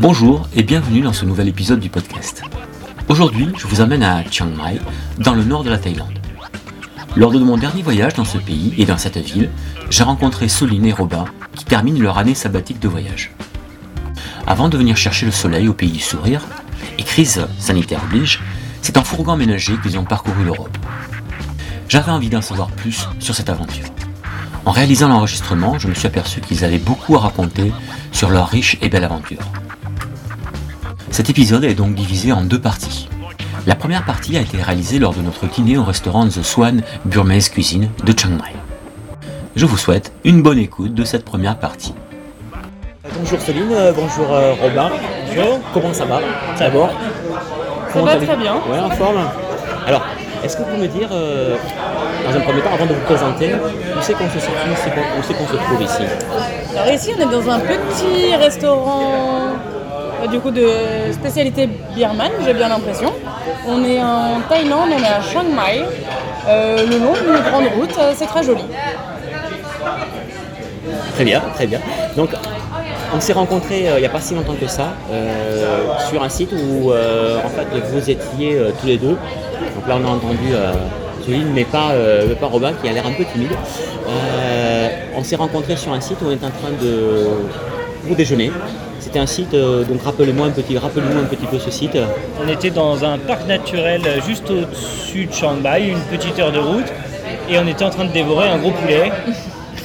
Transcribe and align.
Bonjour 0.00 0.48
et 0.54 0.62
bienvenue 0.62 1.00
dans 1.00 1.12
ce 1.12 1.24
nouvel 1.24 1.48
épisode 1.48 1.80
du 1.80 1.88
podcast. 1.88 2.44
Aujourd'hui, 3.08 3.48
je 3.58 3.66
vous 3.66 3.80
amène 3.80 4.04
à 4.04 4.22
Chiang 4.30 4.46
Mai, 4.46 4.78
dans 5.18 5.34
le 5.34 5.42
nord 5.42 5.64
de 5.64 5.70
la 5.70 5.78
Thaïlande. 5.78 6.16
Lors 7.16 7.32
de 7.32 7.40
mon 7.40 7.56
dernier 7.56 7.82
voyage 7.82 8.14
dans 8.14 8.24
ce 8.24 8.38
pays 8.38 8.72
et 8.78 8.84
dans 8.84 8.96
cette 8.96 9.16
ville, 9.16 9.50
j'ai 9.90 10.04
rencontré 10.04 10.46
Soline 10.46 10.86
et 10.86 10.92
Robin 10.92 11.24
qui 11.56 11.64
terminent 11.64 12.00
leur 12.00 12.16
année 12.16 12.36
sabbatique 12.36 12.78
de 12.78 12.86
voyage. 12.86 13.32
Avant 14.46 14.68
de 14.68 14.78
venir 14.78 14.96
chercher 14.96 15.26
le 15.26 15.32
soleil 15.32 15.66
au 15.66 15.74
pays 15.74 15.90
du 15.90 15.98
sourire, 15.98 16.46
et 16.96 17.02
crise 17.02 17.44
sanitaire 17.58 18.04
oblige, 18.04 18.40
c'est 18.82 18.98
en 18.98 19.02
fourgon 19.02 19.32
aménagé 19.32 19.76
qu'ils 19.82 19.98
ont 19.98 20.04
parcouru 20.04 20.44
l'Europe. 20.44 20.78
J'avais 21.88 22.12
envie 22.12 22.30
d'en 22.30 22.40
savoir 22.40 22.70
plus 22.70 23.08
sur 23.18 23.34
cette 23.34 23.50
aventure. 23.50 23.86
En 24.64 24.70
réalisant 24.70 25.08
l'enregistrement, 25.08 25.76
je 25.80 25.88
me 25.88 25.94
suis 25.94 26.06
aperçu 26.06 26.40
qu'ils 26.40 26.64
avaient 26.64 26.78
beaucoup 26.78 27.16
à 27.16 27.20
raconter 27.20 27.72
sur 28.12 28.30
leur 28.30 28.46
riche 28.46 28.78
et 28.80 28.88
belle 28.88 29.04
aventure. 29.04 29.40
Cet 31.18 31.30
épisode 31.30 31.64
est 31.64 31.74
donc 31.74 31.94
divisé 31.96 32.30
en 32.30 32.42
deux 32.42 32.60
parties. 32.60 33.08
La 33.66 33.74
première 33.74 34.04
partie 34.04 34.36
a 34.36 34.40
été 34.40 34.62
réalisée 34.62 35.00
lors 35.00 35.12
de 35.14 35.20
notre 35.20 35.46
dîner 35.48 35.76
au 35.76 35.82
restaurant 35.82 36.28
The 36.28 36.44
Swan 36.44 36.80
Burmese 37.06 37.48
Cuisine 37.48 37.90
de 38.04 38.16
Chiang 38.16 38.30
Mai. 38.30 38.54
Je 39.56 39.66
vous 39.66 39.76
souhaite 39.76 40.12
une 40.22 40.42
bonne 40.42 40.60
écoute 40.60 40.94
de 40.94 41.02
cette 41.02 41.24
première 41.24 41.58
partie. 41.58 41.92
Bonjour 43.18 43.40
Céline, 43.40 43.72
euh, 43.72 43.92
bonjour 43.92 44.32
euh, 44.32 44.52
Robin. 44.62 44.92
Bonjour. 45.26 45.58
Comment 45.74 45.92
ça 45.92 46.04
va? 46.04 46.20
D'abord? 46.56 46.90
Ça 47.92 48.00
va 48.00 48.14
très 48.14 48.36
bien. 48.36 48.54
Ouais, 48.70 48.78
en 48.78 48.90
forme. 48.90 49.18
Alors, 49.88 50.04
est-ce 50.44 50.56
que 50.56 50.62
vous 50.62 50.68
pouvez 50.68 50.82
me 50.86 50.86
dire, 50.86 51.08
euh, 51.10 51.56
dans 52.30 52.36
un 52.36 52.40
premier 52.42 52.60
temps, 52.60 52.74
avant 52.74 52.86
de 52.86 52.94
vous 52.94 53.04
présenter, 53.06 53.54
où 53.56 54.02
c'est 54.02 54.14
qu'on 54.14 54.28
se 54.30 54.38
situe, 54.38 54.52
où 54.70 54.76
c'est 54.84 54.90
qu'on- 54.94 55.00
où 55.18 55.22
c'est 55.26 55.34
qu'on 55.34 55.48
se 55.48 55.56
trouve 55.56 55.82
ici? 55.82 56.02
Alors 56.76 56.94
ici, 56.94 57.10
on 57.18 57.20
est 57.22 57.32
dans 57.32 57.50
un 57.50 57.58
petit 57.58 58.36
restaurant 58.36 59.48
du 60.26 60.40
coup 60.40 60.50
de 60.50 60.66
spécialité 61.12 61.68
birmane, 61.94 62.32
j'ai 62.44 62.54
bien 62.54 62.68
l'impression. 62.68 63.12
On 63.66 63.84
est 63.84 64.02
en 64.02 64.40
Thaïlande, 64.48 64.90
on 64.92 65.02
est 65.02 65.06
à 65.06 65.20
Chiang 65.22 65.44
Mai, 65.44 65.84
euh, 66.48 66.86
le 66.86 66.98
long 66.98 67.12
d'une 67.12 67.42
grande 67.50 67.66
route, 67.78 67.96
euh, 67.98 68.12
c'est 68.16 68.26
très 68.26 68.42
joli. 68.42 68.62
Très 71.14 71.24
bien, 71.24 71.42
très 71.54 71.66
bien. 71.66 71.80
Donc, 72.16 72.30
on 73.14 73.20
s'est 73.20 73.32
rencontrés 73.32 73.88
euh, 73.88 73.98
il 73.98 74.00
n'y 74.00 74.06
a 74.06 74.10
pas 74.10 74.20
si 74.20 74.34
longtemps 74.34 74.56
que 74.60 74.66
ça, 74.66 74.88
euh, 75.10 75.88
sur 76.10 76.22
un 76.22 76.28
site 76.28 76.52
où 76.52 76.90
euh, 76.90 77.38
en 77.44 77.48
fait 77.48 77.66
vous 77.92 78.10
étiez 78.10 78.54
euh, 78.54 78.70
tous 78.80 78.86
les 78.86 78.98
deux. 78.98 79.16
Donc 79.76 79.88
là, 79.88 79.96
on 80.00 80.06
a 80.06 80.10
entendu 80.10 80.52
euh, 80.52 80.72
Céline, 81.24 81.50
mais 81.54 81.64
pas, 81.64 81.90
euh, 81.92 82.34
pas 82.34 82.46
Robin, 82.46 82.72
qui 82.80 82.88
a 82.88 82.92
l'air 82.92 83.06
un 83.06 83.12
peu 83.12 83.24
timide. 83.24 83.52
Euh, 84.08 84.88
on 85.16 85.22
s'est 85.22 85.36
rencontrés 85.36 85.76
sur 85.76 85.92
un 85.92 86.00
site 86.00 86.18
où 86.22 86.26
on 86.26 86.30
est 86.30 86.44
en 86.44 86.50
train 86.50 86.72
de 86.80 87.26
pour 88.06 88.16
déjeuner. 88.16 88.50
C'était 89.08 89.20
un 89.20 89.26
site, 89.26 89.54
euh, 89.54 89.84
donc 89.84 90.02
rappelez-moi 90.02 90.48
un 90.48 90.50
petit, 90.50 90.76
rappelez-moi 90.76 91.22
un 91.22 91.24
petit 91.24 91.46
peu 91.46 91.58
ce 91.58 91.70
site. 91.70 91.96
On 92.44 92.46
était 92.46 92.68
dans 92.68 93.06
un 93.06 93.16
parc 93.16 93.46
naturel 93.46 94.02
juste 94.26 94.50
au-dessus 94.50 95.24
de 95.24 95.32
Chiang 95.32 95.54
Mai, 95.54 95.88
une 95.88 96.00
petite 96.14 96.38
heure 96.38 96.52
de 96.52 96.58
route, 96.58 96.92
et 97.48 97.58
on 97.58 97.66
était 97.66 97.86
en 97.86 97.88
train 97.88 98.04
de 98.04 98.12
dévorer 98.12 98.48
un 98.48 98.58
gros 98.58 98.72
poulet 98.72 99.10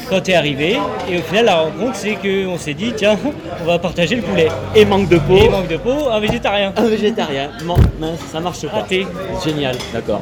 quand 0.09 0.19
t'es 0.19 0.33
arrivé. 0.33 0.77
Et 1.09 1.19
au 1.19 1.21
final, 1.21 1.45
la 1.45 1.55
rencontre, 1.55 1.95
c'est 1.95 2.15
qu'on 2.15 2.57
s'est 2.57 2.73
dit, 2.73 2.91
tiens, 2.97 3.17
on 3.61 3.65
va 3.65 3.79
partager 3.79 4.17
le 4.17 4.23
poulet. 4.23 4.49
Et 4.75 4.83
manque 4.83 5.07
de 5.07 5.19
peau. 5.19 5.37
Et 5.37 5.47
manque 5.47 5.69
de 5.69 5.77
peau, 5.77 6.09
un 6.11 6.19
végétarien. 6.19 6.73
Un 6.75 6.83
végétarien. 6.83 7.49
Non, 7.63 7.75
mince, 8.01 8.19
ça 8.29 8.41
marche 8.41 8.67
pas. 8.67 8.79
Raté. 8.79 9.07
Génial, 9.41 9.77
d'accord. 9.93 10.19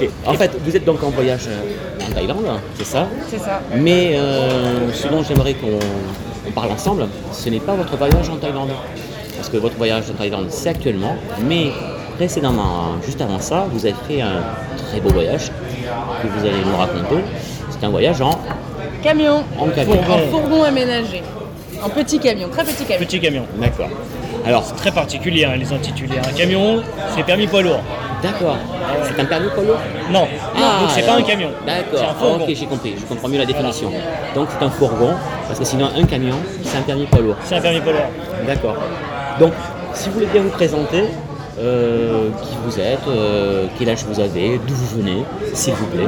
Ok. 0.00 0.08
En 0.24 0.34
fait, 0.34 0.52
vous 0.64 0.76
êtes 0.76 0.84
donc 0.84 1.02
en 1.02 1.10
voyage 1.10 1.48
euh, 1.48 2.06
en 2.08 2.14
Thaïlande, 2.14 2.46
c'est 2.78 2.86
ça? 2.86 3.08
C'est 3.28 3.40
ça. 3.40 3.60
Mais 3.74 4.12
euh, 4.14 4.92
ce 4.92 5.08
dont 5.08 5.24
j'aimerais 5.24 5.54
qu'on 5.54 5.80
on 6.46 6.50
parle 6.52 6.72
ensemble, 6.72 7.06
ce 7.32 7.48
n'est 7.48 7.60
pas 7.60 7.74
votre 7.74 7.96
voyage 7.96 8.28
en 8.28 8.36
Thaïlande. 8.36 8.70
Parce 9.36 9.48
que 9.48 9.56
votre 9.58 9.76
voyage 9.76 10.04
en 10.10 10.14
Thaïlande, 10.14 10.46
c'est 10.50 10.70
actuellement, 10.70 11.16
mais 11.44 11.70
précédemment, 12.16 12.96
juste 13.04 13.20
avant 13.20 13.38
ça, 13.38 13.66
vous 13.70 13.84
avez 13.84 13.94
fait 14.08 14.22
un 14.22 14.42
très 14.88 15.00
beau 15.00 15.10
voyage 15.10 15.50
que 16.22 16.26
vous 16.28 16.40
allez 16.40 16.64
nous 16.64 16.76
raconter. 16.76 17.22
C'est 17.70 17.84
un 17.84 17.90
voyage 17.90 18.20
en 18.22 18.38
Camion, 19.02 19.44
En 19.58 19.68
camion. 19.68 19.94
un 19.94 20.30
fourgon 20.30 20.62
aménagé. 20.64 21.22
Un 21.84 21.88
petit 21.88 22.18
camion, 22.18 22.48
très 22.48 22.64
petit 22.64 22.84
camion. 22.84 23.04
Petit 23.06 23.20
camion. 23.20 23.42
D'accord. 23.56 23.88
Alors, 24.46 24.72
Très 24.74 24.92
particulier, 24.92 25.44
hein, 25.44 25.56
les 25.56 25.72
intitulés. 25.72 26.18
Un 26.18 26.32
camion, 26.32 26.82
c'est 27.14 27.24
permis 27.24 27.46
poids 27.46 27.62
lourd. 27.62 27.80
d'accord. 28.22 28.56
C'est 29.04 29.20
un 29.20 29.24
permis 29.24 29.48
poids 29.48 29.64
lourd 29.64 29.78
Non, 30.10 30.20
donc 30.20 30.90
c'est 30.94 31.02
pas 31.02 31.12
un 31.12 31.14
alors, 31.16 31.26
camion. 31.26 31.50
C'est 31.66 31.72
un 31.72 31.76
D'accord, 31.76 32.16
fourgon. 32.18 32.44
ok, 32.44 32.50
j'ai 32.54 32.66
compris, 32.66 32.94
je 32.98 33.04
comprends 33.04 33.28
mieux 33.28 33.38
la 33.38 33.44
définition. 33.46 33.90
Donc 34.34 34.48
c'est 34.56 34.64
un 34.64 34.70
fourgon, 34.70 35.14
parce 35.48 35.58
que 35.58 35.64
sinon 35.64 35.88
un 35.96 36.04
camion, 36.04 36.36
c'est 36.64 36.78
un 36.78 36.82
permis 36.82 37.06
poids 37.06 37.20
lourd. 37.20 37.36
C'est 37.44 37.56
un 37.56 37.60
permis 37.60 37.80
poids 37.80 37.92
lourd. 37.92 38.46
D'accord. 38.46 38.76
Donc, 39.40 39.52
si 39.94 40.08
vous 40.08 40.14
voulez 40.14 40.26
bien 40.26 40.42
vous 40.42 40.50
présenter, 40.50 41.04
euh, 41.58 42.28
qui 42.42 42.54
vous 42.64 42.78
êtes, 42.78 43.06
euh, 43.08 43.66
quel 43.78 43.88
âge 43.88 44.04
vous 44.08 44.20
avez, 44.20 44.60
d'où 44.66 44.74
vous 44.74 44.98
venez, 44.98 45.24
s'il 45.54 45.72
vous 45.74 45.86
plaît. 45.86 46.06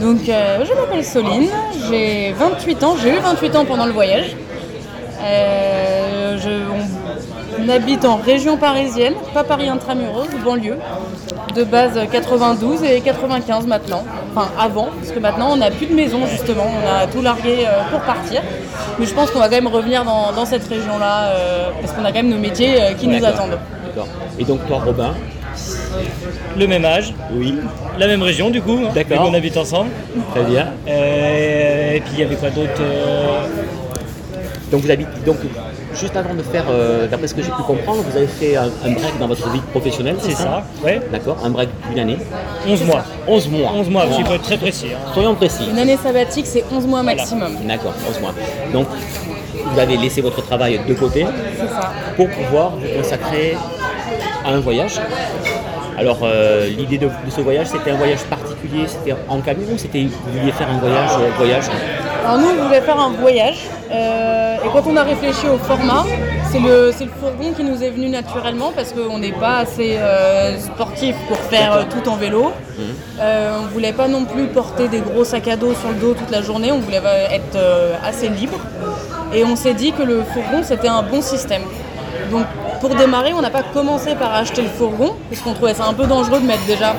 Donc 0.00 0.28
euh, 0.28 0.64
je 0.64 0.72
m'appelle 0.74 1.04
Soline, 1.04 1.48
j'ai 1.90 2.32
28 2.32 2.82
ans, 2.84 2.96
j'ai 3.02 3.10
eu 3.10 3.18
28 3.18 3.56
ans 3.56 3.64
pendant 3.64 3.86
le 3.86 3.92
voyage. 3.92 4.36
Euh, 5.24 6.38
je- 6.38 7.62
on, 7.62 7.68
habite 7.68 8.04
en 8.04 8.16
région 8.16 8.56
parisienne, 8.56 9.14
pas 9.32 9.44
Paris 9.44 9.68
intramuros, 9.68 10.26
banlieue. 10.44 10.78
De 11.54 11.64
base 11.64 11.98
92 12.10 12.82
et 12.82 13.00
95 13.00 13.66
maintenant. 13.66 14.04
Enfin 14.34 14.48
avant, 14.58 14.88
parce 14.98 15.12
que 15.12 15.18
maintenant 15.18 15.50
on 15.52 15.56
n'a 15.56 15.70
plus 15.70 15.86
de 15.86 15.94
maison 15.94 16.20
justement, 16.26 16.64
on 16.64 17.02
a 17.02 17.06
tout 17.06 17.20
largué 17.22 17.58
euh, 17.66 17.82
pour 17.90 18.00
partir. 18.00 18.40
Mais 18.98 19.04
je 19.06 19.12
pense 19.14 19.30
qu'on 19.30 19.38
va 19.38 19.46
quand 19.48 19.54
même 19.56 19.66
revenir 19.66 20.04
dans, 20.04 20.32
dans 20.32 20.46
cette 20.46 20.66
région-là, 20.66 21.24
euh, 21.26 21.68
parce 21.80 21.92
qu'on 21.92 22.04
a 22.04 22.08
quand 22.08 22.22
même 22.22 22.30
nos 22.30 22.38
métiers 22.38 22.80
euh, 22.80 22.92
qui 22.94 23.06
nous 23.06 23.22
attendent. 23.24 23.58
D'accord. 23.86 24.08
Et 24.38 24.44
donc 24.44 24.66
toi, 24.66 24.80
Robin 24.84 25.14
Le 26.58 26.66
même 26.66 26.84
âge, 26.86 27.12
Oui. 27.34 27.58
la 27.98 28.06
même 28.06 28.22
région 28.22 28.48
du 28.50 28.62
coup, 28.62 28.78
hein, 28.86 28.90
D'accord. 28.94 29.26
qu'on 29.26 29.34
habite 29.34 29.56
ensemble. 29.58 29.90
Très 30.34 30.44
bien. 30.44 30.68
Euh, 30.88 31.92
et 31.94 32.00
puis 32.00 32.12
il 32.14 32.20
y 32.20 32.22
avait 32.22 32.36
quoi 32.36 32.48
d'autre 32.50 32.80
euh, 32.80 33.42
Donc 34.72 34.80
vous 34.80 34.90
habitez, 34.90 35.10
donc 35.26 35.36
juste 35.94 36.16
avant 36.16 36.32
de 36.34 36.42
faire, 36.42 36.64
euh, 36.70 37.06
d'après 37.06 37.28
ce 37.28 37.34
que 37.34 37.42
j'ai 37.42 37.50
pu 37.50 37.62
comprendre, 37.62 38.02
vous 38.02 38.16
avez 38.16 38.26
fait 38.26 38.56
un, 38.56 38.64
un 38.86 38.90
break 38.92 39.18
dans 39.20 39.28
votre 39.28 39.46
vie 39.50 39.60
professionnelle, 39.70 40.16
c'est 40.18 40.30
ça 40.32 40.42
ça, 40.42 40.64
ouais. 40.82 40.98
D'accord, 41.12 41.36
un 41.44 41.50
break 41.50 41.68
d'une 41.90 41.98
année 41.98 42.16
11 42.66 42.82
mois. 42.84 43.04
11 43.28 43.48
mois. 43.50 43.72
11 43.74 43.90
mois, 43.90 44.04
il 44.18 44.24
faut 44.24 44.32
être 44.32 44.42
très 44.42 44.56
précis. 44.56 44.86
hein. 44.94 45.10
Soyons 45.12 45.34
précis. 45.34 45.68
Une 45.70 45.78
année 45.78 45.98
sabbatique, 45.98 46.46
c'est 46.46 46.64
11 46.72 46.86
mois 46.86 47.02
maximum. 47.02 47.52
D'accord, 47.68 47.92
11 48.08 48.20
mois. 48.22 48.34
Donc, 48.72 48.86
vous 49.64 49.78
avez 49.78 49.96
laissé 49.98 50.22
votre 50.22 50.42
travail 50.42 50.80
de 50.88 50.94
côté 50.94 51.26
C'est 51.60 51.68
ça. 51.68 51.92
pour 52.16 52.28
pouvoir 52.30 52.70
vous 52.70 52.88
consacrer 52.98 53.54
à 54.46 54.50
un 54.52 54.60
voyage. 54.60 54.94
Alors, 55.98 56.20
euh, 56.22 56.66
l'idée 56.68 56.96
de, 56.96 57.06
de 57.06 57.30
ce 57.30 57.42
voyage, 57.42 57.66
c'était 57.66 57.90
un 57.90 57.96
voyage 57.96 58.20
particulier, 58.24 58.84
c'était 58.86 59.14
en 59.28 59.40
camion 59.40 59.68
ou 59.74 59.78
c'était 59.78 60.04
vous 60.04 60.38
vouliez 60.38 60.50
faire 60.52 60.68
un 60.70 60.78
voyage, 60.78 61.10
euh, 61.20 61.28
voyage? 61.36 61.64
Alors 62.24 62.38
nous, 62.38 62.46
on 62.58 62.64
voulait 62.66 62.80
faire 62.80 63.00
un 63.00 63.10
voyage. 63.10 63.66
euh, 63.90 64.56
et 64.64 64.68
quand 64.72 64.84
on 64.86 64.96
a 64.96 65.02
réfléchi 65.02 65.46
au 65.48 65.58
format, 65.58 66.04
c'est 66.50 66.60
le, 66.60 66.92
c'est 66.96 67.04
le 67.06 67.10
fourgon 67.20 67.52
qui 67.52 67.64
nous 67.64 67.82
est 67.82 67.90
venu 67.90 68.08
naturellement 68.08 68.70
parce 68.74 68.92
qu'on 68.92 69.18
n'est 69.18 69.32
pas 69.32 69.58
assez 69.58 69.96
euh, 69.98 70.56
sportif 70.60 71.16
pour 71.26 71.36
faire 71.38 71.72
euh, 71.72 71.82
tout 71.90 72.08
en 72.08 72.16
vélo. 72.16 72.52
Euh, 73.20 73.58
on 73.60 73.66
voulait 73.66 73.92
pas 73.92 74.06
non 74.06 74.24
plus 74.24 74.46
porter 74.46 74.86
des 74.88 75.00
gros 75.00 75.24
sacs 75.24 75.48
à 75.48 75.56
dos 75.56 75.74
sur 75.74 75.88
le 75.88 75.96
dos 75.96 76.14
toute 76.14 76.30
la 76.30 76.42
journée. 76.42 76.70
On 76.70 76.78
voulait 76.78 77.02
être 77.32 77.58
assez 78.06 78.28
libre. 78.28 78.58
Et 79.34 79.44
on 79.44 79.56
s'est 79.56 79.74
dit 79.74 79.92
que 79.92 80.02
le 80.02 80.22
fourgon, 80.22 80.62
c'était 80.62 80.88
un 80.88 81.02
bon 81.02 81.22
système. 81.22 81.62
Donc 82.30 82.44
pour 82.80 82.94
démarrer, 82.94 83.32
on 83.32 83.40
n'a 83.40 83.50
pas 83.50 83.62
commencé 83.62 84.14
par 84.14 84.32
acheter 84.34 84.62
le 84.62 84.68
fourgon 84.68 85.16
parce 85.28 85.42
qu'on 85.42 85.54
trouvait 85.54 85.74
ça 85.74 85.86
un 85.86 85.94
peu 85.94 86.06
dangereux 86.06 86.40
de 86.40 86.46
mettre 86.46 86.64
déjà 86.66 86.94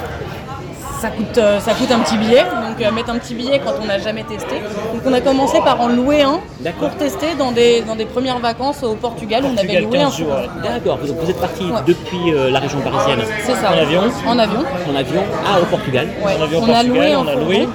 ça 0.99 1.09
coûte, 1.09 1.35
ça 1.59 1.73
coûte 1.73 1.91
un 1.91 1.99
petit 1.99 2.15
billet, 2.17 2.45
donc 2.73 2.85
euh, 2.85 2.91
mettre 2.91 3.09
un 3.11 3.17
petit 3.17 3.35
billet 3.35 3.61
quand 3.63 3.73
on 3.81 3.85
n'a 3.85 3.99
jamais 3.99 4.23
testé. 4.23 4.55
Donc 4.93 5.01
on 5.05 5.13
a 5.13 5.21
commencé 5.21 5.59
par 5.59 5.79
en 5.81 5.89
louer 5.89 6.21
un 6.23 6.39
pour 6.79 6.91
tester 6.91 7.35
dans 7.37 7.51
des, 7.51 7.81
dans 7.81 7.95
des 7.95 8.05
premières 8.05 8.39
vacances 8.39 8.83
au 8.83 8.95
Portugal. 8.95 9.43
on 9.45 9.57
avait 9.57 9.79
Portugal, 9.79 9.83
loué 9.83 9.97
un 9.99 10.03
15 10.05 10.17
jours, 10.17 10.27
fourgon. 10.29 10.41
ouais. 10.41 10.69
D'accord, 10.69 10.99
vous, 11.01 11.13
vous 11.15 11.29
êtes 11.29 11.39
parti 11.39 11.63
Ouais. 11.63 11.79
depuis 11.87 12.33
euh, 12.33 12.49
la 12.49 12.59
région 12.59 12.79
parisienne 12.81 13.19
C'est 13.45 13.53
ça. 13.55 13.71
En 13.71 13.77
avion 13.77 14.01
En 14.27 14.37
avion. 14.39 14.59
en 14.91 14.95
avion 14.95 15.23
ah, 15.45 15.61
au 15.61 15.65
Portugal. 15.65 16.07
Ouais. 16.23 16.33
En 16.39 16.43
avion 16.43 16.59
au 16.59 16.61
on 16.63 16.65
a 16.65 16.73
Portugal, 16.73 16.87
loué 16.87 17.13
un 17.13 17.19
on 17.19 17.27
a 17.27 17.35
loué. 17.35 17.67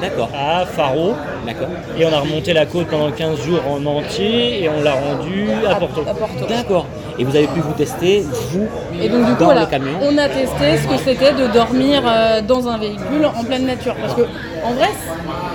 D'accord, 0.00 0.28
à 0.36 0.66
Faro 0.66 1.14
d'accord. 1.46 1.68
et 1.96 2.04
on 2.04 2.12
a 2.12 2.18
remonté 2.18 2.52
la 2.52 2.66
côte 2.66 2.88
pendant 2.88 3.10
15 3.10 3.40
jours 3.42 3.60
en 3.68 3.84
entier 3.86 4.64
et 4.64 4.68
on 4.68 4.82
l'a 4.82 4.92
rendu 4.94 5.46
à 5.68 5.74
Porto. 5.76 6.00
À 6.08 6.14
Porto. 6.14 6.46
D'accord. 6.48 6.86
Et 7.18 7.24
vous 7.24 7.36
avez 7.36 7.46
pu 7.46 7.60
vous 7.60 7.72
tester, 7.74 8.24
vous, 8.50 8.66
Et 9.00 9.08
donc 9.08 9.24
du 9.26 9.32
coup, 9.32 9.38
dans 9.40 9.44
voilà, 9.46 9.60
le 9.62 9.66
camion 9.66 9.98
on 10.02 10.18
a 10.18 10.28
testé 10.28 10.78
ce 10.82 10.88
que 10.88 10.96
c'était 10.98 11.32
de 11.32 11.46
dormir 11.52 12.02
euh, 12.06 12.40
dans 12.40 12.66
un 12.68 12.78
véhicule 12.78 13.24
en 13.26 13.44
pleine 13.44 13.66
nature. 13.66 13.94
Parce 14.00 14.14
que 14.14 14.22
en 14.64 14.72
vrai, 14.72 14.88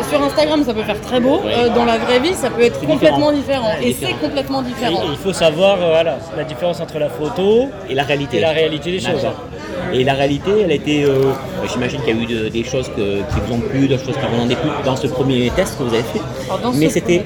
sur 0.10 0.24
Instagram, 0.24 0.64
ça 0.64 0.74
peut 0.74 0.84
faire 0.84 1.02
très 1.02 1.20
beau. 1.20 1.42
Oui. 1.44 1.52
Euh, 1.54 1.70
dans 1.76 1.86
la 1.86 1.98
vraie 1.98 2.20
vie, 2.20 2.34
ça 2.34 2.50
peut 2.50 2.62
être 2.64 2.80
complètement 2.80 3.32
différent. 3.32 3.72
différent. 3.76 3.82
Et 3.82 3.94
c'est 3.94 4.14
complètement 4.26 4.62
Et 4.62 4.66
différent. 4.66 5.02
il 5.12 5.18
faut 5.18 5.34
savoir 5.34 5.82
euh, 5.82 5.90
voilà, 5.90 6.18
la 6.38 6.44
différence 6.46 6.80
entre 6.80 6.98
la 7.00 7.10
photo 7.10 7.68
et 7.90 7.94
la 7.96 8.04
réalité. 8.04 8.38
et 8.38 8.42
la 8.42 8.52
réalité 8.52 8.92
des 8.92 9.00
choses. 9.00 9.26
Et 9.94 10.04
la 10.04 10.14
réalité, 10.14 10.52
elle 10.64 10.72
a 10.72 10.76
été. 10.76 11.04
euh, 11.04 11.32
J'imagine 11.72 12.00
qu'il 12.02 12.16
y 12.16 12.20
a 12.20 12.24
eu 12.24 12.26
de- 12.26 12.50
des 12.50 12.64
choses 12.64 12.88
que- 12.96 13.20
qui 13.32 13.40
vous 13.46 13.54
ont 13.56 13.60
plu, 13.60 13.88
des 13.88 13.98
choses 13.98 14.16
qui 14.16 14.26
vous 14.34 14.42
ont 14.42 14.46
déplu 14.48 14.70
dans 14.86 14.96
ce 14.96 15.08
premier 15.08 15.50
test 15.56 15.78
que 15.78 15.84
vous 15.84 15.94
avez 15.94 16.04
fait. 16.04 16.22
Alors, 16.50 16.74
Mais 16.74 16.90
c'était 16.90 17.18
ouais. 17.20 17.26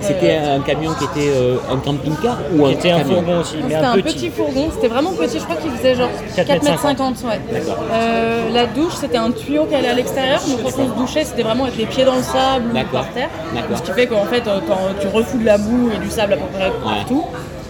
c'était 0.00 0.36
un 0.36 0.60
camion 0.60 0.92
qui 0.98 1.04
était 1.04 1.30
euh, 1.30 1.56
un 1.70 1.76
camping-car 1.78 2.38
ou 2.54 2.64
un 2.66 2.68
Qui 2.70 2.74
était 2.74 2.90
un 2.92 2.98
camion 2.98 3.14
fourgon 3.16 3.40
aussi, 3.40 3.56
C'était 3.62 3.74
un 3.74 3.90
un 3.90 3.94
petit. 3.94 4.02
petit 4.14 4.30
fourgon, 4.30 4.68
c'était 4.72 4.88
vraiment 4.88 5.10
petit, 5.12 5.38
je 5.38 5.44
crois 5.44 5.56
qu'il 5.56 5.70
faisait 5.72 5.94
genre 5.94 6.08
4 6.36 6.46
4 6.46 6.48
mètres 6.62 6.64
mètres 6.64 6.82
50. 6.82 7.16
ouais. 7.24 7.40
D'accord. 7.52 7.84
Euh, 7.92 8.48
la 8.52 8.66
douche, 8.66 8.94
c'était 8.94 9.18
un 9.18 9.30
tuyau 9.30 9.64
qui 9.66 9.74
allait 9.74 9.88
à 9.88 9.94
l'extérieur, 9.94 10.40
donc 10.48 10.62
quand 10.62 10.82
on 10.82 10.88
se 10.88 11.00
douchait, 11.00 11.24
c'était 11.24 11.42
vraiment 11.42 11.64
avec 11.64 11.76
les 11.76 11.86
pieds 11.86 12.04
dans 12.04 12.16
le 12.16 12.22
sable 12.22 12.66
ou 12.72 12.92
par 12.92 13.08
terre. 13.12 13.28
Ce 13.76 13.82
qui 13.82 13.92
fait 13.92 14.06
qu'en 14.06 14.24
fait, 14.24 14.42
quand 14.44 14.78
tu 15.00 15.06
refous 15.08 15.38
de 15.38 15.44
la 15.46 15.58
boue 15.58 15.90
et 15.94 15.98
du 15.98 16.08
sable 16.10 16.34
à 16.34 16.36
peu 16.36 16.46
près 16.56 16.70
partout. 16.82 17.24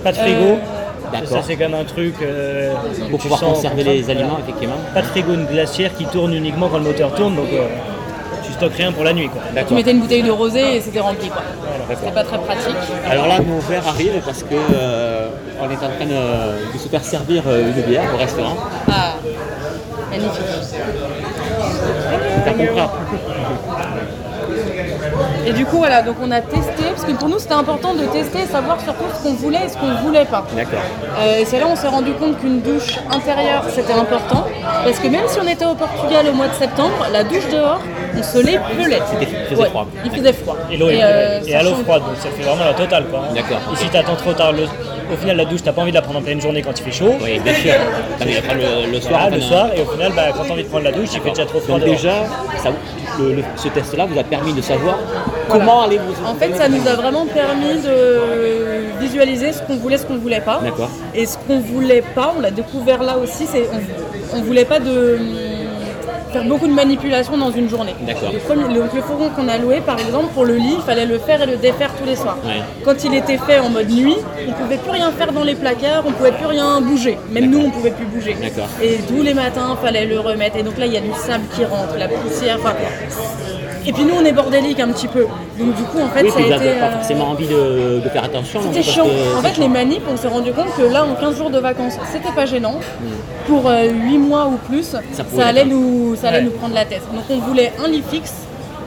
Pas 0.04 0.10
de 0.12 0.16
frigo. 0.16 0.36
Euh, 0.42 0.56
Ça, 1.12 1.20
D'accord. 1.20 1.44
c'est 1.46 1.56
quand 1.56 1.68
même 1.68 1.80
un 1.80 1.84
truc. 1.84 2.14
euh, 2.22 2.72
Pour 3.10 3.18
pouvoir 3.18 3.40
sens 3.40 3.56
conserver 3.56 3.84
les 3.84 4.08
aliments, 4.10 4.38
effectivement. 4.42 4.76
Pas 4.94 5.02
de 5.02 5.06
frigo, 5.06 5.34
une 5.34 5.46
glacière 5.46 5.94
qui 5.94 6.04
tourne 6.06 6.32
uniquement 6.34 6.68
quand 6.68 6.78
le 6.78 6.84
moteur 6.84 7.14
tourne, 7.14 7.36
donc 7.36 7.48
euh, 7.52 7.66
tu 8.44 8.52
stockes 8.52 8.74
rien 8.76 8.92
pour 8.92 9.04
la 9.04 9.12
nuit. 9.12 9.28
Quoi. 9.28 9.42
Tu 9.68 9.74
mettais 9.74 9.90
une 9.92 10.00
bouteille 10.00 10.22
de 10.22 10.30
rosé 10.30 10.76
et 10.76 10.80
c'était 10.80 11.00
rempli 11.00 11.28
quoi. 11.28 11.42
C'était 11.96 12.12
pas 12.12 12.24
très 12.24 12.38
pratique. 12.38 12.74
Alors 13.10 13.26
là, 13.26 13.38
nos 13.40 13.58
verres 13.60 13.86
arrivent 13.86 14.20
parce 14.24 14.42
que 14.42 14.54
euh, 14.54 15.28
on 15.60 15.64
est 15.70 15.74
en 15.74 15.90
train 15.96 16.06
de, 16.06 16.72
de 16.72 16.78
se 16.78 16.88
faire 16.88 17.04
servir 17.04 17.42
une 17.46 17.82
bière 17.82 18.04
au 18.14 18.16
restaurant. 18.16 18.56
Ah, 18.90 19.14
magnifique. 20.10 20.46
Et 25.46 25.52
du 25.52 25.64
coup, 25.66 25.78
voilà, 25.78 26.02
donc 26.02 26.16
on 26.22 26.30
a 26.30 26.40
testé, 26.40 26.84
parce 26.90 27.04
que 27.04 27.12
pour 27.12 27.28
nous 27.28 27.38
c'était 27.38 27.54
important 27.54 27.94
de 27.94 28.04
tester 28.06 28.40
et 28.42 28.46
savoir 28.46 28.80
surtout 28.80 29.04
ce 29.16 29.22
qu'on 29.22 29.34
voulait 29.34 29.64
et 29.66 29.68
ce 29.68 29.76
qu'on 29.76 29.92
voulait 30.04 30.24
pas. 30.24 30.44
D'accord. 30.56 30.78
Euh, 31.20 31.40
et 31.40 31.44
c'est 31.44 31.58
là 31.58 31.66
où 31.66 31.70
on 31.70 31.76
s'est 31.76 31.88
rendu 31.88 32.12
compte 32.12 32.38
qu'une 32.40 32.60
douche 32.60 32.98
intérieure 33.10 33.64
c'était 33.74 33.92
important, 33.92 34.46
parce 34.84 34.98
que 34.98 35.08
même 35.08 35.26
si 35.26 35.38
on 35.40 35.46
était 35.48 35.64
au 35.64 35.74
Portugal 35.74 36.26
au 36.30 36.32
mois 36.34 36.48
de 36.48 36.54
septembre, 36.54 37.06
la 37.12 37.24
douche 37.24 37.48
dehors, 37.52 37.80
on 38.16 38.22
se 38.22 38.38
les 38.38 38.58
pelait. 38.76 39.00
Il 39.20 39.26
faisait 39.56 39.64
froid. 39.66 39.86
Il 40.04 40.10
faisait 40.10 40.32
froid. 40.32 40.56
Et 40.70 40.76
l'eau 40.76 40.88
est, 40.90 41.00
euh, 41.02 41.40
et 41.46 41.54
à 41.54 41.62
l'eau 41.62 41.74
froide, 41.84 42.02
donc 42.02 42.16
ça 42.18 42.28
fait 42.30 42.42
vraiment 42.42 42.64
la 42.64 42.74
totale. 42.74 43.04
Quoi, 43.10 43.20
hein. 43.28 43.34
D'accord. 43.34 43.58
Et 43.72 43.76
si 43.76 43.88
t'attends 43.88 44.16
trop 44.16 44.32
tard, 44.32 44.52
le- 44.52 44.64
au 45.12 45.16
final, 45.16 45.36
la 45.36 45.44
douche, 45.44 45.62
t'as 45.62 45.72
pas 45.72 45.82
envie 45.82 45.90
de 45.90 45.96
la 45.96 46.02
prendre 46.02 46.20
en 46.20 46.22
pleine 46.22 46.40
journée 46.40 46.62
quand 46.62 46.78
il 46.78 46.82
fait 46.84 46.92
chaud. 46.92 47.14
Oui, 47.20 47.38
bien 47.40 47.54
sûr. 47.54 47.74
T'as 48.18 48.24
envie 48.24 48.34
de 48.36 48.40
prendre 48.40 48.60
le, 48.60 48.92
le 48.92 49.00
soir. 49.00 49.28
Le 49.30 49.40
soir, 49.40 49.66
et 49.76 49.82
au 49.82 49.86
final, 49.86 50.12
bah, 50.16 50.22
quand 50.34 50.44
t'as 50.46 50.52
envie 50.52 50.62
de 50.64 50.68
prendre 50.68 50.84
la 50.84 50.92
douche, 50.92 51.08
il 51.14 51.20
fait 51.20 51.30
déjà 51.30 51.44
trop 51.44 51.60
froid. 51.60 51.78
Donc 51.78 51.88
déjà, 51.88 52.12
ça- 52.62 52.70
le- 53.18 53.34
le- 53.36 53.42
ce 53.56 53.68
test-là 53.68 54.06
vous 54.06 54.18
a 54.18 54.24
permis 54.24 54.52
de 54.52 54.60
savoir 54.62 54.98
comment 55.50 55.82
aller 55.82 55.98
vous 55.98 56.26
En 56.26 56.34
fait, 56.34 56.54
ça 56.54 56.68
nous 56.68 56.86
a 56.86 56.94
vraiment 56.94 57.26
permis 57.26 57.80
de 57.82 59.00
visualiser 59.00 59.52
ce 59.52 59.62
qu'on 59.62 59.76
voulait, 59.76 59.98
ce 59.98 60.06
qu'on 60.06 60.16
voulait 60.18 60.40
pas. 60.40 60.60
D'accord. 60.62 60.90
Et 61.14 61.26
ce 61.26 61.36
qu'on 61.38 61.60
voulait 61.60 62.02
pas, 62.14 62.34
on 62.36 62.40
l'a 62.40 62.50
découvert 62.50 63.02
là 63.02 63.18
aussi, 63.18 63.46
c'est 63.46 63.68
on, 63.72 64.38
on 64.38 64.42
voulait 64.42 64.64
pas 64.64 64.78
de 64.80 65.18
faire 66.32 66.44
beaucoup 66.44 66.66
de 66.66 66.72
manipulations 66.72 67.36
dans 67.36 67.50
une 67.50 67.68
journée. 67.68 67.94
D'accord. 68.06 68.30
Le- 68.32 68.96
le 68.96 69.02
fourgon 69.02 69.28
qu'on 69.36 69.48
a 69.48 69.58
loué, 69.58 69.80
par 69.84 69.98
exemple, 69.98 70.28
pour 70.34 70.44
le 70.46 70.54
lit, 70.56 70.74
il 70.78 70.82
fallait 70.82 71.04
le 71.06 71.18
faire 71.18 71.42
et 71.42 71.46
le 71.46 71.56
défaire 71.56 71.90
tous 72.02 72.08
les 72.08 72.16
soirs. 72.16 72.37
Ouais. 72.44 72.62
Quand 72.84 73.04
il 73.04 73.14
était 73.14 73.38
fait 73.38 73.58
en 73.58 73.69
mode 73.69 73.90
nuit, 73.90 74.16
on 74.49 74.52
pouvait 74.52 74.76
plus 74.78 74.90
rien 74.90 75.10
faire 75.12 75.32
dans 75.32 75.44
les 75.44 75.54
placards, 75.54 76.04
on 76.06 76.12
pouvait 76.12 76.32
plus 76.32 76.46
rien 76.46 76.81
bouger. 76.81 77.19
Même 77.31 77.50
nous, 77.50 77.60
on 77.66 77.70
pouvait 77.70 77.90
plus 77.93 78.06
bouger. 78.06 78.37
Et 78.82 78.96
tous 79.08 79.22
les 79.22 79.34
matins, 79.34 79.76
fallait 79.82 80.06
le 80.06 80.19
remettre. 80.20 80.56
Et 80.56 80.62
donc 80.62 80.78
là, 80.78 80.87
il 80.87 80.93
y 80.93 80.96
a 80.96 81.00
du 81.00 81.12
sable 81.14 81.44
qui 81.54 81.64
rentre, 81.64 81.96
la 81.99 82.08
poussière. 82.08 82.58
enfin, 82.60 82.75
Et 83.87 83.93
puis 83.93 84.04
nous, 84.04 84.14
on 84.20 84.25
est 84.25 84.32
bordélique 84.32 84.81
un 84.81 84.88
petit 84.93 85.08
peu. 85.08 85.26
Donc 85.58 85.75
du 85.75 85.82
coup, 85.82 85.99
en 86.00 86.08
fait, 86.08 86.22
Oui, 86.22 86.31
ça 86.31 86.38
a 86.38 86.43
été. 86.43 86.56
pas 86.81 86.87
euh, 86.87 86.93
forcément 86.93 87.31
envie 87.31 87.46
de, 87.46 88.00
de 88.05 88.08
faire 88.08 88.25
attention. 88.25 88.60
c'était 88.62 88.75
parce 88.76 88.87
chiant. 88.87 89.06
En 89.38 89.43
fait, 89.43 89.58
les 89.60 89.69
manips, 89.69 90.02
on 90.12 90.16
s'est 90.16 90.28
rendu 90.28 90.52
compte 90.52 90.75
que 90.76 90.82
là, 90.82 91.05
en 91.05 91.14
15 91.14 91.37
jours 91.37 91.50
de 91.50 91.58
vacances, 91.58 91.94
c'était 92.12 92.32
pas 92.34 92.46
gênant. 92.46 92.78
Pour 93.46 93.69
8 93.70 94.19
mois 94.19 94.46
ou 94.46 94.56
plus, 94.69 94.84
ça, 94.84 95.00
allait, 95.46 95.64
nous, 95.64 96.14
ça 96.16 96.28
allait 96.28 96.38
Ouais. 96.38 96.44
nous 96.44 96.50
prendre 96.52 96.75
la 96.75 96.84
tête. 96.84 97.02
Donc 97.12 97.25
on 97.31 97.38
voulait 97.38 97.72
un 97.84 97.88
lit 97.88 98.02
fixe 98.08 98.34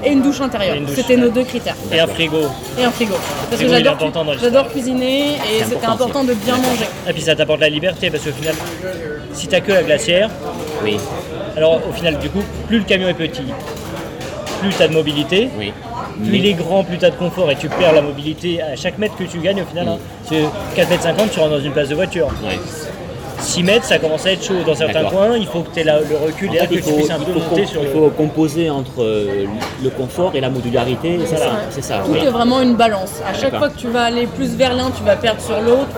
et 0.06 0.12
une 0.12 0.22
douche 0.22 0.42
intérieure. 0.42 0.76
C'était 0.94 1.18
nos 1.18 1.30
deux 1.30 1.44
critères. 1.44 1.76
Et 1.92 2.00
un 2.00 2.08
frigo. 2.08 2.38
Et 2.80 2.84
un 2.84 2.92
frigo. 2.92 3.16
Parce 3.50 3.62
que 3.62 3.68
frigo, 3.68 3.90
j'adore 4.42 4.70
cuisiner 4.70 5.36
et 5.36 5.64
c'était 5.68 5.86
important 5.86 6.24
de 6.24 6.34
bien 6.34 6.56
manger. 6.58 6.86
Et 7.08 7.14
puis 7.14 7.22
ça 7.22 7.36
t'apporte 7.36 7.60
la 7.62 7.70
liberté, 7.70 8.10
parce 8.10 8.24
qu'au 8.24 8.32
final, 8.32 8.56
si 9.34 9.48
t'as 9.48 9.60
que 9.62 9.72
la 9.72 9.84
glacière, 9.84 10.30
Oui, 10.84 10.98
alors 11.58 11.82
au 11.90 11.92
final, 11.94 12.20
du 12.20 12.30
coup, 12.30 12.44
plus 12.68 12.80
le 12.80 12.84
camion 12.84 13.08
est 13.10 13.14
petit, 13.14 13.44
plus 14.62 14.74
t'as 14.78 14.88
de 14.88 14.94
mobilité. 14.94 15.50
oui. 15.58 15.72
Plus 16.26 16.38
il 16.38 16.46
est 16.46 16.54
grand, 16.54 16.86
plus 16.86 16.98
tu 16.98 17.04
as 17.04 17.10
de 17.10 17.16
confort 17.18 17.52
et 17.52 17.58
tu 17.58 17.68
perds 17.68 17.92
la 17.92 18.02
mobilité 18.02 18.62
à 18.62 18.78
chaque 18.78 18.98
mètre 18.98 19.18
que 19.18 19.26
tu 19.26 19.40
gagnes 19.40 19.62
au 19.64 19.66
final. 19.66 19.86
hein. 19.90 19.98
C'est 20.24 20.44
4 20.74 20.90
mètres 20.90 21.04
50, 21.04 21.30
tu 21.32 21.40
rentres 21.42 21.52
dans 21.52 21.60
une 21.60 21.74
place 21.74 21.90
de 21.90 21.96
voiture. 21.96 22.30
6 23.46 23.64
mètres, 23.64 23.86
ça 23.86 24.00
commence 24.00 24.26
à 24.26 24.32
être 24.32 24.44
chaud 24.44 24.56
dans 24.66 24.76
certains 24.76 25.04
coins. 25.06 25.38
Il 25.38 25.46
faut 25.48 25.62
que 25.62 25.74
tu 25.74 25.80
aies 25.80 25.84
la- 25.84 26.00
le 26.00 26.18
recul 26.26 26.50
En 26.50 26.54
et 26.54 26.58
là 26.58 26.66
que 26.68 26.74
il 26.74 26.82
tu 26.82 26.84
faut, 26.90 26.96
puisses 26.96 27.12
un 27.12 27.20
peu 27.20 27.32
monter 27.34 27.66
sur 27.66 27.82
il 27.82 27.88
le. 27.88 27.94
faut 27.94 28.10
composer 28.10 28.70
entre 28.70 29.02
euh, 29.04 29.46
le 29.84 29.90
confort 29.90 30.32
et 30.36 30.42
la 30.42 30.50
modularité. 30.50 31.20
C'est 31.26 31.38
ça. 31.38 31.52
Ça. 31.82 31.98
Tout 32.06 32.12
oui. 32.14 32.20
est 32.26 32.30
vraiment 32.30 32.62
une 32.62 32.76
balance. 32.76 33.22
À 33.28 33.34
chaque 33.34 33.56
fois 33.58 33.70
que 33.70 33.78
tu 33.78 33.88
vas 33.88 34.04
aller 34.04 34.28
plus 34.28 34.56
vers 34.56 34.74
l'un, 34.74 34.92
tu 34.92 35.04
vas 35.04 35.16
perdre 35.16 35.42
sur 35.42 35.60
l'autre. 35.62 35.90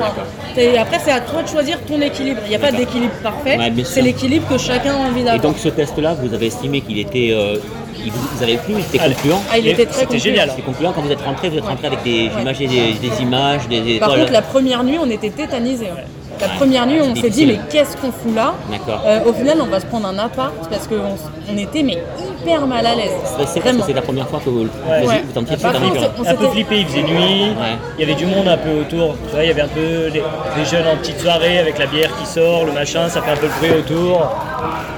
Après, 0.80 1.00
c'est 1.04 1.12
à 1.12 1.22
toi 1.22 1.42
de 1.44 1.48
choisir 1.48 1.80
ton 1.88 2.00
équilibre. 2.02 2.42
Il 2.46 2.50
n'y 2.50 2.56
a 2.56 2.60
pas 2.60 2.72
d'équilibre 2.72 3.14
parfait. 3.24 3.58
Ouais, 3.58 3.72
c'est 3.84 4.02
l'équilibre 4.02 4.48
que 4.48 4.58
chacun 4.58 4.94
a 4.94 4.98
envie 4.98 5.22
Et 5.22 5.24
d'avoir. 5.24 5.42
donc 5.42 5.58
ce 5.58 5.70
test-là, 5.70 6.16
vous 6.22 6.34
avez 6.34 6.48
estimé 6.48 6.82
qu'il 6.82 7.00
était, 7.00 7.30
euh, 7.32 7.58
vous, 8.06 8.44
avez 8.44 8.58
plu, 8.58 8.76
il 8.78 8.80
était 8.80 9.00
Allez. 9.00 9.14
concluant. 9.16 9.42
Ah, 9.52 9.58
il 9.58 9.68
Et 9.68 9.72
était 9.72 9.86
très 9.86 10.02
c'était 10.02 10.20
génial. 10.20 10.52
C'est 10.56 10.62
concluant 10.64 10.92
quand 10.94 11.02
vous 11.02 11.12
êtes 11.12 11.22
rentré, 11.22 11.50
vous 11.50 11.58
êtes 11.58 11.66
rentré 11.66 11.88
avec 11.88 12.04
des, 12.04 12.30
Ouais. 12.36 12.54
des, 12.54 12.68
des 12.68 13.22
images, 13.22 13.68
des, 13.68 13.82
des 13.82 14.00
Par 14.00 14.10
étoiles. 14.10 14.20
contre, 14.22 14.34
la 14.34 14.42
première 14.42 14.84
nuit, 14.84 14.98
on 15.02 15.10
était 15.10 15.30
tétanisés. 15.30 15.88
La 16.40 16.48
Ouais. 16.48 16.54
première 16.58 16.86
nuit, 16.86 17.00
on 17.02 17.16
s'est 17.16 17.30
dit, 17.30 17.46
mais 17.46 17.60
qu'est-ce 17.70 17.98
qu'on 17.98 18.12
fout 18.12 18.36
là 18.36 18.54
D'accord. 18.72 19.02
Euh, 19.06 19.22
Au 19.26 19.34
final, 19.34 19.58
on 19.62 19.66
va 19.66 19.80
se 19.80 19.86
prendre 19.86 20.08
un 20.08 20.18
appart 20.20 20.54
parce 20.70 20.88
qu'on 20.88 21.16
on 21.52 21.58
était 21.58 21.82
mais 21.84 21.98
hyper 22.42 22.68
mal 22.68 22.86
à 22.86 22.96
l'aise. 22.96 23.10
C'est 23.48 23.62
parce 23.62 23.76
que 23.78 23.84
c'est 23.88 23.94
la 23.94 24.02
première 24.02 24.28
fois 24.28 24.40
que 24.44 24.50
vous, 24.50 24.62
Ouais. 24.62 25.02
vous, 25.02 25.08
Ouais. 25.10 25.24
vous 25.26 25.32
tentiez 25.34 25.56
de 25.58 25.62
Par 25.62 25.72
faire 25.72 25.82
contre, 25.82 26.30
un 26.30 26.36
peu 26.36 26.48
flippé, 26.50 26.80
il 26.82 26.86
faisait 26.88 27.02
nuit, 27.04 27.50
Ouais. 27.60 27.76
il 27.98 28.02
y 28.02 28.04
avait 28.04 28.16
du 28.20 28.26
monde 28.28 28.48
un 28.48 28.58
peu 28.58 28.82
autour, 28.82 29.16
tu 29.28 29.34
vois, 29.34 29.44
il 29.44 29.48
y 29.48 29.52
avait 29.52 29.62
un 29.62 29.68
peu 29.68 30.08
les, 30.14 30.22
les 30.58 30.66
jeunes 30.66 30.88
en 30.88 30.98
petite 30.98 31.20
soirée 31.20 31.58
avec 31.60 31.80
la 31.80 31.88
bière 31.88 32.12
qui 32.20 32.26
sort, 32.26 32.66
le 32.66 32.72
machin, 32.72 33.10
ça 33.10 33.22
fait 33.22 33.32
un 33.32 33.36
peu 33.38 33.48
le 33.48 33.54
bruit 33.60 33.80
autour. 33.80 34.30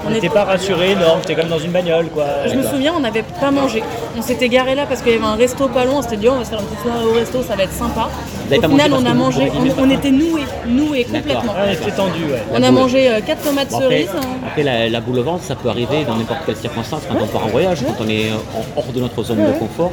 On 0.06 0.10
n'était 0.12 0.28
est- 0.28 0.30
pas 0.30 0.44
rassurés, 0.46 0.96
non, 0.96 1.18
c'était 1.22 1.36
comme 1.36 1.50
dans 1.50 1.60
une 1.60 1.72
bagnole 1.72 2.08
quoi. 2.08 2.26
Je 2.48 2.56
me 2.56 2.64
souviens, 2.64 2.94
on 2.98 3.00
n'avait 3.02 3.24
pas 3.40 3.52
mangé. 3.52 3.84
On 4.20 4.22
s'était 4.22 4.50
garé 4.50 4.76
là 4.76 4.86
parce 4.86 5.02
qu'il 5.02 5.14
y 5.14 5.16
avait 5.16 5.24
un 5.24 5.36
resto 5.36 5.70
pas 5.70 5.86
loin. 5.86 6.00
On 6.00 6.02
s'était 6.02 6.18
dit, 6.18 6.28
oh, 6.28 6.34
on 6.36 6.40
va 6.40 6.44
se 6.44 6.50
faire 6.50 6.60
une 6.60 6.66
petite 6.66 6.82
soirée 6.82 7.06
au 7.06 7.14
resto, 7.14 7.42
ça 7.42 7.56
va 7.56 7.64
être 7.64 7.72
sympa. 7.74 8.10
Au 8.52 8.62
final, 8.70 8.92
on 8.94 9.06
a 9.06 9.14
mangé, 9.14 9.50
on, 9.80 9.90
était 9.90 10.12
noués, 10.12 10.42
noués 10.68 11.06
D'accord. 11.10 11.44
complètement. 11.44 11.54
Ah, 11.58 11.72
on 11.88 11.92
tendu, 11.96 12.24
ouais. 12.26 12.66
A 12.68 12.72
mangé 12.72 13.10
4 13.26 13.42
tomates 13.44 13.70
Bon, 13.70 13.78
après, 13.78 13.90
cerises. 13.90 14.10
hein. 14.18 14.28
après, 14.46 14.64
la, 14.64 14.90
la 14.90 15.00
boule 15.02 15.20
au 15.20 15.24
ventre, 15.24 15.44
ça 15.44 15.56
peut 15.56 15.70
arriver 15.70 16.04
dans 16.06 16.16
n'importe 16.18 16.42
quelle 16.46 16.58
circonstance 16.58 17.02
quand 17.08 17.16
on 17.22 17.28
part 17.28 17.46
en 17.46 17.50
voyage, 17.50 17.80
quand 17.86 18.04
on 18.04 18.10
est 18.10 18.32
en- 18.32 18.66
hors 18.80 18.92
de 18.94 19.00
notre 19.00 19.24
zone 19.24 19.38
de 19.38 19.58
confort. 19.58 19.92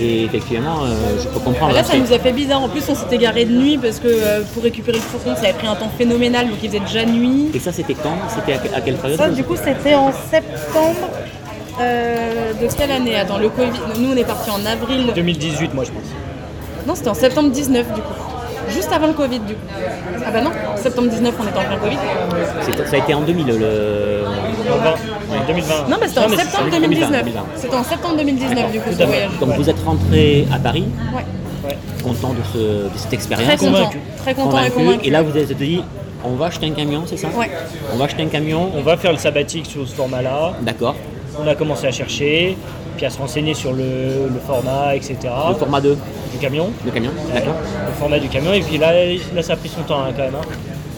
Et 0.00 0.24
effectivement, 0.24 0.84
euh, 0.84 0.96
je 1.22 1.28
peux 1.28 1.38
comprendre. 1.40 1.74
Là, 1.74 1.84
ça 1.84 1.96
nous 1.96 2.12
a 2.12 2.18
fait 2.18 2.32
bizarre. 2.32 2.62
En 2.62 2.68
plus, 2.68 2.82
on 2.88 2.94
s'était 2.96 3.18
garé 3.18 3.44
de 3.44 3.52
nuit 3.52 3.78
parce 3.78 4.00
que 4.00 4.08
euh, 4.08 4.40
pour 4.54 4.64
récupérer 4.64 4.98
le 4.98 5.02
fourgon, 5.04 5.34
ça 5.36 5.42
avait 5.44 5.52
pris 5.52 5.68
un 5.68 5.76
temps 5.76 5.90
phénoménal. 5.96 6.48
Donc, 6.48 6.56
il 6.62 6.68
faisait 6.68 6.80
déjà 6.80 7.04
nuit. 7.04 7.50
Et 7.54 7.58
ça, 7.60 7.72
c'était 7.72 7.94
quand? 7.94 8.16
C'était 8.34 8.54
à, 8.74 8.78
à 8.78 8.80
quelle 8.80 8.96
période? 8.96 9.18
Ça, 9.20 9.28
du 9.28 9.44
coup, 9.44 9.54
c'était 9.56 9.94
en 9.94 10.10
septembre. 10.30 11.08
Euh, 11.80 12.52
de 12.54 12.66
quelle 12.74 12.90
année 12.90 13.14
Attends, 13.16 13.38
le 13.38 13.48
Covid. 13.48 13.70
Nous, 13.98 14.10
on 14.12 14.16
est 14.16 14.24
parti 14.24 14.50
en 14.50 14.64
avril. 14.66 15.12
2018 15.14 15.74
moi 15.74 15.84
je 15.84 15.90
pense. 15.90 16.02
Non, 16.86 16.94
c'était 16.94 17.08
en 17.10 17.14
septembre 17.14 17.50
19 17.50 17.86
du 17.94 18.00
coup. 18.00 18.08
Juste 18.70 18.92
avant 18.92 19.06
le 19.06 19.12
Covid 19.14 19.38
du 19.40 19.54
coup. 19.54 19.60
Ah 20.26 20.30
bah 20.30 20.40
non, 20.42 20.50
septembre 20.76 21.08
19 21.08 21.34
on 21.40 21.42
était 21.48 21.58
en 21.58 21.62
plein 21.64 21.78
Covid. 21.78 21.96
Ça 22.86 22.96
a 22.96 22.98
été 22.98 23.14
en 23.14 23.20
2000, 23.22 23.46
le. 23.46 24.24
En 24.70 24.76
20, 24.76 24.90
ouais, 24.90 25.46
2020. 25.46 25.88
Non 25.88 25.96
mais 26.00 26.08
c'était 26.08 26.20
en 26.20 26.28
septembre 26.28 26.64
2020, 26.70 26.80
2019. 26.80 27.24
2020. 27.24 27.42
C'était 27.56 27.76
en 27.76 27.84
septembre 27.84 28.16
2019 28.16 28.72
du 28.72 28.80
coup 28.80 28.90
ce 28.92 29.02
voyage. 29.04 29.30
Donc 29.40 29.50
vous 29.56 29.70
êtes 29.70 29.82
rentré 29.84 30.46
à 30.52 30.58
Paris, 30.58 30.84
Ouais. 31.14 31.24
Ouais. 31.66 31.78
content 32.04 32.30
de, 32.34 32.42
ce, 32.52 32.58
de 32.58 32.90
cette 32.94 33.06
Très 33.08 33.14
expérience. 33.16 33.56
content. 33.60 33.72
Convaincu. 33.72 33.98
Très 34.18 34.34
content 34.34 34.48
et 34.50 34.52
convaincu. 34.70 34.72
convaincu. 34.72 35.06
Et 35.08 35.10
là, 35.10 35.22
vous 35.22 35.36
êtes 35.36 35.56
dit, 35.56 35.82
on 36.24 36.32
va 36.34 36.46
acheter 36.46 36.66
un 36.66 36.72
camion, 36.72 37.02
c'est 37.06 37.16
ça 37.16 37.28
Ouais. 37.36 37.50
On 37.92 37.96
va 37.96 38.04
acheter 38.04 38.22
un 38.22 38.28
camion. 38.28 38.70
On 38.76 38.82
va 38.82 38.96
faire 38.96 39.12
le 39.12 39.18
sabbatique 39.18 39.66
sous 39.66 39.86
ce 39.86 39.94
format-là. 39.94 40.52
D'accord. 40.60 40.94
On 41.40 41.46
a 41.46 41.54
commencé 41.54 41.86
à 41.86 41.92
chercher, 41.92 42.56
puis 42.96 43.06
à 43.06 43.10
se 43.10 43.18
renseigner 43.18 43.54
sur 43.54 43.72
le, 43.72 44.28
le 44.32 44.40
format, 44.46 44.94
etc. 44.96 45.16
Le 45.50 45.54
format 45.54 45.80
2 45.80 45.96
du 46.32 46.38
camion. 46.38 46.70
de 46.84 46.90
camion. 46.90 47.10
D'accord. 47.32 47.54
Le 47.86 47.92
format 47.98 48.18
du 48.18 48.28
camion. 48.28 48.52
Et 48.52 48.60
puis 48.60 48.78
là, 48.78 48.92
là 49.34 49.42
ça 49.42 49.52
a 49.52 49.56
pris 49.56 49.68
son 49.68 49.82
temps 49.82 50.00
hein, 50.00 50.12
quand 50.16 50.24
même. 50.24 50.34
hein. 50.34 50.46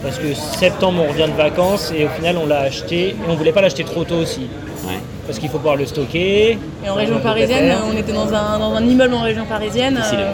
Parce 0.02 0.18
que 0.18 0.32
septembre, 0.34 1.02
on 1.06 1.10
revient 1.12 1.26
de 1.30 1.36
vacances 1.36 1.92
et 1.94 2.06
au 2.06 2.08
final, 2.08 2.38
on 2.42 2.46
l'a 2.46 2.60
acheté. 2.60 3.08
Et 3.10 3.16
on 3.28 3.34
voulait 3.34 3.52
pas 3.52 3.60
l'acheter 3.60 3.84
trop 3.84 4.02
tôt 4.04 4.16
aussi. 4.16 4.46
Ouais. 4.86 4.94
Parce 5.26 5.38
qu'il 5.38 5.50
faut 5.50 5.58
pouvoir 5.58 5.76
le 5.76 5.84
stocker. 5.84 6.58
Et 6.84 6.88
en 6.88 6.94
région 6.94 7.18
parisienne, 7.18 7.74
on 7.92 7.94
était 7.96 8.12
dans 8.12 8.32
un, 8.32 8.58
dans 8.58 8.74
un 8.74 8.82
immeuble 8.84 9.12
en 9.14 9.20
région 9.22 9.44
parisienne. 9.44 10.00
Euh, 10.14 10.32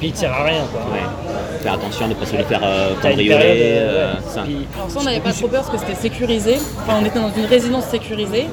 Puis 0.00 0.08
il 0.08 0.12
ne 0.12 0.16
sert 0.16 0.32
à 0.32 0.42
rien. 0.44 0.62
Quoi. 0.72 0.80
Ouais. 0.92 1.60
Faire 1.62 1.74
attention 1.74 2.06
de 2.06 2.10
ne 2.10 2.14
pas 2.16 2.26
se 2.26 2.36
les 2.36 2.42
faire 2.42 2.60
euh, 2.64 2.94
cambrioler. 3.00 3.34
euh, 3.38 4.14
ouais. 4.14 4.20
ça. 4.34 4.42
Puis- 4.42 4.66
Alors 4.76 4.90
ça, 4.90 4.98
on 5.00 5.04
n'avait 5.04 5.20
pas 5.20 5.32
trop 5.32 5.46
peur 5.46 5.62
parce 5.62 5.70
que 5.70 5.78
c'était 5.78 6.00
sécurisé. 6.08 6.56
Enfin, 6.82 6.98
on 7.00 7.04
était 7.06 7.20
dans 7.20 7.30
une 7.34 7.46
résidence 7.46 7.84
sécurisée. 7.84 8.46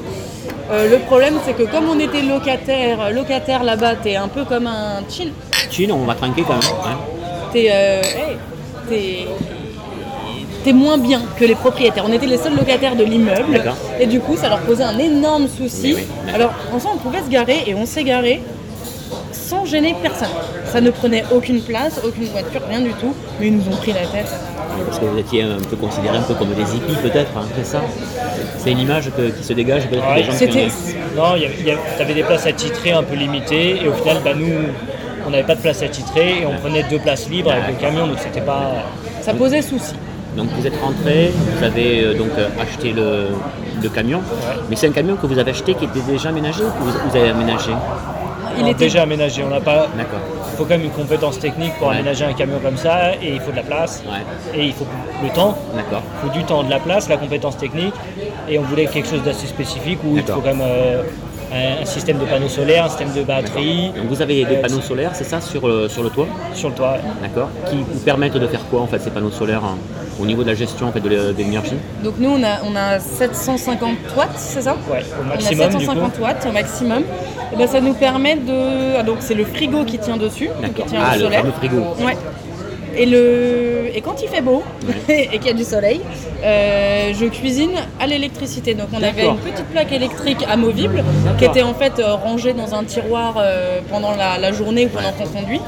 Euh, 0.72 0.90
le 0.90 1.00
problème, 1.00 1.36
c'est 1.46 1.54
que 1.54 1.64
comme 1.64 1.90
on 1.90 2.00
était 2.00 2.22
locataire, 2.22 3.12
locataire 3.12 3.64
là-bas, 3.64 3.96
t'es 3.96 4.16
un 4.16 4.28
peu 4.30 4.46
comme 4.46 4.68
un 4.68 5.02
chill. 5.10 5.34
Chine, 5.70 5.92
on 5.92 6.06
va 6.06 6.16
trinquer 6.16 6.44
quand 6.44 6.54
même. 6.54 6.62
hein. 6.86 6.98
T'es, 7.52 7.68
euh, 7.70 8.02
hey, 8.90 9.28
t'es, 10.64 10.72
moins 10.74 10.98
bien 10.98 11.22
que 11.38 11.44
les 11.44 11.56
propriétaires. 11.56 12.06
On 12.08 12.14
était 12.14 12.26
les 12.26 12.38
seuls 12.38 12.56
locataires 12.56 12.96
de 12.96 13.04
l'immeuble. 13.04 13.62
Et 14.00 14.06
du 14.06 14.22
coup, 14.22 14.38
ça 14.38 14.48
leur 14.48 14.60
posait 14.60 14.84
un 14.84 14.98
énorme 14.98 15.48
souci. 15.50 15.94
Oui, 15.94 15.96
oui, 15.98 16.08
d'accord. 16.26 16.36
Alors, 16.36 16.54
en 16.74 16.80
soi, 16.80 16.92
on 16.94 16.98
pouvait 16.98 17.22
se 17.22 17.30
garer 17.30 17.64
et 17.68 17.76
on 17.76 17.86
s'est 17.86 18.04
garé 18.06 18.42
sans 19.34 19.66
gêner 19.66 19.96
personne. 20.02 20.28
Ça 20.66 20.82
ne 20.82 20.90
prenait 20.92 21.24
aucune 21.34 21.62
place, 21.62 22.00
aucune 22.06 22.26
voiture, 22.26 22.62
rien 22.70 22.82
du 22.82 22.92
tout. 22.94 23.14
Mais 23.40 23.48
ils 23.48 23.58
nous 23.58 23.68
ont 23.68 23.76
pris 23.78 23.92
la 23.94 24.02
tête. 24.02 24.32
Parce 24.86 25.00
que 25.00 25.06
vous 25.06 25.18
étiez 25.18 25.44
un 25.44 25.58
peu 25.70 25.76
considérés 25.76 26.18
un 26.18 26.22
peu 26.22 26.34
comme 26.34 26.50
des 26.54 26.62
hippies 26.76 26.96
peut-être, 27.02 27.32
hein, 27.38 27.44
c'est 27.56 27.66
ça 27.66 27.82
C'est 28.58 28.72
une 28.72 28.80
image 28.80 29.12
que- 29.16 29.30
qui 29.30 29.44
se 29.44 29.54
dégage 29.54 29.88
peut-être 29.88 30.08
Ouais, 30.10 30.16
des 30.16 30.24
gens 30.24 30.32
qui 30.38 30.58
ont- 30.58 31.18
Non, 31.22 31.36
il 31.36 31.42
y 31.42 31.46
avait- 31.46 31.56
il 31.60 31.68
y 31.68 31.72
avait- 31.72 31.82
t'avais 31.98 32.14
des 32.14 32.24
places 32.24 32.46
attitrées 32.48 32.92
un 32.94 33.04
peu 33.04 33.16
limitées 33.16 33.82
et 33.84 33.88
au 33.88 33.94
final, 33.94 34.18
bah, 34.24 34.32
nous, 34.36 34.48
on 35.28 35.30
n'avait 35.30 35.44
pas 35.44 35.56
de 35.56 35.62
place 35.62 35.82
attitrée 35.84 36.42
et 36.42 36.46
on 36.46 36.58
prenait 36.60 36.84
deux 36.90 37.00
places 37.00 37.30
libres 37.30 37.52
avec 37.52 37.68
le 37.68 37.74
camion, 37.82 38.08
donc 38.08 38.18
c'était 38.20 38.42
pas. 38.42 38.72
Ça 39.22 39.34
posait 39.34 39.62
souci. 39.62 39.94
Donc 40.38 40.48
vous 40.58 40.66
êtes 40.66 40.80
rentré, 40.82 41.32
vous 41.58 41.64
avez 41.66 42.06
euh, 42.06 42.14
donc 42.14 42.30
euh, 42.38 42.48
acheté 42.60 42.94
le, 42.94 43.28
le 43.84 43.90
camion, 43.90 44.22
mais 44.70 44.78
c'est 44.78 44.88
un 44.88 44.92
camion 44.94 45.18
que 45.18 45.28
vous 45.28 45.38
avez 45.38 45.52
acheté 45.52 45.74
qui 45.74 45.84
était 45.86 46.00
déjà 46.00 46.30
aménagé 46.30 46.64
ou 46.64 46.68
que 46.72 46.84
vous, 46.84 47.10
vous 47.10 47.18
avez 47.18 47.30
aménagé? 47.32 47.72
Il 48.60 48.68
était 48.68 48.86
déjà 48.86 49.04
aménagé. 49.04 49.44
On 49.44 49.50
n'a 49.50 49.60
pas. 49.62 49.88
D'accord. 49.96 50.20
Il 50.52 50.58
faut 50.58 50.64
quand 50.64 50.70
même 50.78 50.84
une 50.84 50.92
compétence 50.92 51.40
technique 51.40 51.74
pour 51.80 51.88
Ouais. 51.88 51.96
aménager 51.96 52.26
un 52.26 52.34
camion 52.34 52.60
comme 52.60 52.78
ça 52.78 53.14
et 53.16 53.34
il 53.36 53.40
faut 53.40 53.52
de 53.52 53.56
la 53.56 53.64
place 53.64 54.04
Ouais, 54.06 54.60
et 54.60 54.66
il 54.66 54.74
faut 54.74 54.86
le 55.24 55.30
temps. 55.30 55.58
d'accord. 55.76 56.02
Il 56.24 56.28
faut 56.30 56.38
du 56.38 56.44
temps, 56.44 56.64
de 56.64 56.70
la 56.70 56.80
place, 56.80 57.08
la 57.10 57.18
compétence 57.18 57.58
technique 57.58 57.94
et 58.50 58.60
on 58.60 58.64
voulait 58.64 58.86
quelque 58.88 59.08
chose 59.08 59.24
d'assez 59.24 59.48
spécifique 59.48 60.00
où 60.04 60.18
il 60.18 60.24
faut 60.24 60.42
quand 60.42 60.50
même 60.56 60.62
euh, 60.62 61.04
un, 61.54 61.82
un 61.82 61.86
système 61.86 62.18
de 62.18 62.26
panneaux 62.26 62.48
solaires, 62.48 62.86
un 62.86 62.90
système 62.90 63.12
de 63.14 63.24
batterie 63.24 63.92
Donc 63.96 64.06
vous 64.10 64.22
avez 64.22 64.46
des 64.46 64.56
Euh, 64.56 64.62
panneaux 64.62 64.82
solaires, 64.82 65.12
c'est 65.14 65.24
ça, 65.24 65.42
sur, 65.42 65.68
le- 65.68 65.88
sur 65.90 66.04
le 66.04 66.10
toit 66.10 66.28
sur 66.54 66.70
le 66.70 66.76
toit. 66.76 66.98
D'accord. 67.22 67.50
Qui 67.70 67.78
vous 67.78 68.00
permettent 68.00 68.38
de 68.38 68.48
faire 68.48 68.66
quoi 68.70 68.82
en 68.82 68.88
fait 68.88 69.00
ces 69.00 69.10
panneaux 69.12 69.32
solaires 69.32 69.64
hein, 69.64 69.78
au 70.20 70.26
niveau 70.26 70.44
de 70.44 70.48
la 70.50 70.56
gestion 70.56 70.88
en 70.88 70.92
fait, 70.92 71.00
de 71.02 71.10
l'é- 71.10 71.34
de 71.34 71.38
l'énergie 71.38 71.76
Donc 72.04 72.16
nous, 72.20 72.30
on 72.30 72.44
a, 72.44 72.60
on 72.66 72.76
a 72.76 73.00
750 73.00 73.90
watts, 74.18 74.30
c'est 74.36 74.62
ça 74.62 74.76
Ouais, 74.92 75.00
au 75.02 75.24
On 75.28 75.32
a 75.32 75.36
maximum 75.36 75.70
du 75.70 75.74
coup. 75.76 75.80
750 75.82 76.20
watts 76.20 76.46
au 76.50 76.52
maximum. 76.52 77.04
Et 77.54 77.58
ben, 77.58 77.68
ça 77.68 77.82
nous 77.82 77.94
permet 77.94 78.36
de. 78.36 78.98
ah, 79.00 79.04
donc 79.04 79.18
c'est 79.20 79.34
le 79.36 79.44
frigo 79.46 79.84
qui 79.84 79.98
tient 80.00 80.18
dessus, 80.18 80.50
qui 80.76 80.84
tient 80.84 81.00
Ah, 81.04 81.16
le 81.16 81.20
le 81.20 81.24
solaire. 81.26 81.42
fameux 81.42 81.54
frigo. 81.54 81.78
Ouais. 82.06 82.18
Et, 82.98 83.06
le... 83.06 83.90
et 83.94 84.02
quand 84.02 84.22
il 84.22 84.28
fait 84.28 84.42
beau 84.42 84.64
et 85.10 85.28
qu'il 85.38 85.48
y 85.48 85.50
a 85.50 85.54
du 85.54 85.64
soleil, 85.64 86.02
euh, 86.44 87.14
je 87.20 87.26
cuisine 87.26 87.72
à 88.00 88.08
l'électricité. 88.08 88.74
Donc 88.74 88.88
on 88.94 89.02
avait 89.02 89.26
une 89.26 89.38
petite 89.38 89.66
plaque 89.68 89.92
électrique 89.92 90.44
amovible 90.50 91.04
qui 91.38 91.46
était 91.46 91.62
en 91.62 91.74
fait 91.74 92.00
euh, 92.00 92.16
rangée 92.16 92.54
dans 92.54 92.76
un 92.76 92.84
tiroir 92.84 93.36
euh, 93.38 93.80
pendant 93.90 94.12
la, 94.16 94.38
la 94.38 94.52
journée 94.52 94.86
ou 94.86 94.90
pendant 94.90 95.12
qu'on 95.12 95.28
conduit. 95.28 95.62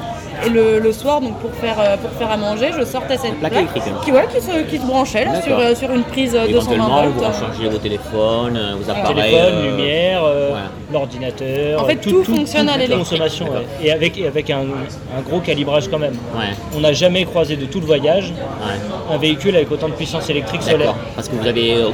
Et 0.45 0.49
le, 0.49 0.79
le 0.79 0.91
soir, 0.91 1.21
donc 1.21 1.37
pour 1.39 1.51
faire, 1.53 1.75
euh, 1.79 1.97
pour 1.97 2.11
faire 2.11 2.31
à 2.31 2.37
manger, 2.37 2.71
je 2.77 2.83
sortais 2.85 3.17
cette 3.17 3.35
plaque 3.39 3.51
plaque, 3.51 3.63
électrique, 3.63 3.83
hein. 3.87 4.01
qui, 4.03 4.11
ouais, 4.11 4.27
qui, 4.33 4.41
se, 4.41 4.61
qui 4.69 4.77
se 4.77 4.85
branchait 4.85 5.25
là, 5.25 5.41
sur, 5.41 5.57
euh, 5.57 5.75
sur 5.75 5.91
une 5.91 6.03
prise 6.03 6.35
euh, 6.35 6.47
220 6.47 6.49
Éventuellement, 6.49 7.03
volts. 7.03 7.13
vous 7.15 7.19
rechargez 7.25 7.69
vos 7.69 7.77
téléphones, 7.77 8.57
euh, 8.57 8.73
vos 8.79 8.89
appareils. 8.89 9.15
Téléphone, 9.31 9.53
euh, 9.53 9.69
lumière, 9.77 10.21
euh, 10.25 10.51
ouais. 10.53 10.59
l'ordinateur. 10.91 11.81
En 11.81 11.85
fait, 11.85 11.95
tout 11.97 12.23
fonctionne 12.23 12.67
à 12.69 12.73
toute 12.73 12.81
l'électrique. 12.81 13.09
consommation, 13.09 13.45
ouais. 13.45 13.65
Et 13.83 13.91
avec, 13.91 14.17
et 14.17 14.27
avec 14.27 14.49
un, 14.49 14.61
un 14.61 15.21
gros 15.27 15.39
calibrage 15.39 15.87
quand 15.89 15.99
même. 15.99 16.13
Ouais, 16.35 16.45
On 16.75 16.79
n'a 16.81 16.93
jamais 16.93 17.25
croisé 17.25 17.55
de 17.55 17.65
tout 17.65 17.79
le 17.79 17.85
voyage 17.85 18.31
ouais. 18.31 19.13
un 19.13 19.17
véhicule 19.17 19.55
avec 19.55 19.71
autant 19.71 19.87
de 19.87 19.93
puissance 19.93 20.29
électrique 20.29 20.63
solaire. 20.63 20.95
Parce 21.15 21.29
que 21.29 21.35
vous 21.35 21.47
avez 21.47 21.75
euh, 21.75 21.89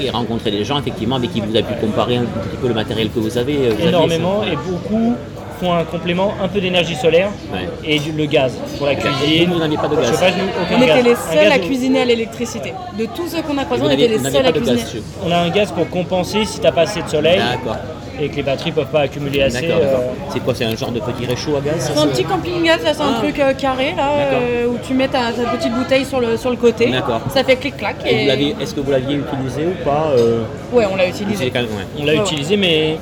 et 0.00 0.10
rencontré 0.10 0.50
des 0.52 0.64
gens 0.64 0.78
effectivement 0.78 1.16
avec 1.16 1.32
qui 1.32 1.40
vous 1.40 1.50
avez 1.56 1.64
pu 1.64 1.74
comparer 1.80 2.16
un 2.18 2.22
petit 2.22 2.56
peu 2.60 2.68
le 2.68 2.74
matériel 2.74 3.10
que 3.10 3.18
vous 3.18 3.36
avez. 3.36 3.56
euh, 3.56 3.72
vous 3.76 3.88
Énormément 3.88 4.42
et 4.44 4.54
beaucoup 4.54 5.16
font 5.60 5.72
un 5.72 5.84
complément, 5.84 6.34
un 6.42 6.48
peu 6.48 6.60
d'énergie 6.60 6.94
solaire. 6.94 7.30
Ouais. 7.52 7.68
et 7.84 7.98
du- 7.98 8.12
le 8.12 8.26
gaz 8.26 8.52
pour 8.76 8.86
la 8.86 8.94
cuisine. 8.94 9.46
Vous, 9.48 9.54
vous 9.54 9.60
n'aviez 9.60 9.76
pas 9.78 9.88
de 9.88 9.96
gaz. 9.96 10.06
Chauffage, 10.10 10.32
nous, 10.36 10.44
aucun 10.44 10.76
On 10.78 10.82
était 10.82 11.02
gaz. 11.02 11.04
les 11.32 11.36
seuls 11.40 11.52
à 11.52 11.58
cuisiner 11.58 12.00
à 12.02 12.04
l'électricité. 12.04 12.72
De 12.98 13.06
tous 13.06 13.28
ceux 13.28 13.42
qu'on 13.42 13.56
a 13.58 13.64
croisés, 13.64 13.82
on 13.86 13.90
était 13.90 14.08
les 14.08 14.18
seuls 14.18 14.46
à 14.46 14.52
cuisiner. 14.52 14.82
On 15.24 15.30
a 15.30 15.36
un 15.38 15.50
gaz 15.50 15.70
pour 15.72 15.88
compenser 15.88 16.44
si 16.44 16.58
t'as 16.60 16.72
pas 16.72 16.82
assez 16.82 17.02
de 17.02 17.08
soleil 17.08 17.38
D'accord. 17.38 17.76
et 18.20 18.28
que 18.28 18.36
les 18.36 18.42
batteries 18.42 18.72
peuvent 18.72 18.86
pas 18.86 19.00
accumuler 19.02 19.42
assez. 19.42 19.68
Euh, 19.70 19.96
C'est 20.32 20.40
quoi 20.40 20.54
C'est 20.54 20.64
un 20.64 20.76
genre 20.76 20.90
de 20.90 21.00
petit 21.00 21.24
réchaud 21.26 21.56
à 21.56 21.60
gaz 21.60 21.90
C'est 21.94 21.98
un 21.98 22.06
petit 22.08 22.24
camping-gaz, 22.24 22.82
là, 22.84 22.92
c'est 22.94 23.00
un 23.02 23.14
Ah. 23.16 23.20
truc 23.22 23.38
euh, 23.38 23.52
carré 23.54 23.94
là, 23.96 24.10
euh, 24.18 24.66
où 24.66 24.76
tu 24.86 24.94
mets 24.94 25.08
ta, 25.08 25.32
ta 25.32 25.56
petite 25.56 25.72
bouteille 25.72 26.04
sur 26.04 26.20
le, 26.20 26.36
sur 26.36 26.50
le 26.50 26.56
côté. 26.56 26.90
D'accord. 26.90 27.20
Ça 27.32 27.44
fait 27.44 27.56
clic-clac. 27.56 27.96
Et 28.06 28.26
Est-ce 28.60 28.74
que 28.74 28.80
vous 28.80 28.90
l'aviez 28.90 29.16
utilisé 29.16 29.66
ou 29.66 29.84
pas 29.84 30.12
euh, 30.16 30.42
Ouais, 30.72 30.84
on 30.90 30.96
l'a 30.96 31.06
utilisé. 31.08 31.42
avez 31.44 31.50
quand 31.50 31.60
même- 31.60 31.68
ouais. 31.68 31.86
On 32.00 32.04
l'a 32.04 32.12
Ouais, 32.12 32.18
ouais. 32.18 32.24
utilisé, 32.24 32.56
mais 32.56 32.96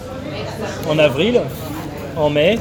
en 0.91 0.99
avril, 0.99 1.41
en 2.17 2.31
mai, 2.31 2.59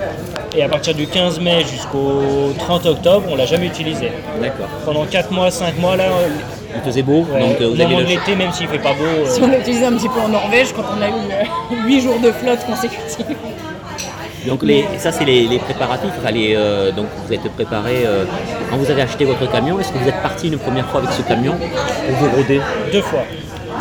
et 0.55 0.63
à 0.63 0.69
partir 0.69 0.93
du 0.93 1.07
15 1.07 1.39
mai 1.39 1.63
jusqu'au 1.69 2.53
30 2.59 2.85
octobre, 2.85 3.25
on 3.29 3.35
l'a 3.35 3.45
jamais 3.45 3.67
utilisé. 3.67 4.11
D'accord. 4.41 4.67
Pendant 4.85 5.05
4 5.05 5.31
mois, 5.31 5.51
5 5.51 5.77
mois, 5.79 5.95
là, 5.95 6.05
Il 6.75 6.81
faisait 6.81 7.03
beau, 7.03 7.25
ouais, 7.31 7.39
donc 7.39 7.61
euh, 7.61 7.69
vous 7.69 7.75
le 7.75 8.03
de 8.03 8.07
l'été, 8.09 8.35
même 8.35 8.51
s'il 8.51 8.67
fait 8.67 8.79
pas 8.79 8.93
beau, 8.93 9.05
euh, 9.05 9.25
Si 9.25 9.41
on 9.41 9.47
l'a 9.47 9.59
utilisé 9.59 9.85
un 9.85 9.93
petit 9.93 10.09
peu 10.09 10.19
en 10.19 10.27
Norvège 10.27 10.73
quand 10.73 10.83
on 10.97 11.01
a 11.01 11.07
eu 11.07 11.87
8 11.87 12.01
jours 12.01 12.19
de 12.19 12.31
flotte 12.31 12.65
consécutive. 12.65 13.35
Donc 14.45 14.61
les, 14.61 14.85
ça 14.99 15.11
c'est 15.11 15.25
les, 15.25 15.47
les 15.47 15.57
préparatifs. 15.57 16.11
Enfin, 16.19 16.31
les, 16.31 16.53
euh, 16.55 16.91
donc 16.91 17.07
vous 17.25 17.33
êtes 17.33 17.49
préparé. 17.53 18.03
euh, 18.05 18.25
quand 18.69 18.77
vous 18.77 18.91
avez 18.91 19.01
acheté 19.01 19.25
votre 19.25 19.49
camion, 19.51 19.79
est-ce 19.79 19.91
que 19.91 19.97
vous 19.97 20.07
êtes 20.07 20.21
parti 20.21 20.49
une 20.49 20.59
première 20.59 20.85
fois 20.87 20.99
avec 21.01 21.11
ce 21.13 21.21
camion 21.23 21.53
pour 21.53 22.15
vous 22.19 22.35
rôder 22.35 22.61
deux 22.91 23.01
fois. 23.01 23.23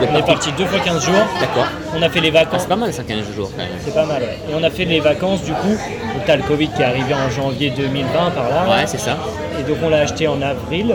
On 0.00 0.16
est 0.16 0.22
parti 0.26 0.50
deux 0.52 0.66
fois 0.66 0.78
15 0.80 1.04
jours. 1.04 1.14
D'accord. 1.40 1.66
On 1.96 2.02
a 2.02 2.08
fait 2.10 2.20
les 2.20 2.28
Ah, 2.30 2.44
vacances. 2.44 2.62
c'est 2.62 2.68
pas 2.68 2.76
mal 2.76 2.92
ça 2.92 3.02
15 3.04 3.32
jours 3.34 3.50
quand 3.52 3.62
même. 3.62 3.68
C'est 3.84 3.94
pas 3.94 4.04
mal, 4.04 4.22
ouais. 4.22 4.38
Et 4.50 4.54
on 4.54 4.62
a 4.62 4.70
fait 4.70 4.84
les 4.84 5.00
vacances 5.00 5.42
du 5.42 5.52
coup. 5.52 5.68
Donc 5.68 6.24
t'as 6.26 6.36
le 6.36 6.42
Covid 6.42 6.68
qui 6.68 6.82
est 6.82 6.84
arrivé 6.84 7.14
en 7.14 7.30
janvier 7.30 7.70
2020 7.70 8.30
par 8.30 8.48
là. 8.48 8.64
Ouais, 8.68 8.86
c'est 8.86 8.98
ça. 8.98 9.16
Et 9.58 9.62
donc 9.62 9.78
on 9.82 9.88
l'a 9.88 9.98
acheté 9.98 10.26
en 10.28 10.40
avril. 10.42 10.94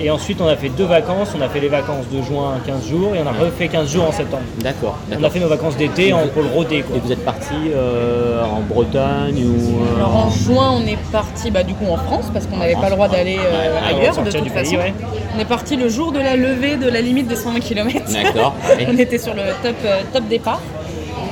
Et 0.00 0.10
ensuite 0.10 0.40
on 0.40 0.46
a 0.46 0.56
fait 0.56 0.68
deux 0.68 0.84
vacances. 0.84 1.30
On 1.38 1.40
a 1.42 1.48
fait 1.48 1.60
les 1.60 1.68
vacances 1.68 2.06
de 2.12 2.20
juin 2.22 2.54
15 2.66 2.86
jours 2.88 3.14
et 3.14 3.20
on 3.22 3.26
a 3.26 3.32
refait 3.32 3.68
15 3.68 3.90
jours 3.90 4.04
en 4.08 4.12
septembre. 4.12 4.42
D'accord. 4.58 4.98
On 5.18 5.22
a 5.22 5.30
fait 5.30 5.40
nos 5.40 5.48
vacances 5.48 5.76
d'été 5.76 6.12
en 6.12 6.26
pour 6.28 6.42
le 6.42 6.48
rôder 6.48 6.82
quoi. 6.82 6.96
Et 6.96 7.00
vous 7.00 7.12
êtes 7.12 7.24
parti 7.24 7.54
euh, 7.72 8.42
en 8.44 8.60
Bretagne 8.60 9.44
ou 9.44 9.80
euh, 9.82 9.96
Alors 9.96 10.16
en 10.26 10.30
juin, 10.30 10.72
on 10.72 10.86
est 10.86 10.98
parti 11.12 11.50
bah, 11.50 11.62
du 11.62 11.74
coup 11.74 11.86
en 11.90 11.96
France 11.96 12.26
parce 12.32 12.46
qu'on 12.46 12.56
n'avait 12.56 12.74
pas 12.74 12.88
le 12.88 12.94
droit 12.96 13.08
d'aller 13.08 13.38
euh, 13.38 13.78
ailleurs 13.88 14.16
de 14.22 14.30
toute 14.30 14.42
du 14.42 14.50
pays, 14.50 14.64
façon. 14.64 14.76
ouais. 14.76 14.94
On 15.36 15.40
est 15.40 15.44
parti 15.44 15.76
le 15.76 15.88
jour 15.88 16.12
de 16.12 16.18
la 16.18 16.36
levée 16.36 16.76
de 16.76 16.88
la 16.88 17.00
limite 17.00 17.26
des 17.28 17.36
120 17.36 17.60
km. 17.60 18.00
D'accord. 18.12 18.54
On 18.88 18.98
était 18.98 19.18
sur 19.18 19.34
le 19.34 19.42
top, 19.62 19.76
euh, 19.84 20.02
top 20.12 20.24
départ. 20.28 20.60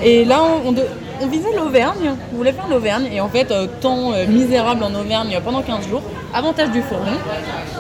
Et 0.05 0.25
là, 0.25 0.41
on, 0.65 0.69
on 0.69 0.73
de- 0.73 0.87
on 1.21 1.27
visait 1.29 1.53
l'Auvergne, 1.57 2.15
on 2.33 2.37
voulait 2.37 2.53
faire 2.53 2.67
l'Auvergne. 2.69 3.09
Et 3.13 3.21
en 3.21 3.29
fait, 3.29 3.51
euh, 3.53 3.67
temps 3.81 4.13
euh, 4.13 4.27
misérable 4.27 4.83
en 4.83 4.93
Auvergne 4.95 5.39
pendant 5.45 5.63
15 5.63 5.89
jours. 5.89 6.03
Avantage 6.35 6.71
du 6.71 6.81
fourgon, 6.83 7.13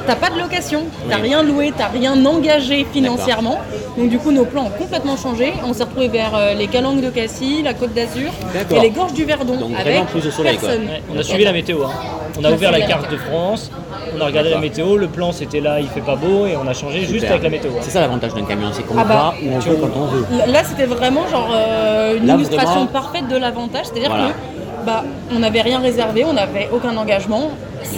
t'as 0.07 0.15
pas 0.15 0.29
de 0.29 0.39
location, 0.39 0.83
t'as 1.09 1.17
Oui. 1.17 1.23
rien 1.23 1.43
loué, 1.43 1.73
t'as 1.77 1.89
rien 1.89 2.23
engagé 2.27 2.87
financièrement. 2.93 3.59
Donc 3.97 4.11
du 4.11 4.19
coup, 4.19 4.31
nos 4.31 4.45
plans 4.45 4.67
ont 4.67 4.79
complètement 4.79 5.17
changé. 5.17 5.55
On 5.67 5.73
s'est 5.73 5.85
retrouvé 5.85 6.09
vers 6.09 6.35
euh, 6.37 6.53
les 6.53 6.67
Calanques 6.69 7.01
de 7.01 7.09
Cassis, 7.09 7.63
la 7.65 7.73
Côte 7.73 7.95
d'Azur 7.95 8.31
et 8.71 8.79
les 8.81 8.91
gorges 8.91 9.15
du 9.15 9.25
Verdon. 9.25 9.57
Donc 9.57 9.73
avec 9.75 9.87
vraiment 9.95 10.05
plus 10.05 10.23
de 10.23 10.31
soleil, 10.31 10.59
quoi. 10.59 10.69
personne. 10.69 10.87
Ouais, 10.87 11.03
on 11.15 11.19
a 11.19 11.23
suivi 11.23 11.45
la 11.45 11.53
météo. 11.53 11.83
hein. 11.85 11.91
On 12.39 12.45
a 12.45 12.51
ouvert 12.53 12.73
la 12.73 12.83
carte 12.83 13.11
de 13.11 13.17
France, 13.17 13.71
on 14.17 14.21
a 14.21 14.27
regardé 14.27 14.51
la 14.51 14.59
météo, 14.59 14.97
le 14.97 15.07
plan 15.09 15.33
c'était 15.33 15.61
là, 15.61 15.81
il 15.81 15.89
fait 15.89 16.01
pas 16.01 16.17
beau 16.17 16.47
et 16.47 16.57
on 16.57 16.67
a 16.67 16.75
changé 16.75 17.01
juste 17.05 17.25
avec 17.25 17.43
la 17.43 17.49
météo. 17.51 17.71
hein. 17.73 17.81
C'est 17.83 17.91
ça 17.91 18.01
l'avantage 18.01 18.35
d'un 18.35 18.45
camion, 18.45 18.69
c'est 18.73 18.83
qu'on 18.83 18.95
Ah 18.99 19.05
bah, 19.05 19.15
va 19.15 19.35
où 19.43 19.55
on 19.55 19.59
veut 19.59 19.77
quand 19.77 19.91
on 20.01 20.07
veut. 20.07 20.27
Là, 20.53 20.65
c'était 20.65 20.87
vraiment 20.87 21.27
genre 21.29 21.51
euh, 21.55 22.17
une 22.19 22.27
Là, 22.27 22.35
illustration 22.35 22.71
vraiment- 22.73 22.87
parfaite 22.87 23.29
de 23.29 23.37
l'avantage, 23.37 23.87
c'est-à-dire 23.87 24.11
Voilà. 24.11 24.29
que 24.29 24.87
bah, 24.87 25.05
on 25.35 25.39
n'avait 25.39 25.61
rien 25.63 25.79
réservé, 25.79 26.25
on 26.25 26.33
n'avait 26.33 26.69
aucun 26.73 26.97
engagement, 26.97 27.51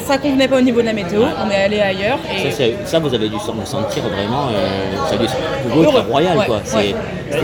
ça 0.07 0.19
convenait 0.19 0.49
pas 0.49 0.57
au 0.59 0.61
niveau 0.61 0.81
de 0.81 0.87
la 0.87 0.93
météo, 0.93 1.23
on 1.23 1.51
est 1.51 1.63
allé 1.65 1.81
ailleurs 1.81 2.19
et 2.31 2.51
Ça, 2.85 2.99
vous 2.99 3.15
avez 3.15 3.29
dû 3.29 3.37
sentir 3.39 4.03
vraiment. 4.05 4.49
euh, 4.55 4.97
ça 5.09 5.15
a 5.15 5.19
dû 5.19 5.25
être 5.25 6.07
royal 6.09 6.37
Ouais, 6.39 6.47
quoi. 6.47 6.61
C'est 6.65 6.77
ouais. 6.77 6.95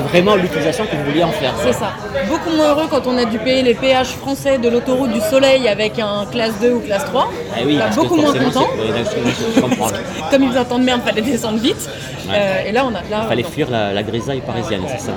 vraiment 0.08 0.34
l'utilisation 0.36 0.84
que 0.84 0.96
vous 0.96 1.04
vouliez 1.04 1.24
en 1.24 1.30
faire. 1.32 1.52
c'est 1.62 1.72
ça. 1.72 1.90
Beaucoup 2.28 2.50
moins 2.56 2.70
heureux 2.70 2.86
quand 2.90 3.06
on 3.06 3.16
a 3.18 3.24
dû 3.24 3.38
payer 3.38 3.62
les 3.62 3.74
péages 3.74 4.08
français 4.08 4.58
de 4.58 4.68
l'autoroute 4.68 5.10
du 5.12 5.20
Soleil 5.20 5.68
avec 5.68 5.98
un 5.98 6.26
classe 6.30 6.52
2 6.60 6.72
ou 6.72 6.80
classe 6.80 7.04
3. 7.06 7.28
Eh 7.60 7.64
oui, 7.64 7.76
Bah, 7.76 7.84
parce 7.84 7.96
que 7.96 8.00
beaucoup 8.02 8.16
moins 8.16 8.32
content. 8.32 8.66
Comme 10.30 10.44
ils 10.44 10.58
entendent 10.58 10.82
merde, 10.84 11.00
fallait 11.04 11.22
descendre 11.22 11.58
vite. 11.58 11.88
Euh, 12.30 12.68
et 12.68 12.72
là, 12.72 12.84
on 12.84 12.90
a 12.94 13.00
là, 13.10 13.22
Il 13.24 13.28
fallait 13.28 13.42
fuir 13.42 13.68
la, 13.70 13.92
la 13.92 14.02
grisaille 14.02 14.40
parisienne, 14.40 14.82
c'est 14.88 15.00
ça. 15.00 15.12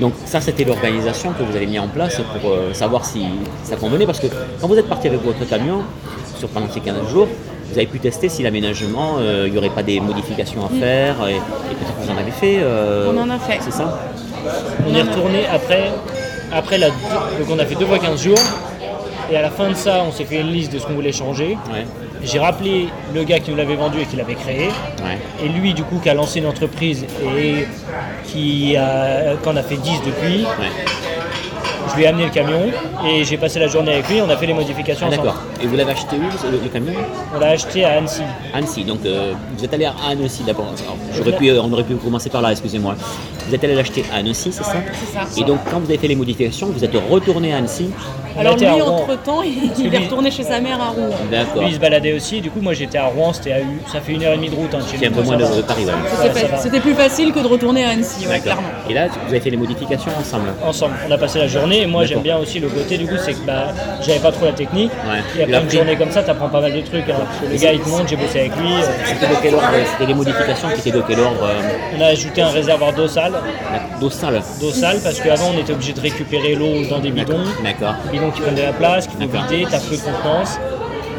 Donc 0.00 0.14
ça, 0.24 0.40
c'était 0.40 0.64
l'organisation 0.64 1.32
que 1.32 1.42
vous 1.44 1.54
avez 1.54 1.66
mis 1.66 1.78
en 1.78 1.86
place 1.86 2.16
pour 2.40 2.50
euh, 2.50 2.72
savoir 2.72 3.04
si 3.04 3.24
ça 3.62 3.76
convenait. 3.76 4.06
Parce 4.06 4.18
que 4.18 4.26
quand 4.60 4.66
vous 4.66 4.76
êtes 4.76 4.88
parti 4.88 5.06
avec 5.08 5.22
votre 5.22 5.46
camion, 5.48 5.82
sur 6.42 6.48
pendant 6.48 6.68
ces 6.68 6.80
15 6.80 7.08
jours, 7.08 7.28
vous 7.70 7.76
avez 7.78 7.86
pu 7.86 8.00
tester 8.00 8.28
si 8.28 8.42
l'aménagement, 8.42 9.12
euh, 9.20 9.44
il 9.46 9.52
n'y 9.52 9.58
aurait 9.58 9.68
pas 9.70 9.84
des 9.84 10.00
modifications 10.00 10.64
à 10.66 10.68
faire. 10.68 11.14
Et, 11.28 11.34
et 11.36 11.74
peut-être 11.76 11.96
que 11.96 12.02
vous 12.04 12.10
en 12.10 12.16
avez 12.18 12.32
fait. 12.32 12.56
euh, 12.60 13.12
On 13.14 13.18
en 13.20 13.30
a 13.30 13.38
fait. 13.38 13.58
C'est 13.60 13.70
ça 13.70 14.00
On 14.88 14.92
est 14.92 15.02
retourné 15.02 15.46
après, 15.46 15.92
après 16.52 16.78
la, 16.78 16.88
donc 16.88 17.48
on 17.48 17.58
a 17.60 17.64
fait 17.64 17.76
deux 17.76 17.86
fois 17.86 17.98
15 18.00 18.20
jours. 18.24 18.38
Et 19.30 19.36
à 19.36 19.42
la 19.42 19.50
fin 19.50 19.68
de 19.70 19.74
ça, 19.74 20.02
on 20.06 20.10
s'est 20.10 20.24
fait 20.24 20.40
une 20.40 20.50
liste 20.50 20.72
de 20.72 20.80
ce 20.80 20.86
qu'on 20.86 20.94
voulait 20.94 21.12
changer. 21.12 21.56
Ouais. 21.72 21.86
J'ai 22.24 22.40
rappelé 22.40 22.88
le 23.14 23.22
gars 23.22 23.38
qui 23.38 23.50
nous 23.52 23.56
l'avait 23.56 23.76
vendu 23.76 24.00
et 24.00 24.04
qui 24.04 24.16
l'avait 24.16 24.34
créé. 24.34 24.66
Ouais. 24.66 25.18
Et 25.44 25.48
lui, 25.48 25.74
du 25.74 25.84
coup, 25.84 26.00
qui 26.02 26.08
a 26.10 26.14
lancé 26.14 26.40
une 26.40 26.46
entreprise 26.46 27.04
et 27.36 27.66
qui 28.26 28.76
a, 28.76 29.36
qu'en 29.44 29.56
a 29.56 29.62
fait 29.62 29.76
10 29.76 29.90
depuis. 30.04 30.42
Ouais. 30.42 30.72
Je 31.92 31.98
lui 31.98 32.04
ai 32.04 32.06
amené 32.06 32.24
le 32.24 32.30
camion 32.30 32.62
et 33.06 33.22
j'ai 33.22 33.36
passé 33.36 33.58
la 33.60 33.68
journée 33.68 33.92
avec 33.92 34.08
lui. 34.08 34.20
On 34.22 34.30
a 34.30 34.36
fait 34.36 34.46
les 34.46 34.54
modifications 34.54 35.06
Ah, 35.08 35.14
d'accord. 35.14 35.36
Et 35.62 35.66
vous 35.66 35.76
l'avez 35.76 35.92
acheté 35.92 36.16
où 36.16 36.50
le, 36.50 36.58
le 36.62 36.68
camion? 36.68 36.94
On 37.36 37.38
l'a 37.38 37.48
acheté 37.48 37.84
à 37.84 37.98
Annecy. 37.98 38.22
Annecy. 38.54 38.84
Donc 38.84 39.00
euh, 39.04 39.34
vous 39.58 39.64
êtes 39.64 39.74
allé 39.74 39.84
à 39.84 39.94
Annecy 40.08 40.42
d'abord. 40.42 40.72
J'aurais 41.14 41.36
pu, 41.36 41.48
euh, 41.50 41.60
on 41.62 41.70
aurait 41.70 41.84
pu 41.84 41.94
commencer 41.96 42.30
par 42.30 42.40
là, 42.40 42.50
excusez-moi. 42.52 42.94
Vous 43.46 43.54
êtes 43.54 43.62
allé 43.62 43.74
l'acheter 43.74 44.04
à 44.10 44.16
Annecy, 44.16 44.52
c'est 44.52 44.64
ça? 44.64 44.76
C'est 44.94 45.12
ça. 45.18 45.40
Et 45.40 45.44
donc 45.44 45.58
quand 45.70 45.80
vous 45.80 45.86
avez 45.86 45.98
fait 45.98 46.08
les 46.08 46.16
modifications, 46.16 46.68
vous 46.68 46.82
êtes 46.82 46.94
retourné 47.10 47.52
à 47.52 47.58
Annecy. 47.58 47.90
Alors 48.38 48.56
lui, 48.56 48.66
entre-temps, 48.66 49.42
il, 49.42 49.70
il 49.78 49.94
est 49.94 49.98
retourné 49.98 50.30
chez 50.30 50.42
sa 50.42 50.60
mère 50.60 50.80
à 50.80 50.88
Rouen. 50.88 51.10
D'accord. 51.30 51.62
Lui, 51.62 51.70
il 51.70 51.74
se 51.74 51.78
baladait 51.80 52.12
aussi. 52.14 52.40
Du 52.40 52.50
coup, 52.50 52.60
moi, 52.60 52.72
j'étais 52.74 52.98
à 52.98 53.06
Rouen. 53.06 53.32
C'était 53.32 53.52
à 53.52 53.60
U- 53.60 53.80
Ça 53.92 54.00
fait 54.00 54.12
une 54.12 54.22
heure 54.24 54.32
et 54.32 54.36
demie 54.36 54.48
de 54.48 54.54
route. 54.56 54.74
Hein, 54.74 54.78
C'est 54.86 55.06
un 55.06 55.10
peu 55.10 55.22
moins 55.22 55.36
de, 55.36 55.62
Paris, 55.62 55.84
ouais. 55.84 55.92
C'était 56.22 56.46
fa-. 56.46 56.56
C'était 56.58 56.80
plus 56.80 56.94
facile 56.94 57.32
que 57.32 57.40
de 57.40 57.46
retourner 57.46 57.84
à 57.84 57.90
Annecy, 57.90 58.26
ouais, 58.26 58.40
clairement. 58.40 58.62
Et 58.88 58.94
là, 58.94 59.06
vous 59.08 59.28
avez 59.30 59.40
fait 59.40 59.50
les 59.50 59.56
modifications 59.56 60.10
ensemble. 60.18 60.52
ensemble. 60.64 60.94
On 61.08 61.12
a 61.12 61.18
passé 61.18 61.38
la 61.38 61.46
journée 61.48 61.82
et 61.82 61.86
moi 61.86 62.04
j'aime 62.04 62.20
bien 62.20 62.38
aussi 62.38 62.58
le 62.58 62.68
côté 62.68 62.96
du 62.98 63.06
coup 63.06 63.14
c'est 63.22 63.32
que 63.32 63.44
bah, 63.46 63.68
j'avais 64.00 64.18
pas 64.18 64.32
trop 64.32 64.46
la 64.46 64.52
technique. 64.52 64.90
Ouais. 65.06 65.40
Et 65.40 65.42
après 65.44 65.62
une 65.64 65.70
journée 65.70 65.96
comme 65.96 66.10
ça, 66.10 66.22
tu 66.22 66.30
apprends 66.30 66.48
pas 66.48 66.60
mal 66.60 66.72
de 66.72 66.80
trucs. 66.80 67.08
hein. 67.08 67.14
Parce 67.18 67.38
que 67.40 67.46
le 67.46 67.56
gars 67.58 67.72
il 67.72 67.80
te 67.80 67.88
montre, 67.88 68.08
j'ai 68.08 68.16
bossé 68.16 68.40
avec 68.40 68.56
lui. 68.56 68.72
euh, 68.72 68.82
C'était 69.06 69.26
de 69.28 69.36
quel 69.42 69.54
ordre 69.54 69.66
C'était 69.92 70.06
les 70.06 70.14
modifications 70.14 70.68
qui 70.74 70.80
étaient 70.88 70.96
de 70.98 71.02
quel 71.06 71.20
ordre 71.20 71.44
euh, 71.44 71.96
On 71.98 72.00
a 72.00 72.06
ajouté 72.06 72.42
un 72.42 72.48
réservoir 72.50 72.92
d'eau 72.92 73.08
sale, 73.08 73.32
D'eau 74.00 74.10
sale. 74.10 74.42
d'eau 74.60 74.70
sale 74.70 74.98
parce 75.02 75.20
qu'avant 75.20 75.50
on 75.54 75.58
était 75.60 75.72
obligé 75.72 75.92
de 75.92 76.00
récupérer 76.00 76.54
l'eau 76.54 76.84
dans 76.88 76.98
des 76.98 77.10
bidons, 77.10 77.40
D'accord. 77.62 77.94
Bidons 78.22 78.30
qui 78.34 78.40
prennent 78.42 78.54
de 78.54 78.62
la 78.62 78.72
place, 78.72 79.06
qu'il 79.06 79.16
faut 79.20 79.28
vider, 79.48 79.66
t'as 79.70 79.78
peu 79.80 79.96
de 79.96 80.00
contenance. 80.00 80.58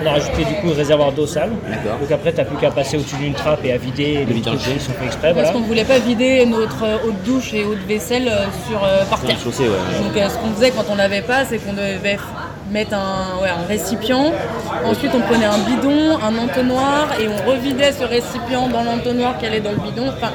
On 0.01 0.05
a 0.07 0.11
rajouté 0.11 0.43
du 0.43 0.53
coup 0.55 0.67
le 0.67 0.73
réservoir 0.73 1.11
d'eau 1.13 1.25
sale. 1.25 1.51
Donc 1.51 2.11
après 2.11 2.31
t'as 2.33 2.43
plus 2.43 2.57
qu'à 2.57 2.71
passer 2.71 2.97
au-dessus 2.97 3.15
d'une 3.15 3.33
trappe 3.33 3.63
et 3.63 3.71
à 3.71 3.77
vider 3.77 4.25
les 4.27 4.41
trucs 4.41 4.57
qui 4.59 4.79
sont 4.79 4.91
faits 4.91 5.05
exprès. 5.05 5.33
Parce 5.33 5.33
Voilà. 5.33 5.51
qu'on 5.53 5.59
ne 5.61 5.65
voulait 5.65 5.85
pas 5.85 5.99
vider 5.99 6.45
notre 6.45 6.83
euh, 6.83 6.97
eau 7.07 7.11
de 7.11 7.25
douche 7.31 7.53
et 7.53 7.63
eau 7.63 7.73
de 7.75 7.87
vaisselle 7.87 8.27
euh, 8.27 8.45
sur, 8.69 8.83
euh, 8.83 9.05
par 9.05 9.21
terre. 9.21 9.37
chaussée, 9.41 9.63
ouais. 9.63 10.03
Donc 10.03 10.17
euh, 10.17 10.27
ce 10.29 10.35
qu'on 10.37 10.51
faisait 10.55 10.71
quand 10.71 10.83
on 10.91 10.95
n'avait 10.95 11.21
pas, 11.21 11.45
c'est 11.45 11.57
qu'on 11.57 11.71
devait 11.73 12.17
mettre 12.71 12.93
un, 12.95 13.41
ouais, 13.41 13.49
un 13.49 13.65
récipient. 13.67 14.33
Ensuite, 14.83 15.11
on 15.15 15.21
prenait 15.21 15.45
un 15.45 15.59
bidon, 15.59 16.17
un 16.21 16.37
entonnoir 16.37 17.09
et 17.21 17.27
on 17.29 17.49
revidait 17.49 17.91
ce 17.93 18.03
récipient 18.03 18.67
dans 18.67 18.83
l'entonnoir 18.83 19.37
qui 19.37 19.45
allait 19.45 19.61
dans 19.61 19.71
le 19.71 19.77
bidon. 19.77 20.07
Enfin, 20.09 20.33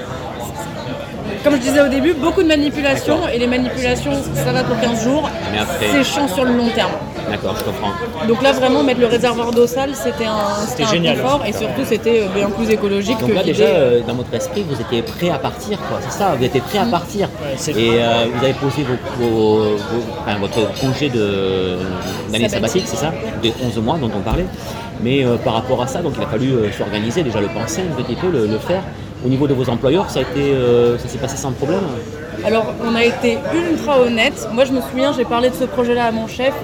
comme 1.45 1.54
je 1.54 1.61
disais 1.61 1.80
au 1.80 1.88
début, 1.88 2.12
beaucoup 2.14 2.42
de 2.42 2.49
manipulations 2.49 3.21
et 3.33 3.38
les 3.38 3.47
manipulations, 3.47 4.12
ça 4.35 4.52
va 4.52 4.62
pour 4.64 4.78
15 4.80 5.04
jours. 5.04 5.28
Après- 5.61 5.87
C'est 5.92 6.04
chiant 6.04 6.28
sur 6.28 6.45
le 6.45 6.52
long 6.52 6.68
terme. 6.75 6.90
D'accord, 7.30 7.54
je 7.59 7.64
comprends. 7.64 7.92
Donc 8.26 8.42
là, 8.42 8.52
vraiment, 8.52 8.83
mettre 8.83 9.00
le 9.00 9.07
réservoir 9.07 9.50
d'eau 9.50 9.66
sale, 9.66 9.90
c'était 9.95 10.25
un, 10.25 10.64
c'était 10.66 10.85
un 10.85 10.88
génial. 10.92 11.18
confort 11.18 11.42
et 11.47 11.52
surtout, 11.52 11.83
c'était 11.85 12.23
euh, 12.23 12.28
bien 12.35 12.49
plus 12.49 12.71
écologique 12.71 13.18
Donc 13.21 13.28
que 13.30 13.35
là 13.35 13.42
déjà 13.42 13.64
euh, 13.64 14.00
dans 14.07 14.14
votre 14.14 14.33
esprit 14.33 14.64
vous 14.68 14.80
étiez 14.80 15.02
prêt 15.02 15.28
à 15.28 15.38
partir 15.38 15.76
quoi, 15.88 15.99
c'est 16.09 16.16
ça, 16.18 16.35
vous 16.38 16.42
étiez 16.45 16.61
prêt 16.62 16.78
à 16.78 16.87
partir. 16.87 17.28
Ouais, 17.28 17.54
c'est- 17.57 17.73
et 17.73 18.02
euh, 18.02 18.25
vous 18.35 18.42
avez 18.45 18.54
posé 18.54 18.83
vos, 18.83 18.97
vos- 19.28 19.61
vos- 19.76 19.76
enfin, 20.23 20.38
votre 20.38 20.73
congé 20.80 21.11
de 21.11 21.76
d'année 22.33 22.49
sabbatique, 22.49 22.87
Sabbatique. 22.87 22.87
c'est 22.87 22.97
ça 22.97 23.12
Des 23.42 23.52
11 23.62 23.76
mois 23.83 23.99
dont 23.99 24.11
on 24.16 24.21
parlait. 24.21 24.47
Mais 25.02 25.25
euh, 25.25 25.37
par 25.37 25.52
rapport 25.54 25.83
à 25.83 25.87
ça, 25.87 26.00
donc 26.00 26.14
il 26.16 26.23
a 26.25 26.26
fallu 26.26 26.50
euh, 26.52 26.73
s'organiser, 26.73 27.23
déjà 27.23 27.40
le 27.40 27.49
penser 27.49 27.83
un 27.83 28.02
petit 28.02 28.14
peu, 28.16 28.28
le, 28.30 28.47
le 28.47 28.59
faire. 28.59 28.83
Au 29.28 29.30
niveau 29.30 29.47
de 29.47 29.52
vos 29.52 29.68
employeurs, 29.68 30.08
ça 30.08 30.20
a 30.20 30.23
été 30.23 30.54
euh, 30.54 30.97
ça 30.97 31.06
s'est 31.06 31.18
passé 31.18 31.37
sans 31.37 31.52
problème 31.52 31.82
Alors, 32.47 32.73
on 32.82 32.94
a 32.94 33.04
été 33.04 33.37
ultra 33.52 34.00
honnête. 34.00 34.49
Moi, 34.54 34.64
je 34.64 34.73
me 34.73 34.80
souviens, 34.80 35.12
j'ai 35.12 35.26
parlé 35.26 35.50
de 35.50 35.54
ce 35.54 35.64
projet-là 35.64 36.06
à 36.06 36.11
mon 36.12 36.26
chef 36.26 36.54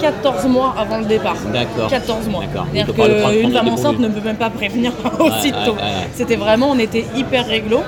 14 0.00 0.46
mois 0.46 0.74
avant 0.76 0.98
le 0.98 1.04
départ. 1.04 1.36
D'accord. 1.52 1.88
14 1.88 2.26
mois. 2.26 2.42
D'accord. 2.46 2.66
C'est-à-dire 2.74 3.30
qu'une 3.30 3.52
femme 3.52 3.68
enceinte 3.68 4.00
ne 4.00 4.08
peut 4.08 4.22
même 4.24 4.34
pas 4.34 4.50
prévenir 4.50 4.90
aussitôt. 5.20 5.74
ouais, 5.76 5.82
ouais. 5.82 6.08
C'était 6.12 6.34
vraiment, 6.34 6.72
on 6.72 6.80
était 6.80 7.04
hyper 7.14 7.46
réglo. 7.46 7.78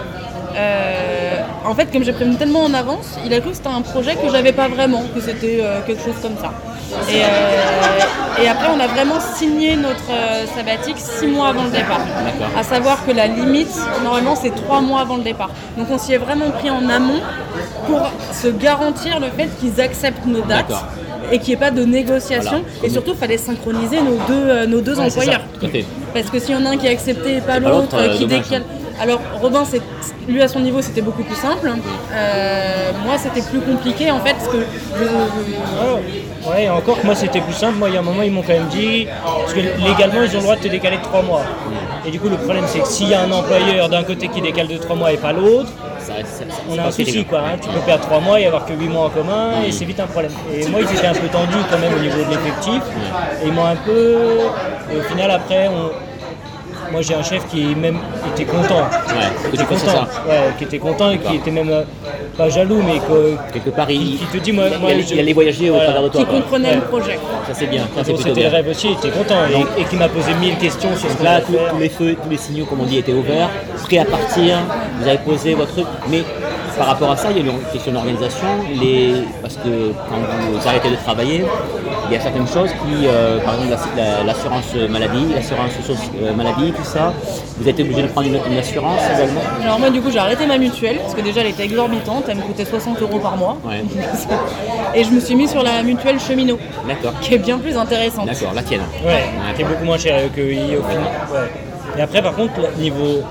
Euh, 0.55 1.41
en 1.65 1.75
fait, 1.75 1.91
comme 1.91 2.05
j'ai 2.05 2.13
prévenu 2.13 2.37
tellement 2.37 2.63
en 2.63 2.75
avance, 2.75 3.19
il 3.27 3.35
a 3.35 3.41
cru 3.41 3.51
que 3.51 3.57
c'était 3.57 3.71
un 3.71 3.83
projet 3.83 4.15
que 4.15 4.31
j'avais 4.31 4.53
pas 4.53 4.69
vraiment, 4.69 5.03
que 5.13 5.21
c'était 5.21 5.59
euh, 5.63 5.81
quelque 5.85 6.05
chose 6.05 6.21
comme 6.23 6.37
ça. 6.41 6.53
Et, 7.11 7.23
euh, 7.23 8.43
et 8.43 8.49
après, 8.49 8.69
on 8.75 8.81
a 8.81 8.87
vraiment 8.87 9.19
signé 9.37 9.77
notre 9.77 10.11
euh, 10.11 10.47
sabbatique 10.57 10.97
six 10.99 11.27
mois 11.27 11.49
avant 11.49 11.65
le 11.65 11.71
départ. 11.71 12.01
À 12.59 12.63
savoir 12.63 13.05
que 13.05 13.13
la 13.13 13.27
limite, 13.27 13.75
normalement, 14.03 14.35
c'est 14.37 14.55
trois 14.55 14.81
mois 14.81 15.01
avant 15.01 15.17
le 15.17 15.23
départ. 15.23 15.51
Donc, 15.77 15.89
on 15.91 15.99
s'y 15.99 16.13
est 16.15 16.19
vraiment 16.19 16.51
pris 16.51 16.71
en 16.71 16.89
amont 16.89 17.21
pour 17.87 18.01
se 18.33 18.49
garantir 18.49 19.21
le 19.21 19.27
fait 19.29 19.49
qu'ils 19.61 19.81
acceptent 19.81 20.27
nos 20.27 20.43
dates 20.43 20.73
et 21.31 21.39
qu'il 21.39 21.49
n'y 21.49 21.55
ait 21.55 21.65
pas 21.65 21.71
de 21.71 21.85
négociation. 21.85 22.63
Voilà. 22.63 22.85
Et 22.85 22.91
surtout, 22.91 23.13
il 23.13 23.17
fallait 23.19 23.39
synchroniser 23.39 24.01
nos 24.01 24.17
deux, 24.29 24.49
euh, 24.49 24.67
nos 24.67 24.81
deux 24.81 24.99
Ouais, 24.99 25.07
employeurs. 25.07 25.43
ça. 25.61 25.69
Parce 26.15 26.31
que 26.31 26.39
s'il 26.39 26.55
y 26.55 26.59
en 26.59 26.67
a 26.67 26.71
un 26.71 26.77
qui 26.77 26.89
a 26.89 26.91
accepté 26.91 27.37
et 27.37 27.41
pas 27.41 27.59
l'autre, 27.59 27.97
qui 28.17 28.27
décale. 28.27 28.65
Alors, 29.01 29.21
Robin, 29.41 29.63
lui 30.29 30.43
à 30.43 30.49
son 30.49 30.61
niveau, 30.61 30.81
c'était 30.83 31.01
beaucoup 31.01 31.25
plus 31.25 31.35
simple. 31.35 31.73
Euh, 32.15 32.91
moi, 33.05 33.15
c'était 33.19 33.41
plus 33.41 33.61
compliqué 33.61 34.11
en 34.11 34.21
fait, 34.21 34.35
parce 34.35 34.49
que 34.49 34.59
je- 34.99 35.05
Ouais, 35.05 36.03
ouais, 36.51 36.65
et 36.65 36.71
encore 36.71 37.01
que 37.01 37.07
moi 37.07 37.15
c'était 37.15 37.41
plus 37.41 37.53
simple. 37.53 37.77
Moi, 37.79 37.89
il 37.89 37.95
y 37.95 37.97
a 37.97 38.01
un 38.01 38.05
moment, 38.05 38.23
ils 38.23 38.31
m'ont 38.33 38.43
quand 38.43 38.53
même 38.53 38.69
dit, 38.69 39.07
parce 39.25 39.53
que 39.53 39.61
légalement, 39.61 40.23
ils 40.23 40.31
ont 40.35 40.39
le 40.39 40.43
droit 40.43 40.57
de 40.57 40.61
te 40.63 40.69
décaler 40.69 40.97
de 40.99 41.03
3 41.03 41.23
mois. 41.23 41.43
Et 42.07 42.11
du 42.11 42.19
coup, 42.21 42.29
le 42.29 42.37
problème, 42.37 42.65
c'est 42.67 42.81
que 42.81 42.87
s'il 42.89 43.09
y 43.09 43.15
a 43.15 43.21
un 43.23 43.31
employeur 43.33 43.89
d'un 43.89 44.03
côté 44.03 44.29
qui 44.29 44.41
décale 44.41 44.67
de 44.69 44.77
3 44.77 44.97
mois 44.97 45.13
et 45.13 45.17
pas 45.17 45.33
l'autre, 45.33 45.71
Ça- 45.99 46.15
ça- 46.25 46.25
ça- 46.25 46.63
on 46.69 46.77
a 46.79 46.83
un 46.83 46.91
souci 46.91 47.25
quoi. 47.25 47.39
hein. 47.41 47.57
Tu 47.63 47.69
peux 47.69 47.79
perdre 47.81 48.05
3 48.05 48.19
mois 48.21 48.41
et 48.41 48.47
avoir 48.47 48.67
que 48.67 48.73
8 48.73 48.89
mois 48.89 49.05
en 49.07 49.11
commun, 49.11 49.51
et 49.67 49.71
c'est 49.71 49.85
vite 49.85 50.01
un 50.01 50.07
problème. 50.07 50.33
Et 50.53 50.67
moi, 50.67 50.81
ils 50.81 50.97
étaient 50.97 51.07
un 51.07 51.13
peu 51.15 51.29
tendus 51.29 51.55
quand 51.71 51.79
même 51.79 51.95
au 51.95 52.01
niveau 52.01 52.19
de 52.25 52.31
l'effectif. 52.31 52.83
Et 53.43 53.47
ils 53.47 53.53
m'ont 53.53 53.65
un 53.67 53.77
peu. 53.77 54.19
Et 54.93 54.97
au 54.99 55.03
final, 55.03 55.31
après, 55.31 55.69
on- 55.69 55.91
moi 56.93 57.01
j'ai 57.03 57.15
un 57.15 57.23
chef 57.23 57.47
qui 57.49 57.75
même 57.75 57.97
était 58.35 58.45
content. 58.45 58.83
Ouais, 58.83 59.31
que 59.43 59.49
Qui 59.49 59.55
était 59.57 59.65
content, 59.65 59.87
ça. 59.91 60.09
ouais, 60.29 60.41
qui 60.59 60.65
était 60.65 60.79
content 60.79 61.11
et 61.11 61.19
qui 61.19 61.37
était 61.37 61.51
même 61.51 61.71
euh, 61.71 61.83
pas 62.37 62.49
jaloux, 62.49 62.81
mais 62.87 62.99
que- 62.99 63.37
Quelque 63.53 63.71
part, 63.71 63.91
il, 63.91 64.19
qui 64.19 64.25
te 64.27 64.37
dit 64.39 64.53
moi, 64.53 64.65
il, 64.73 64.79
moi, 64.79 64.91
allait- 64.91 65.03
je- 65.03 65.15
il 65.15 65.21
allait 65.21 65.33
voyager 65.33 65.71
au 65.71 65.77
travers 65.79 66.03
de 66.03 66.09
toi. 66.09 66.21
qui 66.21 66.27
comprenait 66.27 66.69
Ouais. 66.69 66.75
le 66.77 66.81
projet. 66.83 67.19
Ça 67.49 67.55
c'est 67.55 67.67
bien, 67.67 67.85
C'était 68.05 68.43
le 68.43 68.49
rêve 68.49 68.69
aussi, 68.69 68.89
il 68.91 68.93
était 68.93 69.17
content 69.19 69.35
Donc- 69.51 69.67
et, 69.77 69.81
et 69.81 69.85
qui 69.85 69.97
m'a 69.97 70.09
posé 70.09 70.33
mille 70.35 70.57
questions 70.59 70.95
sur 70.97 71.09
ce 71.11 71.15
Donc 71.15 71.25
là, 71.25 71.41
tous, 71.41 71.55
tous 71.71 71.79
les 71.79 71.89
feux, 71.89 72.15
tous 72.23 72.31
les 72.31 72.37
signaux, 72.37 72.65
comme 72.67 72.81
on 72.83 72.85
dit, 72.85 72.99
étaient 72.99 73.13
ouverts, 73.13 73.49
prêts 73.85 73.99
à 73.99 74.05
partir. 74.05 74.59
Vous 75.01 75.09
avez 75.09 75.19
posé 75.19 75.55
votre 75.55 75.73
truc. 75.73 75.87
Mais 76.11 76.23
par 76.83 76.91
rapport 76.95 77.13
à 77.13 77.17
ça, 77.17 77.29
il 77.31 77.37
y 77.37 77.41
a 77.41 77.45
une 77.53 77.59
question 77.73 77.93
d'organisation. 77.93 78.49
Les... 78.81 79.15
Parce 79.41 79.55
que 79.55 79.93
quand 80.09 80.19
vous 80.51 80.69
arrêtez 80.69 80.91
de 80.91 80.97
travailler, 80.97 81.45
il 82.09 82.13
y 82.13 82.17
a 82.17 82.21
certaines 82.21 82.49
choses 82.49 82.71
qui, 82.71 83.07
euh, 83.07 83.39
par 83.39 83.55
exemple, 83.55 83.79
la- 83.97 84.03
la- 84.19 84.25
l'assurance 84.25 84.75
maladie, 84.91 85.27
l'assurance 85.33 85.71
euh, 86.21 86.35
maladie, 86.35 86.73
tout 86.73 86.83
ça, 86.85 87.13
vous 87.59 87.69
êtes 87.69 87.79
obligé 87.79 88.03
de 88.03 88.09
prendre 88.09 88.27
une, 88.27 88.41
une 88.53 88.59
assurance 88.59 89.01
également? 89.15 89.41
Alors 89.63 89.79
moi, 89.79 89.91
du 89.91 90.01
coup, 90.03 90.11
j'ai 90.11 90.19
arrêté 90.19 90.45
ma 90.47 90.59
mutuelle 90.59 90.99
parce 90.99 91.15
que 91.15 91.21
déjà, 91.21 91.43
elle 91.43 91.49
était 91.55 91.65
exorbitante. 91.65 92.25
Elle 92.29 92.39
me 92.39 92.43
coûtait 92.43 92.65
60 92.65 93.01
euros 93.01 93.21
par 93.21 93.37
mois. 93.37 93.57
Ouais. 93.65 93.85
Et 94.97 95.05
je 95.05 95.11
me 95.11 95.21
suis 95.21 95.37
mis 95.37 95.47
sur 95.47 95.63
la 95.63 95.83
mutuelle 95.85 96.19
cheminot, 96.19 96.59
D'accord. 96.89 97.13
qui 97.21 97.35
est 97.35 97.39
bien 97.39 97.59
plus 97.59 97.77
intéressante. 97.77 98.27
D'accord, 98.27 98.53
la 98.55 98.63
tienne. 98.65 98.83
Ouais, 99.07 99.23
qui 99.55 99.63
est 99.63 99.65
beaucoup 99.65 99.85
moins 99.85 99.99
cher 99.99 100.21
que 100.35 100.41
I 100.41 100.77
au 100.77 100.83
final. 100.83 101.05
Ouais. 101.33 101.51
Et 101.97 102.03
après, 102.03 102.21
par 102.23 102.35
contre, 102.35 102.55
niveau 102.79 103.23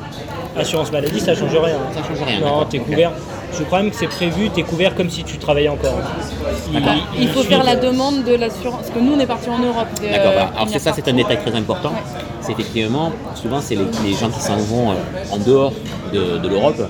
assurance 0.58 0.92
maladie, 0.92 1.20
ça 1.20 1.36
change 1.36 1.52
rien. 1.56 1.76
Ça 1.94 2.02
change 2.08 2.26
rien, 2.26 2.40
Non, 2.40 2.64
t'es 2.66 2.80
couvert. 2.80 3.12
Je 3.58 3.64
crois 3.64 3.82
même 3.82 3.92
que 3.92 3.98
c'est 3.98 4.08
prévu, 4.08 4.50
t'es 4.50 4.64
couvert 4.64 4.96
comme 4.96 5.10
si 5.10 5.24
tu 5.24 5.38
travaillais 5.38 5.70
encore. 5.70 6.00
Il, 6.74 6.82
Bah, 6.84 6.92
il 7.18 7.28
faut 7.30 7.44
faire 7.44 7.64
la 7.64 7.76
demande 7.76 8.24
de 8.24 8.34
l'assurance. 8.36 8.82
Parce 8.82 8.92
que 8.92 9.00
nous, 9.00 9.14
on 9.14 9.20
est 9.20 9.26
parti 9.28 9.50
en 9.50 9.60
Europe. 9.60 9.88
D'accord, 10.02 10.32
voilà. 10.32 10.52
alors 10.56 10.70
c'est 10.70 10.80
ça, 10.80 10.94
c'est 10.94 11.08
un 11.08 11.14
détail 11.14 11.40
très 11.42 11.56
important. 11.56 11.90
Ouais. 11.90 12.22
C'est 12.42 12.54
effectivement, 12.54 13.12
souvent, 13.36 13.62
c'est 13.62 13.76
les, 13.76 13.86
les 14.04 14.14
gens 14.14 14.30
qui 14.30 14.42
s'en 14.42 14.58
vont 14.58 14.92
euh, 14.92 14.96
en 15.32 15.38
dehors 15.38 15.74
de, 16.14 16.38
de 16.38 16.48
l'Europe. 16.50 16.82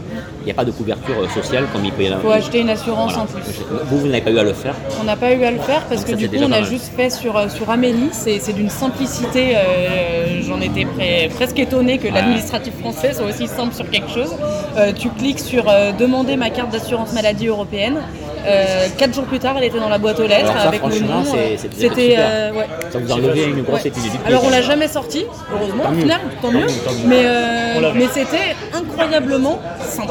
Il 0.42 0.46
n'y 0.46 0.52
a 0.52 0.56
pas 0.56 0.66
de 0.66 0.72
couverture 0.72 1.14
euh, 1.20 1.28
sociale 1.30 1.66
comme 1.72 1.86
il 1.86 1.92
peut 1.92 2.02
y 2.04 2.08
Il 2.08 2.16
faut 2.22 2.32
acheter 2.32 2.62
une 2.62 2.70
assurance 2.70 3.14
Voilà. 3.14 3.24
en 3.24 3.26
plus. 3.28 3.44
Vous, 3.90 4.00
vous 4.00 4.08
n'avez 4.08 4.22
pas 4.22 4.32
eu 4.32 4.40
à 4.40 4.44
le 4.44 4.54
faire. 4.54 4.74
On 5.00 5.04
n'a 5.04 5.16
pas 5.16 5.34
eu 5.34 5.44
à 5.44 5.52
le 5.52 5.60
faire 5.60 5.84
parce 5.88 6.02
Donc 6.02 6.06
que 6.16 6.22
ça, 6.22 6.28
du 6.28 6.30
coup 6.30 6.44
on 6.44 6.52
a 6.52 6.64
juste 6.64 6.92
fait 6.96 7.12
sur, 7.12 7.38
euh, 7.38 7.48
sur 7.50 7.70
Amélie, 7.70 8.10
c'est 8.12 8.40
c'est 8.40 8.54
d'une 8.54 8.70
simplicité, 8.70 9.56
euh, 9.56 10.42
j'en 10.42 10.60
étais 10.62 10.88
presque 11.36 11.60
étonnée 11.60 12.00
que 12.00 12.08
l'administratif 12.08 12.74
français 12.80 13.14
soit 13.14 13.26
aussi 13.26 13.48
simple 13.48 13.76
sur 13.76 13.88
quelque 13.90 14.10
chose. 14.10 14.34
Euh, 14.78 14.94
tu 14.98 15.10
cliques 15.10 15.40
sur 15.40 15.66
euh, 15.70 15.92
demander 15.92 16.38
ma 16.38 16.50
carte 16.50 16.72
d'assurance 16.72 17.14
maladie 17.14 17.48
européenne. 17.48 17.98
Euh, 18.46 18.88
quatre 18.98 19.14
jours 19.14 19.26
plus 19.26 19.40
tard, 19.40 19.56
elle 19.58 19.66
était 19.66 19.80
dans 19.80 19.90
la 19.90 19.98
boîte 20.00 20.20
aux 20.20 20.26
lettres 20.28 20.52
ça, 20.52 20.68
avec 20.70 20.82
le 20.84 21.00
nom. 21.02 21.24
euh, 21.36 21.56
C'était 21.78 22.16
euh, 22.18 22.52
ouais. 22.54 22.68
Ça 22.92 22.98
vous 23.00 23.12
a 23.12 23.16
enlevé 23.16 23.44
une 23.46 23.62
grosse 23.62 23.84
Ouais. 23.84 23.92
Alors 24.26 24.44
on 24.46 24.50
l'a 24.50 24.62
jamais 24.62 24.88
sorti, 24.88 25.26
heureusement 25.54 25.84
Tant 25.84 25.90
au 25.90 25.94
mieux. 25.94 26.02
final, 26.02 26.20
tant 26.42 26.48
Tant 26.48 26.54
mieux. 26.54 26.60
mieux, 26.62 26.68
tant 26.86 26.92
mieux. 26.92 26.98
Mais, 27.08 27.22
euh, 27.26 27.92
mais 27.96 28.08
c'était 28.12 28.56
incroyablement 28.74 29.60
simple. 29.88 30.08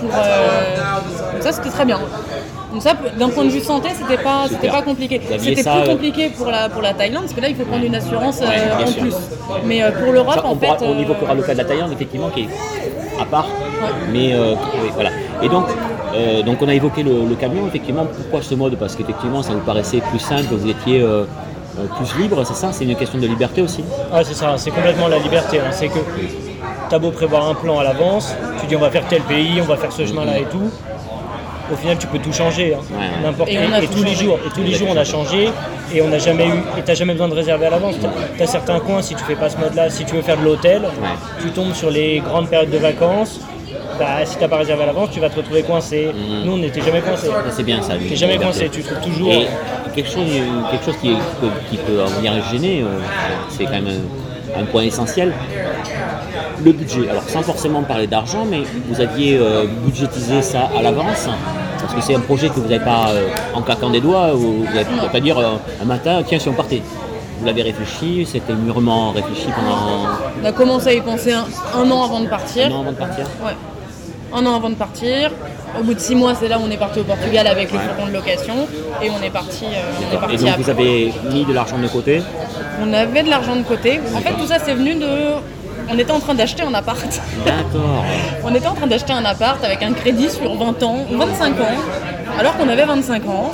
Pour, 0.00 0.08
donc 0.08 1.42
ça 1.42 1.52
c'était 1.52 1.68
très 1.70 1.84
bien. 1.84 1.98
Donc 2.72 2.82
ça, 2.82 2.92
d'un 3.18 3.28
point 3.28 3.44
de 3.44 3.50
vue 3.50 3.60
santé, 3.60 3.88
c'était 4.00 4.22
pas, 4.22 4.44
c'était 4.48 4.68
pas 4.68 4.82
compliqué. 4.82 5.20
C'était 5.38 5.62
plus 5.62 5.88
compliqué 5.88 6.30
pour 6.30 6.46
la, 6.50 6.68
pour 6.68 6.82
la 6.82 6.94
Thaïlande, 6.94 7.22
parce 7.24 7.34
que 7.34 7.40
là 7.40 7.48
il 7.48 7.56
faut 7.56 7.64
prendre 7.64 7.84
une 7.84 7.94
assurance 7.96 8.40
Ouais, 8.40 8.46
en 8.82 8.86
sûr. 8.86 9.02
plus. 9.02 9.14
Mais 9.66 9.82
pour 10.02 10.12
l'Europe, 10.12 10.40
en 10.44 10.56
fait, 10.56 10.68
on 10.82 10.98
évoquera 10.98 11.34
le 11.34 11.42
cas 11.42 11.52
de 11.52 11.58
la 11.58 11.64
Thaïlande, 11.64 11.92
effectivement, 11.92 12.30
qui 12.30 12.42
est 12.42 12.48
à 13.20 13.24
part. 13.24 13.48
Mais 14.12 14.34
voilà. 14.94 15.10
Et 15.42 15.48
donc, 15.48 15.66
euh, 16.14 16.42
donc 16.42 16.60
on 16.62 16.68
a 16.68 16.74
évoqué 16.74 17.02
le, 17.02 17.24
le 17.28 17.34
camion, 17.34 17.66
effectivement. 17.66 18.06
Pourquoi 18.06 18.42
ce 18.42 18.54
mode? 18.54 18.76
Parce 18.76 18.96
qu'effectivement, 18.96 19.42
ça 19.42 19.52
vous 19.52 19.60
paraissait 19.60 20.00
plus 20.10 20.18
simple, 20.18 20.46
vous 20.54 20.68
étiez 20.68 21.00
euh, 21.00 21.24
euh, 21.78 21.86
plus 21.96 22.20
libre, 22.22 22.42
c'est 22.44 22.54
ça? 22.54 22.72
C'est 22.72 22.84
une 22.84 22.96
question 22.96 23.18
de 23.18 23.26
liberté 23.26 23.62
aussi 23.62 23.82
Ouais, 24.12 24.24
c'est 24.24 24.34
ça, 24.34 24.54
c'est 24.56 24.70
complètement 24.70 25.08
la 25.08 25.18
liberté. 25.18 25.58
hein. 25.60 25.70
C'est 25.70 25.88
que 25.88 25.98
t'as 26.88 26.98
beau 26.98 27.10
prévoir 27.10 27.48
un 27.48 27.54
plan 27.54 27.78
à 27.78 27.84
l'avance, 27.84 28.34
tu 28.60 28.66
dis 28.66 28.76
on 28.76 28.80
va 28.80 28.90
faire 28.90 29.06
tel 29.08 29.22
pays, 29.22 29.60
on 29.60 29.64
va 29.64 29.76
faire 29.76 29.92
ce 29.92 30.04
chemin-là 30.04 30.38
et 30.40 30.44
tout. 30.44 30.70
au 31.72 31.76
final 31.76 31.96
tu 31.98 32.08
peux 32.08 32.18
tout 32.18 32.32
changer. 32.32 32.74
hein. 32.74 32.78
Ouais, 32.90 32.96
ouais. 32.98 33.22
N'importe 33.22 33.50
Et 33.50 33.86
tous 33.86 34.02
les 34.02 34.14
jours, 34.14 34.38
et 34.44 34.50
tous 34.52 34.62
les 34.64 34.72
jours 34.74 34.88
on 34.90 34.96
a 34.96 35.04
changé 35.04 35.50
et 35.94 36.02
on 36.02 36.08
n'a 36.08 36.18
jamais 36.18 36.46
eu 36.48 36.58
et 36.78 36.82
t'as 36.84 36.94
jamais 36.94 37.12
besoin 37.12 37.28
de 37.28 37.34
réserver 37.34 37.66
à 37.66 37.70
l'avance. 37.70 37.94
Tu 38.36 38.42
as 38.42 38.46
certains 38.48 38.80
coins 38.80 39.02
si 39.02 39.14
tu 39.14 39.22
fais 39.22 39.36
pas 39.36 39.48
ce 39.48 39.56
mode 39.56 39.74
là, 39.76 39.88
si 39.90 40.04
tu 40.04 40.16
veux 40.16 40.22
faire 40.22 40.36
de 40.38 40.44
l'hôtel, 40.44 40.82
tu 41.40 41.50
tombes 41.50 41.72
sur 41.74 41.90
les 41.90 42.18
grandes 42.18 42.48
périodes 42.48 42.70
de 42.70 42.78
vacances. 42.78 43.38
Bah, 44.00 44.24
si 44.24 44.36
t'as 44.38 44.48
pas 44.48 44.56
réservé 44.56 44.82
à 44.82 44.86
l'avance, 44.86 45.10
tu 45.12 45.20
vas 45.20 45.28
te 45.28 45.36
retrouver 45.36 45.62
coincé. 45.62 46.06
Mhm. 46.14 46.44
Nous 46.46 46.52
on 46.52 46.56
n'était 46.56 46.80
jamais 46.80 47.02
coincé. 47.02 47.26
Ça, 47.26 47.34
C'est 47.50 47.62
bien 47.62 47.82
ça. 47.82 47.92
T'es 48.08 48.16
jamais 48.16 48.38
coincé, 48.38 48.68
tu 48.70 48.82
trouves 48.82 49.00
toujours. 49.00 49.30
Et 49.30 49.46
quelque 49.94 50.10
chose, 50.10 50.24
quelque 50.70 50.84
chose 50.86 50.96
qui, 51.02 51.10
peut, 51.40 51.48
qui 51.70 51.76
peut 51.76 52.02
en 52.02 52.06
venir 52.06 52.32
gêner, 52.50 52.80
euh, 52.80 52.86
c'est 53.50 53.64
quand 53.64 53.72
même 53.72 53.88
un, 54.56 54.62
un 54.62 54.64
point 54.64 54.82
essentiel. 54.84 55.34
Le 56.64 56.72
budget. 56.72 57.08
Alors 57.10 57.24
sans 57.28 57.42
forcément 57.42 57.82
parler 57.82 58.06
d'argent, 58.06 58.46
mais 58.50 58.62
vous 58.88 59.00
aviez 59.00 59.36
euh, 59.38 59.66
budgétisé 59.84 60.42
ça 60.42 60.70
à 60.76 60.82
l'avance 60.82 61.28
parce 61.80 61.94
que 61.94 62.00
c'est 62.02 62.14
un 62.14 62.20
projet 62.20 62.48
que 62.48 62.54
vous 62.54 62.68
n'avez 62.68 62.84
pas 62.84 63.08
euh, 63.10 63.28
en 63.54 63.62
claquant 63.62 63.90
des 63.90 64.00
doigts, 64.00 64.34
ou 64.34 64.38
vous 64.38 64.64
n'allez 64.64 64.84
pas 65.10 65.20
dire 65.20 65.38
euh, 65.38 65.56
un 65.82 65.84
matin, 65.84 66.22
tiens 66.26 66.38
si 66.38 66.48
on 66.48 66.52
partait. 66.52 66.82
Vous 67.38 67.46
l'avez 67.46 67.62
réfléchi, 67.62 68.26
c'était 68.30 68.52
mûrement 68.52 69.12
réfléchi 69.12 69.46
pendant 69.56 70.08
On 70.42 70.44
a 70.44 70.52
commencé 70.52 70.88
à 70.88 70.92
y 70.92 71.00
penser 71.00 71.32
un, 71.32 71.46
un 71.74 71.90
an 71.90 72.04
avant 72.04 72.20
de 72.20 72.26
partir. 72.28 72.66
un 72.66 72.70
an 72.72 72.80
avant 72.82 72.92
de 72.92 72.96
partir. 72.96 73.24
Ouais. 73.42 73.52
Un 74.32 74.46
an 74.46 74.54
avant 74.56 74.70
de 74.70 74.74
partir. 74.74 75.30
Au 75.78 75.82
bout 75.82 75.94
de 75.94 76.00
six 76.00 76.14
mois, 76.14 76.34
c'est 76.34 76.48
là 76.48 76.58
où 76.58 76.62
on 76.66 76.70
est 76.70 76.76
parti 76.76 77.00
au 77.00 77.04
Portugal 77.04 77.46
avec 77.46 77.70
le 77.72 77.78
Ouais. 77.78 77.84
fourgon 77.84 78.08
de 78.08 78.12
location. 78.12 78.54
Et 79.02 79.10
on 79.10 79.22
est 79.22 79.30
parti, 79.30 79.64
euh, 79.66 79.68
on 79.98 80.02
est 80.02 80.34
Et 80.34 80.36
donc 80.38 80.48
après. 80.48 80.62
vous 80.62 80.70
avez 80.70 81.12
mis 81.32 81.44
de 81.44 81.52
l'argent 81.52 81.78
de 81.78 81.86
côté. 81.88 82.22
On 82.82 82.92
avait 82.92 83.22
de 83.22 83.30
l'argent 83.30 83.56
de 83.56 83.62
côté. 83.62 84.00
En 84.14 84.20
fait, 84.20 84.32
tout 84.34 84.46
ça, 84.46 84.56
c'est 84.64 84.74
venu 84.74 84.94
de. 84.96 85.06
On 85.92 85.98
était 85.98 86.12
en 86.12 86.20
train 86.20 86.34
d'acheter 86.34 86.62
un 86.62 86.74
appart. 86.74 87.20
D'accord. 87.44 88.04
On 88.44 88.54
était 88.54 88.66
en 88.68 88.74
train 88.74 88.86
d'acheter 88.86 89.12
un 89.12 89.24
appart 89.24 89.62
avec 89.64 89.82
un 89.82 89.92
crédit 89.92 90.30
sur 90.30 90.54
20 90.54 90.80
ans, 90.84 90.98
25 91.10 91.60
ans, 91.60 91.64
alors 92.38 92.56
qu'on 92.56 92.68
avait 92.68 92.84
25 92.84 93.26
ans. 93.28 93.50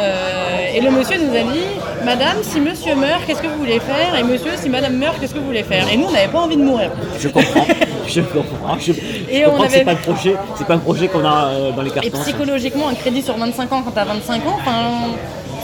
Euh, 0.00 0.74
et 0.74 0.80
le 0.80 0.90
monsieur 0.90 1.18
nous 1.18 1.34
a 1.34 1.42
dit 1.52 1.60
Madame, 2.04 2.38
si 2.42 2.60
monsieur 2.60 2.94
meurt, 2.96 3.24
qu'est-ce 3.26 3.40
que 3.40 3.46
vous 3.46 3.58
voulez 3.58 3.78
faire? 3.80 4.14
Et 4.18 4.22
monsieur, 4.24 4.50
si 4.56 4.68
madame 4.68 4.96
meurt, 4.96 5.18
qu'est-ce 5.20 5.32
que 5.34 5.38
vous 5.38 5.46
voulez 5.46 5.62
faire? 5.62 5.86
Et 5.92 5.96
nous, 5.96 6.06
on 6.06 6.10
n'avait 6.10 6.28
pas 6.28 6.40
envie 6.40 6.56
de 6.56 6.62
mourir. 6.64 6.90
Je 7.20 7.28
comprends. 7.28 7.64
je 8.08 8.20
comprends. 8.20 8.78
Je, 8.78 8.92
Et 8.92 9.40
je 9.40 9.44
comprends 9.44 9.64
que 9.64 9.70
c'est 9.70 9.76
avait- 9.76 9.84
pas 9.84 9.92
un 9.92 9.94
projet, 9.96 10.34
c'est 10.56 10.66
pas 10.66 10.74
un 10.74 10.78
projet 10.78 11.08
qu'on 11.08 11.24
a 11.24 11.46
euh, 11.46 11.70
dans 11.72 11.82
les 11.82 11.90
Et 11.90 11.94
cartons. 11.94 12.16
ça. 12.18 12.22
psychologiquement, 12.24 12.88
un 12.88 12.94
crédit 12.94 13.22
sur 13.22 13.36
25 13.36 13.72
ans 13.72 13.82
quand 13.84 13.92
t'as 13.92 14.04
25 14.04 14.46
ans, 14.46 14.58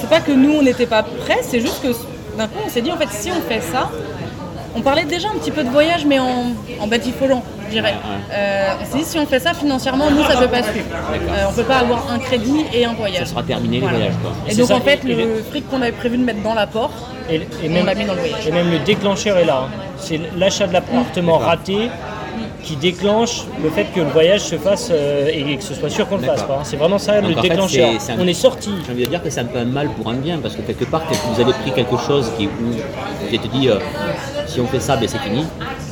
c'est 0.00 0.08
pas 0.08 0.20
que 0.20 0.32
nous, 0.32 0.52
on 0.58 0.62
n'était 0.62 0.86
pas 0.86 1.02
prêts, 1.02 1.40
c'est 1.42 1.60
juste 1.60 1.82
que 1.82 1.88
d'un 2.38 2.46
coup, 2.46 2.60
on 2.64 2.68
s'est 2.70 2.80
dit 2.82 2.92
en 2.92 2.96
fait, 2.96 3.08
si 3.10 3.30
on 3.30 3.40
fait 3.48 3.60
ça, 3.60 3.90
on 4.76 4.80
parlait 4.82 5.04
déjà 5.04 5.28
un 5.28 5.38
petit 5.38 5.50
peu 5.50 5.62
de 5.64 5.68
voyage, 5.70 6.04
mais 6.06 6.18
en, 6.18 6.46
en 6.80 6.86
batifolant, 6.86 7.42
je 7.66 7.70
dirais. 7.72 7.94
Euh, 8.32 8.68
on 8.80 8.84
s'est 8.92 8.98
dit, 8.98 9.04
si 9.04 9.18
on 9.18 9.26
fait 9.26 9.40
ça 9.40 9.52
financièrement, 9.54 10.10
nous, 10.10 10.22
ça 10.24 10.36
peut 10.36 10.48
pas 10.48 10.62
suivre. 10.62 10.86
Euh, 11.12 11.44
on 11.48 11.52
peut 11.52 11.62
pas 11.64 11.78
avoir 11.78 12.10
un 12.10 12.18
crédit 12.18 12.64
et 12.72 12.84
un 12.84 12.92
voyage. 12.94 13.20
Ça 13.26 13.30
sera 13.32 13.42
terminé 13.42 13.80
Voilà. 13.80 13.98
les 13.98 14.04
voyages 14.04 14.18
quoi. 14.22 14.32
Et 14.48 14.54
donc 14.54 14.66
ça, 14.68 14.76
en 14.76 14.80
fait, 14.80 15.00
et- 15.04 15.10
et 15.10 15.14
le 15.14 15.42
fric 15.50 15.68
qu'on 15.68 15.82
avait 15.82 15.92
prévu 15.92 16.18
de 16.18 16.24
mettre 16.24 16.42
dans 16.42 16.54
l'apport, 16.54 16.90
Et, 17.28 17.36
et 17.36 17.70
On 17.80 17.84
l'a 17.84 17.94
mis 17.94 18.04
dans 18.06 18.14
le 18.14 18.20
voyage. 18.20 18.46
et 18.46 18.50
même 18.50 18.70
le 18.72 18.80
déclencheur 18.80 19.36
est 19.38 19.44
là. 19.44 19.66
hein. 19.66 19.70
C'est 19.98 20.20
l'achat 20.36 20.66
de 20.66 20.72
l'appartement 20.72 21.38
raté 21.38 21.88
qui 22.62 22.76
déclenche 22.76 23.44
le 23.62 23.70
fait 23.70 23.86
que 23.94 24.00
le 24.00 24.06
voyage 24.10 24.40
se 24.42 24.56
fasse 24.56 24.88
euh, 24.92 25.26
et 25.32 25.56
que 25.56 25.62
ce 25.62 25.74
soit 25.74 25.88
sûr 25.90 26.08
qu'on 26.08 26.16
le 26.18 26.22
fasse 26.24 26.42
pas. 26.42 26.60
C'est 26.64 26.76
vraiment 26.76 26.98
ça 26.98 27.20
Donc, 27.20 27.30
le 27.32 27.38
en 27.38 27.42
fait, 27.42 27.48
déclencheur. 27.48 27.90
un- 27.90 28.18
On 28.20 28.26
est 28.26 28.34
sorti. 28.34 28.70
J'ai 28.86 28.92
envie 28.92 29.04
de 29.04 29.08
dire 29.10 29.22
que 29.22 29.30
c'est 29.30 29.40
un 29.40 29.44
peu 29.44 29.58
un 29.58 29.64
mal 29.64 29.88
pour 29.90 30.08
un 30.10 30.14
bien 30.14 30.38
parce 30.38 30.54
que 30.56 30.62
quelque 30.62 30.84
part 30.84 31.02
vous 31.34 31.40
avez 31.40 31.52
pris 31.52 31.72
quelque 31.72 31.96
chose 32.06 32.30
qui 32.38 32.46
où 32.46 32.50
vous 33.28 33.34
êtes 33.34 33.50
dit 33.50 33.68
euh, 33.68 33.78
si 34.46 34.60
on 34.60 34.66
fait 34.66 34.80
ça 34.80 34.96
ben 34.96 35.08
c'est 35.08 35.18
fini. 35.18 35.44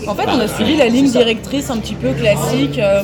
En 0.07 0.15
fait, 0.15 0.25
Bah, 0.27 0.33
on 0.37 0.41
a 0.41 0.49
suivi 0.49 0.77
la 0.77 0.87
ligne 0.87 1.11
directrice 1.11 1.69
un 1.71 1.77
petit 1.79 1.95
peu 1.95 2.13
classique. 2.13 2.79
euh, 2.79 3.03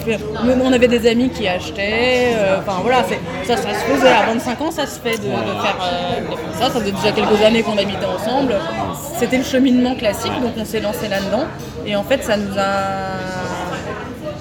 on 0.65 0.73
avait 0.73 0.89
des 0.89 1.07
amis 1.09 1.29
qui 1.29 1.47
achetaient. 1.47 2.33
euh, 2.37 2.59
Enfin 2.61 2.79
voilà, 2.83 3.05
c'est- 3.09 3.21
ça, 3.47 3.57
ça 3.61 3.69
se 3.75 3.85
faisait. 3.85 4.09
À 4.09 4.27
25 4.33 4.61
ans, 4.63 4.71
ça 4.71 4.87
se 4.87 4.99
fait 5.01 5.19
de, 5.19 5.25
de 5.25 5.61
faire 5.63 5.77
ça. 6.59 6.65
Ça 6.65 6.71
faisait 6.71 6.93
déjà 6.93 7.13
quelques 7.13 7.43
années 7.45 7.63
qu'on 7.63 7.77
habitait 7.77 8.07
ensemble. 8.07 8.55
C'était 9.19 9.37
le 9.39 9.45
cheminement 9.45 9.95
classique, 9.97 10.33
donc 10.43 10.53
on 10.59 10.65
s'est 10.65 10.81
lancé 10.81 11.09
là-dedans. 11.09 11.45
Et 11.87 11.95
en 11.95 12.05
fait, 12.05 12.23
ça 12.25 12.37
nous 12.37 12.55
a. 12.57 13.44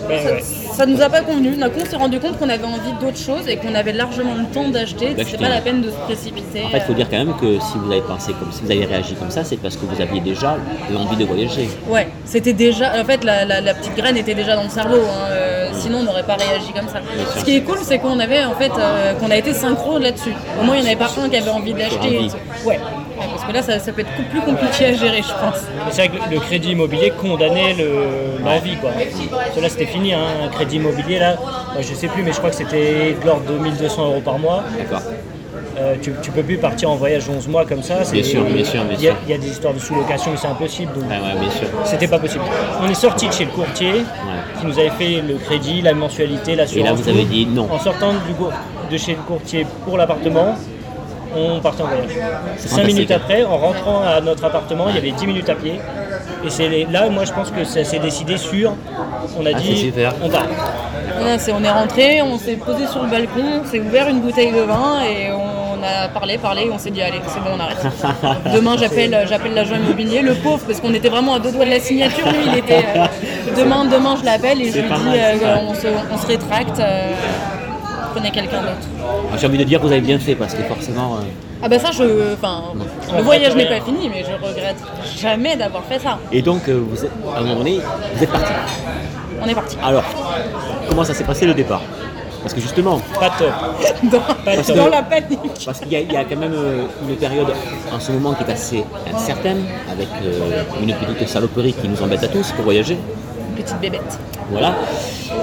Ouais, 0.09 0.19
Ça, 0.23 0.31
ouais. 0.31 0.43
ça 0.77 0.85
nous 0.85 1.01
a 1.01 1.09
pas 1.09 1.21
convenu. 1.21 1.55
D'un 1.55 1.69
coup, 1.69 1.79
on 1.81 1.85
s'est 1.85 1.95
rendu 1.95 2.19
compte 2.19 2.37
qu'on 2.37 2.49
avait 2.49 2.63
envie 2.65 2.91
d'autre 3.01 3.17
chose 3.17 3.47
et 3.47 3.57
qu'on 3.57 3.73
avait 3.75 3.93
largement 3.93 4.35
le 4.35 4.45
temps 4.53 4.67
d'acheter. 4.69 5.15
C'est 5.25 5.37
pas 5.39 5.49
la 5.49 5.61
peine 5.61 5.81
de 5.81 5.89
se 5.89 5.95
précipiter. 5.95 6.63
En 6.65 6.69
fait 6.69 6.77
il 6.77 6.83
faut 6.83 6.93
dire 6.93 7.09
quand 7.09 7.17
même 7.17 7.33
que 7.39 7.59
si 7.59 7.77
vous 7.77 7.91
avez 7.91 8.01
pensé 8.01 8.33
comme 8.33 8.51
si 8.51 8.61
vous 8.63 8.71
avez 8.71 8.85
réagi 8.85 9.15
comme 9.15 9.31
ça 9.31 9.43
c'est 9.43 9.57
parce 9.57 9.75
que 9.77 9.85
vous 9.85 10.01
aviez 10.01 10.19
déjà 10.21 10.57
l'envie 10.91 11.15
de 11.15 11.25
voyager. 11.25 11.69
Ouais, 11.87 12.07
c'était 12.25 12.53
déjà. 12.53 12.99
En 13.01 13.05
fait, 13.05 13.23
la, 13.23 13.45
la- 13.45 13.61
la 13.61 13.73
petite 13.73 13.95
graine 13.95 14.17
était 14.17 14.33
déjà 14.33 14.55
dans 14.55 14.63
le 14.63 14.69
cerveau. 14.69 14.97
hein, 14.97 15.27
euh, 15.31 15.69
sinon, 15.73 15.99
on 15.99 16.03
n'aurait 16.03 16.23
pas 16.23 16.35
réagi 16.35 16.71
comme 16.75 16.87
ça. 16.87 16.99
Ce 17.37 17.43
qui 17.45 17.55
est 17.55 17.61
cool, 17.61 17.77
c'est 17.81 17.99
qu'on 17.99 18.19
avait 18.19 18.43
en 18.45 18.53
fait, 18.55 18.71
euh, 18.77 19.13
qu'on 19.13 19.31
a 19.31 19.37
été 19.37 19.53
synchro 19.53 19.97
là-dessus. 19.99 20.33
Au 20.59 20.63
moins, 20.63 20.75
il 20.75 20.81
n'y 20.81 20.87
en 20.87 20.91
avait 20.91 20.99
pas 20.99 21.09
un 21.23 21.29
qui 21.29 21.37
avait 21.37 21.49
envie 21.49 21.73
d'acheter. 21.73 22.27
Ouais. 22.65 22.79
Que 23.47 23.53
là, 23.53 23.61
ça, 23.61 23.77
ça 23.79 23.91
peut 23.91 24.01
être 24.01 24.29
plus 24.29 24.41
compliqué 24.41 24.85
à 24.85 24.93
gérer, 24.93 25.21
je 25.21 25.27
pense. 25.33 25.61
Mais 25.85 25.91
C'est 25.91 26.07
vrai 26.07 26.17
que 26.17 26.33
le- 26.33 26.39
crédit 26.39 26.71
immobilier 26.71 27.11
condamnait 27.11 27.73
le- 27.73 28.43
l'envie. 28.43 28.77
quoi. 28.77 28.91
Là 29.61 29.69
c'était 29.69 29.85
fini, 29.85 30.13
hein, 30.13 30.19
un 30.45 30.47
crédit 30.49 30.77
immobilier 30.77 31.19
là, 31.19 31.35
je 31.79 31.93
sais 31.93 32.07
plus, 32.07 32.23
mais 32.23 32.31
je 32.31 32.37
crois 32.37 32.49
que 32.49 32.55
c'était 32.55 33.15
de 33.21 33.25
l'ordre 33.25 33.43
de 33.51 33.57
1200 33.57 34.05
euros 34.05 34.21
par 34.21 34.39
mois. 34.39 34.63
D'accord. 34.77 35.01
Euh, 35.79 35.95
tu, 36.01 36.13
tu 36.21 36.29
peux 36.31 36.43
plus 36.43 36.57
partir 36.57 36.91
en 36.91 36.95
voyage 36.95 37.23
11 37.27 37.47
mois 37.47 37.65
comme 37.65 37.81
ça. 37.81 38.03
c'est- 38.03 38.13
Bien 38.13 38.23
sûr, 38.23 38.43
bien 38.43 38.63
sûr, 38.63 38.83
bien 38.83 38.95
Il 38.97 39.03
y 39.03 39.07
a- 39.07 39.11
sûr. 39.11 39.19
il 39.25 39.31
y, 39.31 39.33
a 39.33 39.37
des 39.39 39.49
histoires 39.49 39.73
de 39.73 39.79
sous-location, 39.79 40.31
mais 40.31 40.37
c'est 40.37 40.47
impossible. 40.47 40.93
donc 40.93 41.03
Ouais, 41.09 41.17
ouais, 41.17 41.39
bien 41.39 41.49
sûr. 41.49 41.67
C'était 41.83 42.07
pas 42.07 42.19
possible. 42.19 42.43
On 42.81 42.87
est 42.89 42.93
sorti 42.93 43.27
de 43.27 43.33
chez 43.33 43.45
le 43.45 43.51
courtier 43.51 43.91
qui 44.59 44.65
nous 44.67 44.77
avait 44.79 44.91
fait 44.91 45.21
le 45.27 45.35
crédit, 45.35 45.81
la 45.81 45.93
mensualité, 45.93 46.55
l'assurance. 46.55 46.87
Et 46.87 46.89
là, 46.89 46.93
vous 46.93 47.09
avez 47.09 47.23
dit 47.25 47.45
non. 47.47 47.67
En 47.71 47.79
sortant 47.79 48.11
du 48.13 48.33
de 48.91 48.97
chez 48.97 49.13
le 49.13 49.21
courtier 49.27 49.65
pour 49.85 49.97
l'appartement, 49.97 50.55
on 51.35 51.59
partait 51.59 51.83
en 51.83 51.87
voyage. 51.87 52.11
Cinq 52.57 52.85
minutes 52.85 53.11
après, 53.11 53.43
en 53.43 53.57
rentrant 53.57 54.01
à 54.01 54.21
notre 54.21 54.43
appartement, 54.45 54.85
il 54.89 54.95
y 54.95 54.97
avait 54.97 55.11
10 55.11 55.27
minutes 55.27 55.49
à 55.49 55.55
pied. 55.55 55.79
Et 56.45 56.49
c'est 56.49 56.67
les- 56.67 56.85
là, 56.85 57.09
moi, 57.09 57.23
je 57.25 57.31
pense 57.31 57.49
que 57.51 57.63
ça 57.63 57.83
s'est 57.83 57.99
décidé 57.99 58.37
sur. 58.37 58.73
On 59.39 59.45
a 59.45 59.49
Ah, 59.53 59.57
c'est 59.57 59.63
dit, 59.63 59.77
super. 59.77 60.13
on 60.21 60.29
part. 60.29 60.45
Voilà, 61.17 61.39
c'est- 61.39 61.51
on 61.53 61.63
est 61.63 61.69
rentré, 61.71 62.21
on 62.21 62.37
s'est 62.37 62.55
posé 62.55 62.85
sur 62.87 63.03
le 63.03 63.09
balcon, 63.09 63.61
on 63.63 63.69
s'est 63.69 63.79
ouvert 63.79 64.07
une 64.09 64.19
bouteille 64.19 64.51
de 64.51 64.61
vin 64.61 65.01
et 65.03 65.31
on 65.31 65.81
a 65.83 66.07
parlé, 66.09 66.37
parlé, 66.37 66.63
et 66.63 66.71
on 66.71 66.77
s'est 66.77 66.89
dit 66.91 67.01
allez, 67.01 67.19
c'est 67.27 67.39
bon, 67.39 67.51
on 67.55 67.59
arrête. 67.59 67.77
Demain, 68.53 68.75
j'appelle, 68.77 69.25
j'appelle 69.29 69.53
l'agent 69.53 69.75
immobilier, 69.75 70.21
le 70.21 70.33
pauvre, 70.35 70.59
parce 70.67 70.79
qu'on 70.81 70.93
était 70.93 71.09
vraiment 71.09 71.35
à 71.35 71.39
deux 71.39 71.51
doigts 71.51 71.65
de 71.65 71.69
la 71.71 71.79
signature. 71.79 72.25
Lui, 72.27 72.39
il 72.51 72.57
était 72.57 72.85
euh, 72.95 73.05
demain, 73.57 73.85
demain, 73.85 74.15
je 74.19 74.25
l'appelle 74.25 74.61
et 74.61 74.71
je 74.71 74.79
lui 74.79 74.89
dis 74.89 75.17
euh, 75.17 75.39
ça. 75.39 75.59
on, 75.61 75.73
se, 75.73 75.87
on 76.11 76.17
se 76.17 76.27
rétracte. 76.27 76.79
euh, 76.79 77.11
quelqu'un 78.21 78.61
d'autre. 78.61 78.87
J'ai 79.37 79.47
envie 79.47 79.57
de 79.57 79.63
dire 79.63 79.79
que 79.79 79.85
vous 79.85 79.91
avez 79.91 80.01
bien 80.01 80.19
fait 80.19 80.35
parce 80.35 80.53
que 80.53 80.63
forcément 80.63 81.15
euh, 81.15 81.19
Ah 81.63 81.69
bah 81.69 81.79
ça, 81.79 81.91
je, 81.91 82.33
enfin, 82.33 82.63
le 83.15 83.21
voyage 83.23 83.55
n'est 83.55 83.67
pas 83.67 83.81
fini, 83.83 84.09
mais 84.09 84.23
je 84.23 84.33
regrette 84.45 84.77
jamais 85.17 85.55
d'avoir 85.55 85.83
fait 85.83 85.99
ça. 85.99 86.19
et 86.31 86.41
donc 86.41 86.67
euh, 86.69 86.81
vous 86.89 87.03
êtes, 87.05 87.11
à 87.35 87.39
un 87.39 87.41
moment 87.41 87.55
donné 87.55 87.79
vous 88.15 88.23
êtes 88.23 88.29
parti. 88.31 88.51
On 89.43 89.47
est 89.47 89.55
parti. 89.55 89.77
Alors 89.83 90.03
comment 90.89 91.03
ça 91.03 91.13
s'est 91.13 91.23
passé 91.23 91.45
le 91.45 91.53
départ? 91.53 91.81
Parce 92.41 92.53
que 92.53 92.59
justement 92.61 92.99
Pas 93.19 93.29
top. 93.39 93.53
Dans, 94.11 94.19
Parce 94.43 94.67
dans 94.67 94.85
que- 94.85 94.91
la 94.91 95.01
panique. 95.03 95.39
Parce 95.65 95.79
qu'il 95.79 95.93
y, 95.93 95.95
a- 95.95 96.01
il 96.01 96.11
y 96.11 96.17
a 96.17 96.25
quand 96.25 96.35
même 96.35 96.51
euh, 96.53 96.83
une 97.07 97.15
période 97.15 97.47
en 97.93 97.99
ce 98.01 98.11
moment 98.11 98.33
qui 98.33 98.43
est 98.43 98.51
assez 98.51 98.83
incertaine, 99.13 99.63
avec 99.89 100.09
euh, 100.25 100.61
une 100.81 100.93
petite 100.93 101.29
saloperie 101.29 101.71
qui 101.73 101.87
nous 101.87 102.01
embête 102.03 102.21
à 102.21 102.27
tous 102.27 102.51
pour 102.51 102.65
voyager. 102.65 102.97
Petite 103.55 103.79
bébête. 103.79 104.19
Voilà. 104.49 104.73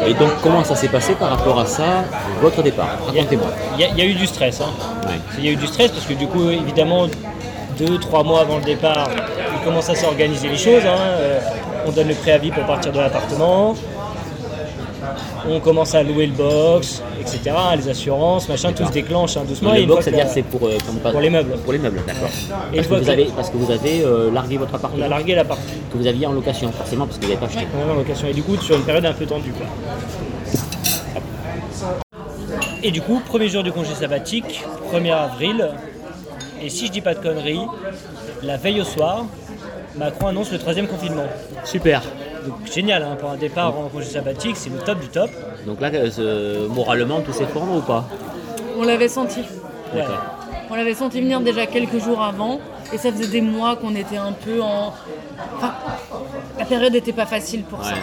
Et 0.07 0.15
donc 0.15 0.31
comment 0.43 0.63
ça 0.65 0.75
s'est 0.75 0.89
passé 0.89 1.15
par 1.15 1.31
rapport 1.31 1.59
à 1.61 1.67
ça, 1.67 2.05
votre 2.41 2.63
départ? 2.63 2.89
Racontez-moi. 3.07 3.47
Il 3.77 3.81
y, 3.81 3.85
a- 3.85 3.89
il 3.89 3.99
y 3.99 4.03
a 4.03 4.05
eu 4.05 4.15
du 4.15 4.27
stress. 4.27 4.61
hein. 4.61 4.71
Ouais. 5.07 5.15
Il 5.39 5.45
y 5.45 5.49
a 5.49 5.53
eu 5.53 5.57
du 5.57 5.67
stress 5.67 5.91
parce 5.91 6.05
que 6.05 6.15
du 6.15 6.27
coup, 6.27 6.51
évidemment, 6.51 7.07
deux, 7.79 7.99
trois 7.99 8.23
mois 8.23 8.41
avant 8.41 8.57
le 8.57 8.63
départ, 8.65 9.09
il 9.55 9.65
commence 9.65 9.89
à 9.89 9.95
s'organiser 9.95 10.49
les 10.49 10.57
choses. 10.57 10.85
hein. 10.87 10.97
Euh, 10.99 11.39
on 11.87 11.91
donne 11.93 12.09
le 12.09 12.15
préavis 12.15 12.51
pour 12.51 12.65
partir 12.65 12.93
de 12.93 12.99
l'appartement. 12.99 13.75
On 15.49 15.61
commence 15.61 15.95
à 15.95 16.03
louer 16.03 16.27
le 16.27 16.33
box, 16.33 17.03
etc. 17.21 17.41
Les 17.77 17.89
assurances, 17.89 18.49
machin, 18.49 18.73
tout 18.73 18.87
se 18.87 18.93
déclenche 18.93 19.37
hein, 19.37 19.43
doucement. 19.47 19.71
Donc, 19.71 19.79
le 19.79 19.87
box, 19.87 20.05
c'est-à-dire 20.05 20.27
c'est 20.29 20.43
pour, 20.43 20.67
euh, 20.69 20.77
Pour 21.11 21.21
les 21.21 21.31
meubles. 21.31 21.57
Pour 21.65 21.73
les 21.73 21.79
meubles, 21.79 22.01
d'accord. 22.07 22.29
Et 22.73 22.77
Parce, 22.77 22.87
que 22.89 22.95
vous 22.95 23.05
que- 23.05 23.11
avez, 23.11 23.25
parce 23.37 23.51
que 23.51 23.57
vous 23.57 23.71
avez 23.71 24.03
euh, 24.05 24.31
largué 24.31 24.57
votre 24.59 24.73
On 24.73 24.77
appartement 24.77 25.05
a 25.05 25.09
largué 25.09 25.35
l'appart. 25.35 25.61
que 25.93 25.97
vous 25.99 26.07
aviez 26.07 26.27
en 26.27 26.33
location, 26.33 26.71
forcément, 26.73 27.07
parce 27.07 27.19
que 27.19 27.25
vous 27.25 27.31
n'avez 27.33 27.41
pas 27.41 27.47
acheté. 27.53 27.67
On 27.77 27.89
est 27.89 27.93
en 27.93 27.97
location. 27.97 28.29
Et 28.29 28.33
du 28.35 28.43
coup, 28.43 28.57
sur 28.57 28.77
une 28.77 28.83
période 28.83 29.05
un 29.07 29.13
peu 29.13 29.27
tendue. 29.27 29.53
Quoi. 29.53 29.67
Et 32.83 32.91
du 32.91 33.03
coup, 33.03 33.21
premier 33.27 33.49
jour 33.49 33.63
du 33.63 33.73
congé 33.73 33.95
sabbatique, 33.95 34.65
1er 34.93 35.13
avril. 35.13 35.69
Et 36.63 36.69
si 36.71 36.87
je 36.87 36.93
dis 36.93 37.01
pas 37.01 37.15
de 37.15 37.21
conneries, 37.21 37.61
la 38.43 38.57
veille 38.57 38.81
au 38.81 38.85
soir, 38.85 39.25
Macron 39.97 40.29
annonce 40.29 40.51
le 40.53 40.59
troisième 40.59 40.87
confinement. 40.87 41.27
Super. 41.65 42.03
Donc 42.47 42.73
génial, 42.73 43.03
hein, 43.03 43.17
pour 43.19 43.31
un 43.31 43.37
départ 43.37 43.79
en 43.79 43.89
congé 43.89 44.07
sabbatique, 44.07 44.57
c'est 44.57 44.71
le 44.71 44.79
top 44.79 45.01
du 45.01 45.09
top. 45.09 45.31
Donc 45.67 45.81
là, 45.81 45.91
euh, 45.93 46.69
moralement, 46.69 47.21
tout 47.21 47.33
s'effondre 47.33 47.77
ou 47.77 47.81
pas? 47.81 48.07
On 48.79 48.83
l'avait 48.83 49.09
senti. 49.09 49.41
D'accord. 49.95 50.23
On 50.71 50.75
l'avait 50.77 50.95
senti 50.95 51.21
venir 51.21 51.41
déjà 51.41 51.67
quelques 51.67 51.99
jours 51.99 52.23
avant 52.23 52.61
et 52.93 52.99
ça 52.99 53.13
faisait 53.13 53.29
des 53.29 53.41
mois 53.41 53.77
qu'on 53.77 53.95
était 53.95 54.17
un 54.17 54.33
peu 54.33 54.63
en. 54.63 54.93
Enfin, 55.57 55.75
la 56.59 56.65
période 56.65 56.93
n'était 56.93 57.13
pas 57.13 57.27
facile 57.27 57.63
pour 57.65 57.85
ça. 57.85 57.95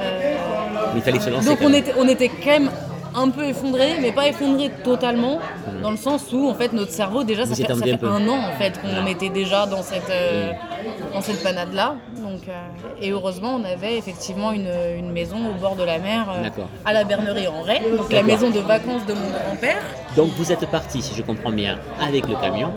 Euh, 0.00 0.36
Mais 0.92 1.00
il 1.00 1.02
fallait 1.02 1.20
se 1.20 1.30
lancer. 1.30 1.48
donc 1.48 1.58
on 1.62 1.72
était, 1.72 1.92
on 1.98 2.06
était 2.08 2.28
quand 2.28 2.50
même 2.50 2.70
un 3.16 3.30
peu 3.30 3.44
effondré, 3.44 3.94
mais 4.00 4.12
pas 4.12 4.28
effondré 4.28 4.70
totalement, 4.84 5.38
dans 5.82 5.90
le 5.90 5.96
sens 5.96 6.32
où 6.32 6.48
en 6.48 6.54
fait 6.54 6.72
notre 6.72 6.92
cerveau 6.92 7.24
déjà 7.24 7.46
ça 7.46 7.54
fait, 7.54 7.62
ça 7.64 7.74
fait 7.74 8.04
un 8.04 8.28
an 8.28 8.38
en 8.38 8.52
fait 8.58 8.78
qu'on 8.80 9.06
était 9.06 9.30
déjà 9.30 9.66
dans 9.66 9.82
cette 9.82 10.10
euh, 10.10 10.52
dans 11.14 11.22
cette 11.22 11.42
panade 11.42 11.72
là. 11.72 11.96
Donc 12.18 12.42
euh, 12.48 12.52
et 13.00 13.10
heureusement 13.10 13.54
on 13.60 13.64
avait 13.64 13.96
effectivement 13.96 14.52
une, 14.52 14.70
une 14.98 15.10
maison 15.12 15.36
au 15.50 15.58
bord 15.60 15.76
de 15.76 15.82
la 15.84 15.98
mer 15.98 16.26
euh, 16.30 16.48
à 16.84 16.92
la 16.92 17.04
Bernerie 17.04 17.48
en 17.48 17.62
Ray, 17.62 17.80
donc 17.96 18.12
la 18.12 18.22
maison 18.22 18.50
de 18.50 18.60
vacances 18.60 19.06
de 19.06 19.14
mon 19.14 19.28
grand-père. 19.30 19.82
Donc 20.16 20.28
vous 20.36 20.52
êtes 20.52 20.66
parti, 20.70 21.02
si 21.02 21.14
je 21.14 21.22
comprends 21.22 21.52
bien, 21.52 21.78
avec 22.00 22.26
le 22.28 22.34
camion, 22.36 22.70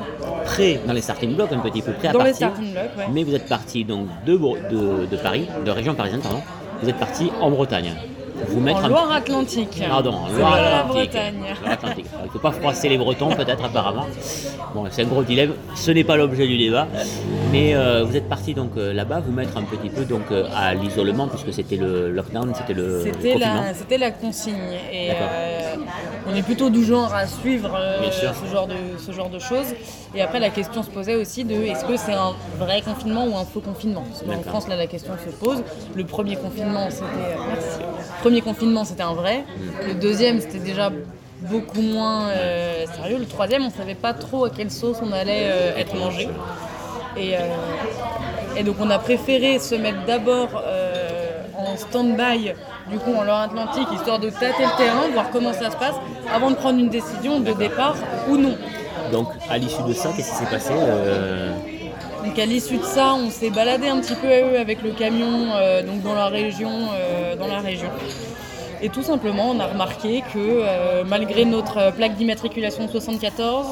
prêt 0.45 0.80
dans 0.86 0.93
les 0.93 1.02
starting 1.02 1.36
blocks, 1.36 1.52
un 1.52 1.60
petit 1.60 1.82
peu 1.82 1.91
prêt 1.93 2.10
à 2.10 2.12
Dans 2.12 2.19
les 2.23 2.32
partir. 2.32 2.47
starting 2.49 2.71
blocks, 2.73 2.97
ouais. 2.97 3.06
Mais 3.13 3.23
vous 3.23 3.36
êtes 3.36 3.47
parti 3.47 3.84
donc 3.86 4.08
de, 4.25 4.36
de 4.38 5.17
Paris, 5.17 5.47
de 5.65 5.71
région 5.71 5.95
parisienne, 5.95 6.21
pardon. 6.21 6.41
Vous 6.82 6.89
êtes 6.89 6.97
parti 6.97 7.30
en 7.41 7.49
Bretagne. 7.52 7.93
Vous 8.47 8.60
mettre 8.60 8.80
En 8.80 8.84
un- 8.86 8.88
Loire-Atlantique. 8.89 9.84
Pardon, 9.88 10.13
en 10.13 10.30
Loire-Atlantique. 10.38 11.13
Loire-Atlantique. 11.13 12.06
Il 12.21 12.25
ne 12.25 12.30
faut 12.32 12.39
pas 12.39 12.52
froisser 12.52 12.89
les 12.89 12.97
Bretons, 12.97 13.30
peut-être, 13.30 13.63
apparemment. 13.63 14.06
Bon, 14.73 14.86
c'est 14.89 15.04
un 15.04 15.06
gros 15.06 15.23
dilemme. 15.23 15.54
Ce 15.75 15.91
n'est 15.91 16.04
pas 16.04 16.15
l'objet 16.17 16.47
du 16.47 16.58
débat. 16.58 16.88
Mais 17.52 17.75
euh, 17.75 18.04
vous 18.04 18.15
êtes 18.15 18.30
parti 18.30 18.54
donc 18.54 18.71
euh, 18.78 18.93
là-bas, 18.93 19.21
vous 19.25 19.32
mettre 19.32 19.58
un 19.58 19.63
petit 19.63 19.89
peu 19.89 20.06
donc 20.06 20.23
euh, 20.32 20.45
à 20.56 20.73
l'isolement, 20.75 21.28
puisque 21.28 21.52
c'était 21.54 21.75
le 21.78 22.12
lockdown, 22.12 22.54
c'était 22.56 22.73
le 22.73 23.02
C'était 23.04 23.38
la, 23.38 23.73
c'était 23.73 23.97
la 23.97 24.12
consigne. 24.12 24.56
Et 24.91 25.12
euh, 25.12 25.75
on 26.32 26.36
est 26.36 26.43
plutôt 26.43 26.69
du 26.69 26.84
genre 26.86 27.13
à 27.13 27.25
suivre 27.28 27.71
euh, 27.75 28.10
ce, 28.12 28.52
genre 28.52 28.67
de, 28.67 28.75
ce 29.04 29.12
genre 29.12 29.30
de 29.30 29.39
choses. 29.39 29.67
Et 30.15 30.21
après, 30.21 30.39
la 30.39 30.49
question 30.49 30.82
se 30.84 30.89
posait 30.89 31.15
aussi 31.15 31.43
de 31.43 31.54
est-ce 31.56 31.86
que 31.86 31.97
c'est 31.97 32.13
un 32.13 32.34
vrai 32.58 32.82
confinement 32.82 33.25
ou 33.25 33.36
un 33.38 33.45
faux 33.45 33.62
confinement? 33.62 34.04
Parce 34.08 34.21
qu'en. 34.23 34.49
France, 34.49 34.67
là, 34.67 34.75
la 34.75 34.88
question 34.88 35.13
se 35.23 35.36
pose. 35.36 35.63
Le 35.95 36.04
premier 36.06 36.36
confinement, 36.36 36.88
c'était. 36.89 37.36
Premier 38.30 38.42
confinement, 38.42 38.86
c'était 38.86 39.02
un 39.02 39.15
vrai. 39.15 39.44
Le 39.88 39.96
deuxième, 39.96 40.39
c'était 40.39 40.60
déjà 40.60 40.92
beaucoup 41.50 41.82
moins 41.82 42.30
euh, 42.30 42.86
sérieux. 42.96 43.18
Le 43.18 43.26
troisième, 43.26 43.63
on 43.63 43.72
savait 43.72 43.96
pas 43.96 44.13
trop 44.13 44.46
à 44.46 44.52
quelle 44.52 44.70
sauce 44.70 44.98
on 45.02 45.12
allait 45.12 45.46
euh, 45.46 45.76
être 45.76 45.96
mangé. 45.96 46.30
Et, 47.18 47.36
euh, 47.36 47.39
et 48.56 48.62
donc 48.62 48.76
on 48.80 48.89
a 48.92 49.00
préféré 49.00 49.58
se 49.58 49.74
mettre 49.74 50.06
d'abord 50.06 50.63
en 51.58 51.76
stand-by, 51.76 52.54
du 52.92 53.00
coup 53.00 53.15
en 53.15 53.24
Loire-Atlantique, 53.24 53.88
histoire 53.96 54.20
de 54.20 54.30
tâter 54.30 54.63
le 54.63 54.78
terrain, 54.78 55.08
voir 55.12 55.32
comment 55.32 55.52
ça 55.52 55.72
se 55.72 55.78
passe, 55.78 55.96
avant 56.32 56.52
de 56.52 56.56
prendre 56.56 56.78
une 56.78 56.89
décision 56.89 57.39
de 57.39 57.52
départ 57.54 57.96
ou 58.30 58.38
non. 58.38 58.56
Donc, 59.12 59.30
à 59.50 59.58
l'issue 59.58 59.82
de 59.88 59.94
ça, 59.94 60.10
qu'est-ce 60.15 60.30
qui 60.30 60.36
s'est 60.36 60.52
passé 60.52 60.74
Donc 62.30 62.38
à 62.38 62.46
l'issue 62.46 62.78
de 62.78 62.84
ça, 62.84 63.15
on 63.15 63.32
s'est 63.32 63.50
baladé 63.50 63.88
un 63.88 64.00
petit 64.02 64.13
peu 64.13 64.28
à 64.28 64.42
eux 64.42 64.60
avec 64.60 64.84
le 64.84 64.92
camion 64.92 65.48
euh, 65.56 65.82
donc 65.82 66.04
dans 66.04 66.13
la 66.13 66.28
région, 66.28 66.70
euh, 66.94 67.36
dans 67.36 67.48
la 67.48 67.58
région. 67.58 67.88
Et 68.84 68.89
tout 68.89 69.02
simplement, 69.02 69.50
on 69.50 69.60
a 69.60 69.65
remarqué 69.65 70.22
que 70.32 70.38
euh, 70.38 71.04
malgré 71.08 71.44
notre 71.44 71.92
plaque 71.94 72.15
d'immatriculation 72.18 72.88
74, 72.88 73.65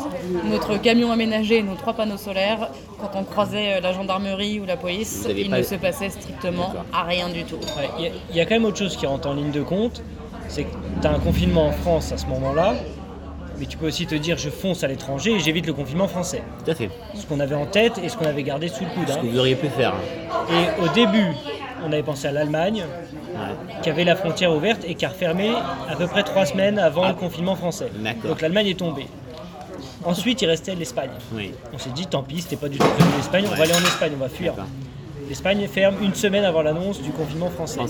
notre 0.49 0.77
camion 0.81 1.11
aménagé 1.11 1.57
et 1.59 1.63
nos 1.63 1.75
trois 1.75 1.93
panneaux 1.93 2.17
solaires, 2.17 2.69
quand 2.99 3.11
on 3.13 3.23
croisait 3.25 3.79
la 3.79 3.93
gendarmerie 3.93 4.59
ou 4.59 4.65
la 4.65 4.75
police, 4.75 5.27
il 5.29 5.51
pas- 5.51 5.59
ne 5.59 5.63
se 5.63 5.75
passait 5.75 6.09
strictement 6.09 6.73
à 6.91 7.03
rien 7.03 7.29
du 7.29 7.43
tout. 7.43 7.57
Ouais, 7.77 7.89
Il 7.99 8.35
y, 8.35 8.39
y 8.39 8.41
a 8.41 8.45
quand 8.45 8.55
même 8.55 8.65
autre 8.65 8.79
chose 8.79 8.97
qui 8.97 9.05
rentre 9.05 9.29
en 9.29 9.33
ligne 9.35 9.51
de 9.51 9.61
compte, 9.61 10.01
c'est 10.47 10.63
que 10.63 10.69
tu 10.99 11.07
as 11.07 11.11
un 11.11 11.19
confinement 11.19 11.67
en 11.67 11.71
France 11.73 12.11
à 12.11 12.17
ce 12.17 12.25
moment-là, 12.25 12.73
mais 13.59 13.65
tu 13.65 13.77
peux 13.77 13.87
aussi 13.87 14.05
te 14.05 14.15
dire 14.15 14.37
je 14.37 14.49
fonce 14.49 14.83
à 14.83 14.87
l'étranger 14.87 15.31
et 15.33 15.39
j'évite 15.39 15.65
le 15.67 15.73
confinement 15.73 16.07
français. 16.07 16.43
Tout 16.63 16.71
à 16.71 16.75
fait. 16.75 16.89
Ce 17.15 17.25
qu'on 17.25 17.39
avait 17.39 17.55
en 17.55 17.65
tête 17.65 17.97
et 18.03 18.09
ce 18.09 18.17
qu'on 18.17 18.25
avait 18.25 18.43
gardé 18.43 18.67
sous 18.67 18.83
le 18.83 18.89
coude. 18.91 19.07
Ce 19.07 19.13
hein. 19.13 19.19
que 19.21 19.27
vous 19.27 19.39
auriez 19.39 19.55
pu 19.55 19.67
faire. 19.69 19.93
Et 20.51 20.81
au 20.83 20.87
début, 20.93 21.27
on 21.83 21.91
avait 21.91 22.03
pensé 22.03 22.27
à 22.27 22.31
l'Allemagne, 22.31 22.83
Ouais. 23.33 23.81
qui 23.83 23.89
avait 23.89 24.03
la 24.03 24.15
frontière 24.15 24.51
ouverte 24.51 24.81
et 24.87 24.95
qui 24.95 25.05
a 25.05 25.09
refermé 25.09 25.51
à 25.89 25.95
peu 25.95 26.07
près 26.07 26.23
trois 26.23 26.45
semaines 26.45 26.79
avant 26.79 27.03
Ah. 27.03 27.09
le 27.09 27.13
confinement 27.15 27.55
français. 27.55 27.91
D'accord. 27.99 28.31
Donc 28.31 28.41
l'Allemagne 28.41 28.67
est 28.67 28.79
tombée. 28.79 29.05
Ensuite, 30.03 30.41
il 30.41 30.47
restait 30.47 30.73
l'Espagne. 30.73 31.09
Oui. 31.33 31.51
On 31.73 31.77
s'est 31.77 31.89
dit, 31.91 32.07
tant 32.07 32.23
pis, 32.23 32.41
c'était 32.41 32.55
pas 32.55 32.69
du 32.69 32.77
tout 32.77 32.87
prévu 32.87 33.09
l'Espagne, 33.17 33.45
on 33.51 33.55
va 33.55 33.63
aller 33.63 33.73
en 33.73 33.79
Espagne, 33.79 34.11
on 34.15 34.19
va 34.19 34.29
fuir. 34.29 34.53
L'Espagne 35.29 35.67
ferme 35.67 35.95
une 36.01 36.13
semaine 36.15 36.45
avant 36.45 36.61
l'annonce 36.61 37.01
du 37.01 37.11
confinement 37.11 37.49
français. 37.49 37.81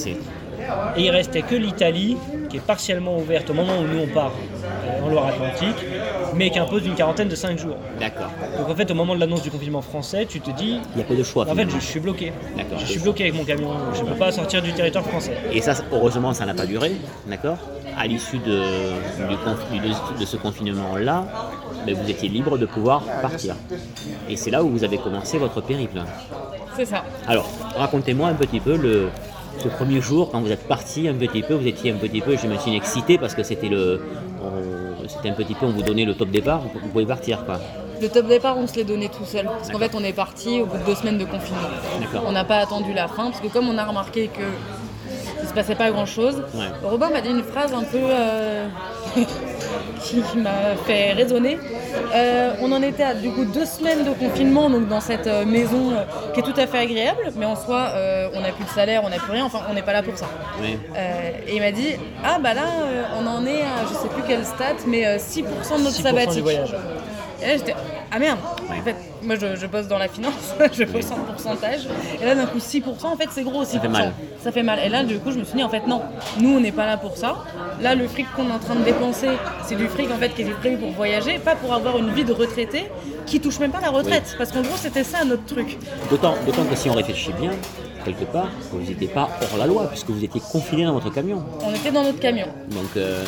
Et 0.95 1.03
il 1.03 1.09
restait 1.11 1.43
que 1.43 1.55
l'Italie, 1.55 2.17
qui 2.49 2.57
est 2.57 2.61
partiellement 2.65 3.17
ouverte 3.17 3.49
au 3.49 3.53
moment 3.53 3.77
où 3.79 3.83
nous 3.83 3.99
on 4.03 4.07
part 4.07 4.31
euh, 4.63 5.05
en 5.05 5.09
Loire-Atlantique, 5.09 5.85
mais 6.35 6.49
qui 6.49 6.59
impose 6.59 6.85
une 6.85 6.95
quarantaine 6.95 7.27
de 7.29 7.35
5 7.35 7.57
jours. 7.59 7.77
D'accord. 7.99 8.29
Donc 8.57 8.69
en 8.69 8.75
fait, 8.75 8.89
au 8.91 8.95
moment 8.95 9.15
de 9.15 9.19
l'annonce 9.19 9.43
du 9.43 9.51
confinement 9.51 9.81
français, 9.81 10.25
tu 10.27 10.41
te 10.41 10.49
dis, 10.51 10.79
Il 10.93 10.97
n'y 10.97 11.03
a 11.03 11.05
pas 11.05 11.13
de 11.13 11.23
choix. 11.23 11.47
en 11.49 11.55
fait, 11.55 11.69
je, 11.69 11.75
je 11.79 11.85
suis 11.85 11.99
bloqué. 11.99 12.33
D'accord. 12.57 12.79
Je 12.79 12.85
suis 12.85 12.99
bloqué 12.99 13.23
avec 13.23 13.35
mon 13.35 13.45
camion, 13.45 13.69
je 13.93 14.01
ne 14.01 14.07
peux 14.07 14.15
pas 14.15 14.31
sortir 14.31 14.61
du 14.61 14.73
territoire 14.73 15.05
français. 15.05 15.37
Et 15.53 15.61
ça, 15.61 15.73
heureusement, 15.91 16.33
ça 16.33 16.45
n'a 16.45 16.53
pas 16.53 16.65
duré, 16.65 16.93
d'accord? 17.27 17.57
À 17.97 18.05
l'issue 18.07 18.37
de 18.39 20.25
ce 20.25 20.37
confinement-là, 20.37 21.25
ben, 21.85 21.95
vous 21.95 22.09
étiez 22.09 22.29
libre 22.29 22.57
de 22.57 22.65
pouvoir 22.65 23.01
partir. 23.21 23.55
Et 24.29 24.35
c'est 24.35 24.51
là 24.51 24.63
où 24.63 24.69
vous 24.69 24.83
avez 24.83 24.97
commencé 24.97 25.37
votre 25.37 25.61
périple. 25.61 26.01
C'est 26.77 26.85
ça. 26.85 27.03
Alors, 27.27 27.49
racontez-moi 27.75 28.29
un 28.29 28.35
petit 28.35 28.59
peu 28.59 28.77
le, 28.77 29.09
ce 29.57 29.67
premier 29.67 29.99
jour, 29.99 30.29
quand 30.31 30.41
vous 30.41 30.51
êtes 30.51 30.67
parti 30.67 31.07
un 31.07 31.15
petit 31.15 31.41
peu, 31.41 31.55
vous 31.55 31.67
étiez 31.67 31.91
un 31.91 31.95
petit 31.95 32.21
peu, 32.21 32.37
j'imagine, 32.37 32.73
excité 32.73 33.17
parce 33.17 33.33
que 33.33 33.43
c'était 33.43 33.69
le... 33.69 34.01
C'était 35.07 35.29
un 35.29 35.33
petit 35.33 35.55
peu, 35.55 35.65
on 35.65 35.71
vous 35.71 35.83
donnait 35.83 36.05
le 36.05 36.13
top 36.13 36.29
départ, 36.29 36.61
vous, 36.61 36.89
pouvez 36.89 37.05
partir, 37.05 37.45
quoi. 37.45 37.59
Le 38.01 38.09
top 38.09 38.27
départ, 38.27 38.57
on 38.57 38.67
se 38.67 38.75
l'est 38.75 38.83
donné 38.83 39.07
tout 39.09 39.23
seul. 39.25 39.45
Parce 39.45 39.71
qu'en 39.71 39.79
fait, 39.79 39.95
on 39.95 40.03
est 40.03 40.13
parti 40.13 40.59
au 40.61 40.65
bout 40.65 40.77
de 40.77 40.83
deux 40.83 40.95
semaines 40.95 41.17
de 41.17 41.23
confinement. 41.25 41.69
D'accord. 42.01 42.25
On 42.27 42.31
n'a 42.33 42.43
pas 42.43 42.57
attendu 42.57 42.93
la 42.93 43.07
fin, 43.07 43.31
parce 43.31 43.39
que 43.39 43.47
comme 43.47 43.69
on 43.69 43.77
a 43.77 43.85
remarqué 43.85 44.27
que 44.27 44.43
il 45.41 45.47
se 45.47 45.53
passait 45.53 45.75
pas 45.75 45.89
grand 45.91 46.05
chose, 46.05 46.43
Ouais. 46.53 46.65
Robin 46.83 47.09
m'a 47.09 47.21
dit 47.21 47.29
une 47.29 47.43
phrase 47.43 47.73
un 47.73 47.83
peu 47.83 47.99
euh, 48.01 48.67
qui 50.03 50.21
m'a 50.37 50.75
fait 50.85 51.13
résonner. 51.13 51.57
Euh, 52.13 52.53
on 52.61 52.71
en 52.71 52.81
était 52.81 53.03
à 53.03 53.13
du 53.13 53.29
coup 53.31 53.45
deux 53.45 53.65
semaines 53.65 54.03
de 54.03 54.11
confinement, 54.11 54.69
donc 54.69 54.87
dans 54.87 55.01
cette 55.01 55.27
euh, 55.27 55.45
maison 55.45 55.91
euh, 55.91 56.03
qui 56.33 56.39
est 56.39 56.43
tout 56.43 56.59
à 56.59 56.67
fait 56.67 56.77
agréable, 56.79 57.31
mais 57.35 57.45
en 57.45 57.55
soi, 57.55 57.89
euh, 57.95 58.29
on 58.33 58.41
n'a 58.41 58.51
plus 58.51 58.63
de 58.65 58.69
salaire, 58.69 59.01
on 59.03 59.09
n'a 59.09 59.17
plus 59.17 59.31
rien, 59.31 59.45
enfin, 59.45 59.59
on 59.69 59.73
n'est 59.73 59.81
pas 59.81 59.93
là 59.93 60.03
pour 60.03 60.17
ça. 60.17 60.27
Euh, 60.61 61.29
et 61.47 61.55
il 61.55 61.61
m'a 61.61 61.71
dit 61.71 61.95
Ah, 62.23 62.37
bah 62.41 62.53
là, 62.53 62.63
euh, 62.81 63.03
on 63.19 63.27
en 63.27 63.45
est 63.45 63.61
à 63.61 63.85
je 63.89 63.93
sais 63.93 64.07
plus 64.09 64.23
quelle 64.27 64.45
stat, 64.45 64.75
mais 64.87 65.05
euh, 65.05 65.17
6% 65.17 65.43
de 65.77 65.83
notre 65.83 65.97
6% 65.97 66.01
sabbatique. 66.01 66.33
du 66.35 66.41
voyage. 66.41 66.75
Et 67.41 67.47
là, 67.47 67.57
j'étais 67.57 67.75
Ah 68.11 68.19
merde 68.19 68.39
En 68.69 68.81
fait, 68.83 68.95
moi 69.21 69.35
je, 69.35 69.55
je 69.55 69.67
bosse 69.67 69.87
dans 69.87 69.97
la 69.97 70.07
finance, 70.07 70.53
je 70.73 70.83
bosse 70.83 71.11
en 71.11 71.15
pourcentage. 71.15 71.87
Et 72.21 72.25
là, 72.25 72.35
d'un 72.35 72.45
coup, 72.45 72.59
6%, 72.59 72.83
en 73.05 73.15
fait, 73.15 73.29
c'est 73.31 73.43
gros 73.43 73.63
6%. 73.63 73.81
fait 73.81 73.87
mal. 73.87 74.13
Ça 74.41 74.51
fait 74.51 74.63
mal. 74.63 74.79
Et 74.83 74.89
là, 74.89 75.03
du 75.03 75.19
coup, 75.19 75.31
je 75.31 75.39
me 75.39 75.43
suis 75.43 75.55
dit 75.55 75.63
En 75.63 75.69
fait, 75.69 75.85
non, 75.87 76.01
nous, 76.39 76.57
on 76.57 76.59
n'est 76.59 76.71
pas 76.71 76.85
là 76.85 76.97
pour 76.97 77.17
ça. 77.17 77.43
Là, 77.81 77.95
le 77.95 78.07
fric 78.07 78.27
qu'on 78.35 78.49
est 78.49 78.53
en 78.53 78.59
train 78.59 78.75
de 78.75 78.83
dépenser, 78.83 79.29
c'est 79.65 79.75
du 79.75 79.87
fric 79.87 80.09
en 80.11 80.17
fait 80.17 80.29
qui 80.29 80.41
est 80.41 80.45
prévu 80.45 80.77
pour 80.77 80.91
voyager, 80.91 81.39
pas 81.39 81.55
pour 81.55 81.73
avoir 81.73 81.97
une 81.97 82.11
vie 82.11 82.23
de 82.23 82.33
retraité 82.33 82.89
qui 83.25 83.39
touche 83.39 83.59
même 83.59 83.71
pas 83.71 83.81
la 83.81 83.89
retraite. 83.89 84.35
Parce 84.37 84.51
qu'en 84.51 84.61
gros, 84.61 84.75
c'était 84.77 85.03
ça 85.03 85.23
notre 85.25 85.45
truc. 85.45 85.77
D'autant 86.09 86.35
que 86.69 86.75
si 86.75 86.89
on 86.89 86.93
réfléchit 86.93 87.33
bien, 87.39 87.51
quelque 88.07 88.31
part, 88.31 88.49
vous 88.71 88.79
n'étiez 88.79 89.07
pas 89.07 89.29
hors 89.41 89.57
la 89.57 89.65
loi, 89.67 89.87
puisque 89.89 90.09
vous 90.09 90.23
étiez 90.23 90.41
confiné 90.51 90.85
dans 90.85 90.93
votre 90.93 91.11
camion. 91.13 91.43
On 91.63 91.73
était 91.73 91.91
dans 91.91 92.03
notre 92.03 92.19
camion. 92.19 92.47
Donc, 92.71 92.85
euh, 92.95 93.23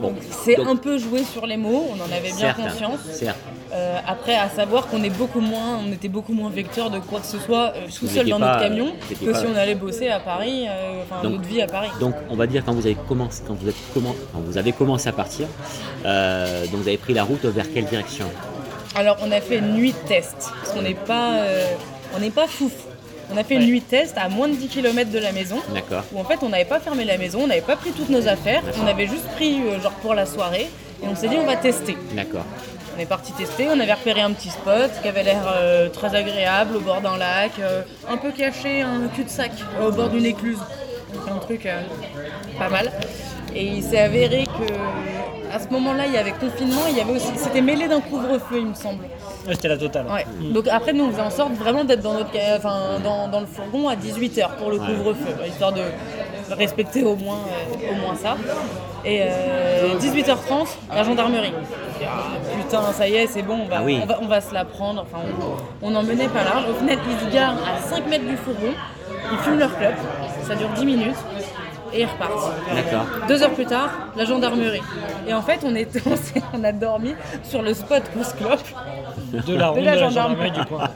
bon. 0.00 0.14
C'est 0.44 0.58
un 0.60 0.76
peu 0.76 0.98
joué 0.98 1.22
sur 1.24 1.46
les 1.46 1.56
mots, 1.56 1.86
on 1.90 2.00
en 2.00 2.06
avait 2.06 2.28
bien 2.28 2.36
certes, 2.54 2.60
conscience. 2.60 3.00
Certes. 3.12 3.38
Euh, 3.72 3.98
après, 4.06 4.34
à 4.36 4.48
savoir 4.48 4.86
qu'on 4.86 5.02
est 5.02 5.10
beaucoup 5.10 5.40
moins, 5.40 5.78
on 5.86 5.92
était 5.92 6.08
beaucoup 6.08 6.32
moins 6.32 6.50
vecteur 6.50 6.88
de 6.90 6.98
quoi 6.98 7.20
que 7.20 7.26
ce 7.26 7.38
soit 7.38 7.72
euh, 7.76 7.86
tout 7.98 8.06
seul 8.06 8.28
dans 8.28 8.38
pas- 8.38 8.46
notre 8.46 8.60
camion 8.60 8.92
que 9.08 9.30
pas- 9.30 9.38
si 9.40 9.46
on 9.46 9.56
allait 9.56 9.74
bosser 9.74 10.08
à 10.08 10.20
Paris, 10.20 10.66
euh, 10.68 11.02
enfin 11.02 11.22
Donc- 11.22 11.32
notre 11.38 11.48
vie 11.48 11.60
à 11.62 11.66
Paris. 11.66 11.88
Donc, 12.00 12.14
on 12.30 12.36
va 12.36 12.46
dire 12.46 12.64
quand 12.64 12.72
vous 12.72 12.86
avez 12.86 12.96
commencé, 13.08 13.42
quand 13.46 13.54
vous, 13.54 13.68
êtes 13.68 13.74
comment, 13.92 14.14
quand 14.32 14.40
vous 14.40 14.56
avez 14.56 14.72
commencé 14.72 15.08
à 15.08 15.12
partir, 15.12 15.46
donc 16.04 16.80
vous 16.80 16.88
avez 16.88 16.96
pris 16.96 17.12
la 17.14 17.24
route 17.24 17.44
vers 17.44 17.70
quelle 17.72 17.86
direction? 17.86 18.26
Alors, 18.94 19.16
on 19.22 19.30
a 19.30 19.40
fait 19.40 19.58
une 19.58 19.74
nuit 19.74 19.92
de 19.92 20.08
test 20.08 20.36
parce 20.38 20.72
qu'on 20.72 20.82
n'est 20.82 20.94
pas, 20.94 21.34
on 22.14 22.18
n'est 22.20 22.30
pas 22.30 22.46
fouf. 22.46 22.72
On 23.32 23.36
a 23.36 23.44
fait 23.44 23.54
une 23.54 23.66
nuit 23.66 23.80
test 23.80 24.16
à 24.16 24.28
moins 24.28 24.48
de 24.48 24.54
10 24.54 24.68
km 24.68 25.10
de 25.10 25.18
la 25.18 25.32
maison. 25.32 25.56
D'accord. 25.74 26.04
Où 26.12 26.20
en 26.20 26.24
fait, 26.24 26.38
on 26.42 26.48
n'avait 26.48 26.64
pas 26.64 26.80
fermé 26.80 27.04
la 27.04 27.18
maison, 27.18 27.40
on 27.42 27.46
n'avait 27.46 27.60
pas 27.60 27.76
pris 27.76 27.90
toutes 27.90 28.08
nos 28.08 28.28
affaires, 28.28 28.62
on 28.82 28.86
avait 28.86 29.06
juste 29.06 29.26
pris 29.34 29.60
euh, 29.60 29.80
genre 29.80 29.92
pour 29.92 30.14
la 30.14 30.26
soirée 30.26 30.68
et 31.02 31.08
on 31.08 31.14
s'est 31.14 31.28
dit 31.28 31.36
on 31.40 31.46
va 31.46 31.56
tester. 31.56 31.96
D'accord. 32.12 32.44
On 32.96 33.00
est 33.00 33.06
parti 33.06 33.32
tester, 33.32 33.66
on 33.68 33.78
avait 33.78 33.92
repéré 33.92 34.22
un 34.22 34.32
petit 34.32 34.50
spot 34.50 34.90
qui 35.02 35.08
avait 35.08 35.22
l'air 35.22 35.42
euh, 35.46 35.88
très 35.88 36.14
agréable 36.14 36.76
au 36.76 36.80
bord 36.80 37.00
d'un 37.00 37.18
lac, 37.18 37.52
euh, 37.58 37.82
un 38.08 38.16
peu 38.16 38.30
caché, 38.30 38.82
un 38.82 39.08
cul-de-sac 39.14 39.52
au 39.84 39.90
bord 39.90 40.08
d'une 40.08 40.24
écluse. 40.24 40.58
Donc 41.12 41.28
un 41.30 41.38
truc 41.38 41.68
pas 42.58 42.68
mal. 42.68 42.90
Et 43.54 43.64
il 43.64 43.82
s'est 43.82 44.00
avéré 44.00 44.44
que 44.44 44.72
à 45.52 45.58
ce 45.58 45.68
moment-là, 45.68 46.06
il 46.06 46.12
y 46.12 46.18
avait 46.18 46.32
confinement, 46.32 46.82
il 46.88 46.96
y 46.96 47.00
avait 47.00 47.12
aussi, 47.12 47.32
c'était 47.36 47.62
mêlé 47.62 47.88
d'un 47.88 48.00
couvre-feu, 48.00 48.58
il 48.58 48.66
me 48.66 48.74
semble. 48.74 49.04
Ouais, 49.46 49.54
C'était 49.54 49.68
la 49.68 49.78
totale. 49.78 50.06
Ouais. 50.06 50.24
Donc 50.52 50.66
après, 50.68 50.92
nous, 50.92 51.04
on 51.04 51.10
faisait 51.10 51.22
en 51.22 51.30
sorte 51.30 51.52
vraiment 51.54 51.84
d'être 51.84 52.02
dans, 52.02 52.14
notre, 52.14 52.30
enfin, 52.56 52.98
dans, 53.04 53.28
dans 53.28 53.40
le 53.40 53.46
fourgon 53.46 53.88
à 53.88 53.94
18h 53.94 54.56
pour 54.58 54.70
le 54.70 54.78
Ouais. 54.78 54.86
couvre-feu, 54.86 55.34
histoire 55.46 55.72
de 55.72 55.82
respecter 56.50 57.02
au 57.04 57.16
moins, 57.16 57.38
euh, 57.48 57.92
au 57.92 57.94
moins 57.94 58.14
ça. 58.16 58.36
Et 59.04 59.20
euh, 59.22 59.96
18h30, 60.00 60.66
la 60.94 61.04
gendarmerie. 61.04 61.52
Ah, 62.02 62.06
putain, 62.56 62.82
ça 62.92 63.08
y 63.08 63.14
est, 63.14 63.26
c'est 63.26 63.42
bon, 63.42 63.60
on 63.64 63.68
va, 63.68 63.76
Ah 63.78 63.82
oui. 63.84 64.00
on, 64.02 64.06
va, 64.06 64.18
on 64.22 64.26
va 64.26 64.40
se 64.40 64.52
la 64.52 64.64
prendre. 64.64 65.02
Enfin, 65.02 65.24
on, 65.82 65.88
on 65.92 65.94
en 65.94 66.02
menait 66.02 66.28
pas 66.28 66.42
large. 66.44 66.64
Au 66.70 66.74
final, 66.74 66.98
ils 67.08 67.26
se 67.28 67.32
garent 67.32 67.54
à 67.54 67.80
5 67.80 68.06
mètres 68.08 68.24
du 68.26 68.36
fourgon, 68.36 68.72
ils 69.32 69.38
fument 69.38 69.58
leur 69.58 69.76
clope, 69.78 69.94
ça 70.46 70.54
dure 70.56 70.68
10 70.70 70.84
minutes. 70.86 71.16
Et 71.96 72.00
ils 72.02 72.06
repartent. 72.06 72.52
D'accord. 72.74 73.06
Deux 73.28 73.42
heures 73.42 73.52
plus 73.54 73.66
tard, 73.66 73.90
la 74.16 74.24
gendarmerie. 74.24 74.82
Et 75.26 75.32
en 75.34 75.42
fait, 75.42 75.60
on, 75.64 75.74
est, 75.74 75.88
on, 76.54 76.64
a 76.64 76.72
dormi 76.72 77.14
sur 77.42 77.62
le 77.62 77.74
spot 77.74 78.02
post-clope. 78.16 78.60
De 79.32 79.54
la 79.56 79.72
de 79.72 79.80
la 79.80 79.96
gendarmerie. 79.98 80.48
gendarmerie 80.48 80.50
du 80.52 80.64
coin. 80.66 80.88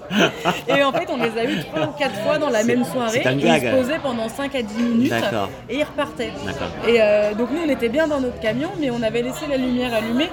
Et 0.68 0.82
en 0.82 0.92
fait, 0.92 1.08
on 1.10 1.16
les 1.16 1.38
a 1.38 1.44
eu 1.44 1.58
trois 1.64 1.86
ou 1.86 1.92
quatre 1.98 2.14
fois 2.20 2.38
dans 2.38 2.50
la 2.50 2.62
même 2.64 2.84
soirée. 2.84 3.22
ils 3.24 3.40
se 3.42 3.76
posaient 3.76 3.98
pendant 4.02 4.28
5 4.28 4.54
à 4.54 4.62
10 4.62 4.82
minutes 4.82 5.10
D'accord. 5.10 5.48
et 5.68 5.78
ils 5.78 5.84
repartaient. 5.84 6.32
D'accord. 6.46 6.68
Et 6.86 6.96
euh, 7.00 7.34
donc 7.34 7.50
nous, 7.50 7.60
on 7.66 7.68
était 7.70 7.88
bien 7.88 8.06
dans 8.06 8.20
notre 8.20 8.38
camion, 8.40 8.70
mais 8.78 8.90
on 8.90 9.02
avait 9.02 9.22
laissé 9.22 9.46
la 9.48 9.56
lumière 9.56 9.94
allumée. 9.94 10.30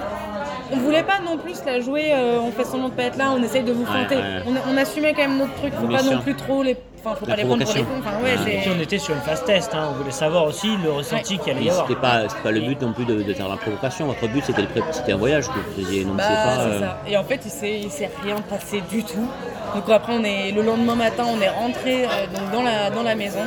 On 0.71 0.77
voulait 0.77 1.03
pas 1.03 1.19
non 1.25 1.37
plus 1.37 1.63
la 1.65 1.79
jouer, 1.79 2.11
euh, 2.13 2.39
on 2.41 2.51
fait 2.51 2.65
semblant 2.65 2.89
de 2.89 2.93
pas 2.93 3.03
être 3.03 3.17
là, 3.17 3.31
on 3.33 3.41
essaye 3.41 3.63
de 3.63 3.71
vous 3.71 3.83
Ouais, 3.83 3.87
feinter. 3.87 4.15
ouais. 4.17 4.43
On, 4.45 4.73
on 4.73 4.77
assumait 4.77 5.13
quand 5.13 5.21
même 5.21 5.37
notre 5.37 5.53
truc, 5.55 5.73
faut 5.73 5.87
Bien 5.87 5.97
pas 5.99 6.03
sûr. 6.03 6.11
non 6.17 6.21
plus 6.21 6.35
trop 6.35 6.61
les... 6.61 6.75
Enfin, 7.07 7.15
faut 7.19 7.25
La 7.25 7.33
pas 7.35 7.41
les 7.41 7.47
prendre 7.47 7.63
pour 7.63 7.73
cons. 7.73 7.85
Enfin, 7.99 8.23
ouais, 8.23 8.37
Ouais. 8.45 8.55
Et 8.55 8.61
puis 8.61 8.69
on 8.75 8.79
était 8.81 8.97
sur 8.99 9.15
une 9.15 9.21
phase 9.21 9.43
test, 9.45 9.73
hein. 9.73 9.89
on 9.91 9.93
voulait 9.97 10.11
savoir 10.11 10.45
aussi 10.45 10.75
le 10.83 10.91
ressenti 10.91 11.37
qu'il 11.37 11.53
allait 11.53 11.65
y 11.65 11.69
avoir. 11.69 11.87
c'était 11.87 11.99
pas, 11.99 12.23
pas 12.43 12.51
le 12.51 12.59
but 12.61 12.81
non 12.81 12.93
plus 12.93 13.05
de, 13.05 13.21
de 13.23 13.33
faire 13.33 13.47
la 13.49 13.57
provocation. 13.57 14.07
Votre 14.07 14.27
but 14.27 14.43
c'était, 14.45 14.67
c'était 14.91 15.13
un 15.13 15.17
voyage 15.17 15.47
que 15.47 15.53
vous 15.53 15.83
faisiez. 15.83 16.03
Bah, 16.05 16.23
pas. 16.23 16.59
euh, 16.61 16.79
ça. 16.81 16.97
Et 17.07 17.17
en 17.17 17.23
fait, 17.23 17.41
il 17.45 17.67
il 17.69 17.91
s'est 17.91 18.11
rien 18.23 18.35
passé 18.49 18.81
du 18.89 19.03
tout. 19.03 19.27
Donc 19.75 19.89
après, 19.89 20.13
on 20.13 20.23
est, 20.23 20.51
le 20.51 20.61
lendemain 20.61 20.95
matin, 20.95 21.23
on 21.27 21.41
est 21.41 21.49
rentré 21.49 22.05
euh, 22.05 22.07
donc 22.33 22.51
dans, 22.51 22.63
la, 22.63 22.89
dans 22.89 23.03
la 23.03 23.15
maison. 23.15 23.39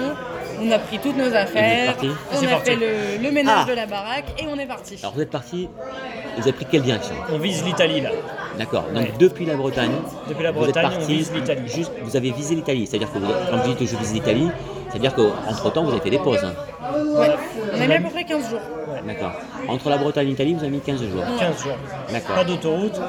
On 0.63 0.71
a 0.71 0.79
pris 0.79 0.99
toutes 0.99 1.17
nos 1.17 1.35
affaires. 1.35 1.95
On 2.33 2.37
a 2.45 2.49
parti. 2.49 2.71
fait 2.71 2.77
le, 2.77 3.23
le 3.23 3.31
ménage 3.31 3.65
Ah. 3.67 3.71
de 3.71 3.75
la 3.75 3.87
baraque 3.87 4.27
et 4.39 4.45
on 4.49 4.59
est 4.59 4.67
parti. 4.67 4.97
Alors 5.03 5.15
vous 5.15 5.23
êtes 5.23 5.31
parti. 5.31 5.69
Vous 6.37 6.43
avez 6.43 6.53
pris 6.53 6.67
quelle 6.71 6.83
direction? 6.83 7.15
On 7.33 7.39
vise 7.39 7.65
l'Italie 7.65 8.01
là. 8.01 8.11
D'accord. 8.59 8.85
Donc 8.95 9.03
Ouais. 9.05 9.13
depuis 9.19 9.47
la 9.47 9.57
Bretagne. 9.57 9.93
Depuis 10.29 10.43
la 10.45 10.53
vous 10.53 10.65
êtes 10.67 10.77
on 10.77 10.83
parti 10.83 11.15
vise 11.17 11.33
l'Italie. 11.33 11.63
Juste, 11.67 11.93
vous 12.03 12.17
avez 12.17 12.31
visé 12.31 12.55
l'Italie. 12.55 12.87
C'est-à-dire 12.87 13.11
que 13.13 13.19
vous, 13.19 13.27
quand 13.51 13.57
vous 13.57 13.73
dites 13.75 13.89
je 13.91 13.97
vise 13.97 14.13
l'Italie, 14.13 14.49
c'est-à-dire 14.91 15.15
qu'entre 15.15 15.73
temps 15.73 15.85
vous 15.85 15.93
avez 15.93 16.01
fait 16.01 16.11
des 16.11 16.19
pauses. 16.19 16.45
hein. 16.45 16.53
Ouais. 17.19 17.29
On 17.77 17.81
a 17.81 17.87
mis 17.87 17.95
à 17.95 18.01
peu 18.01 18.09
près 18.11 18.25
15 18.25 18.51
jours. 18.51 18.61
D'accord. 19.07 19.33
Entre 19.69 19.89
la 19.91 19.99
Bretagne 19.99 20.27
et 20.27 20.31
l'Italie, 20.31 20.55
vous 20.55 20.61
avez 20.61 20.71
mis 20.71 20.81
15 20.81 21.01
jours. 21.01 21.23
15 21.39 21.63
jours. 21.63 21.77
D'accord. 22.13 22.37
Pas 22.37 22.45
d'autoroute, 22.45 23.01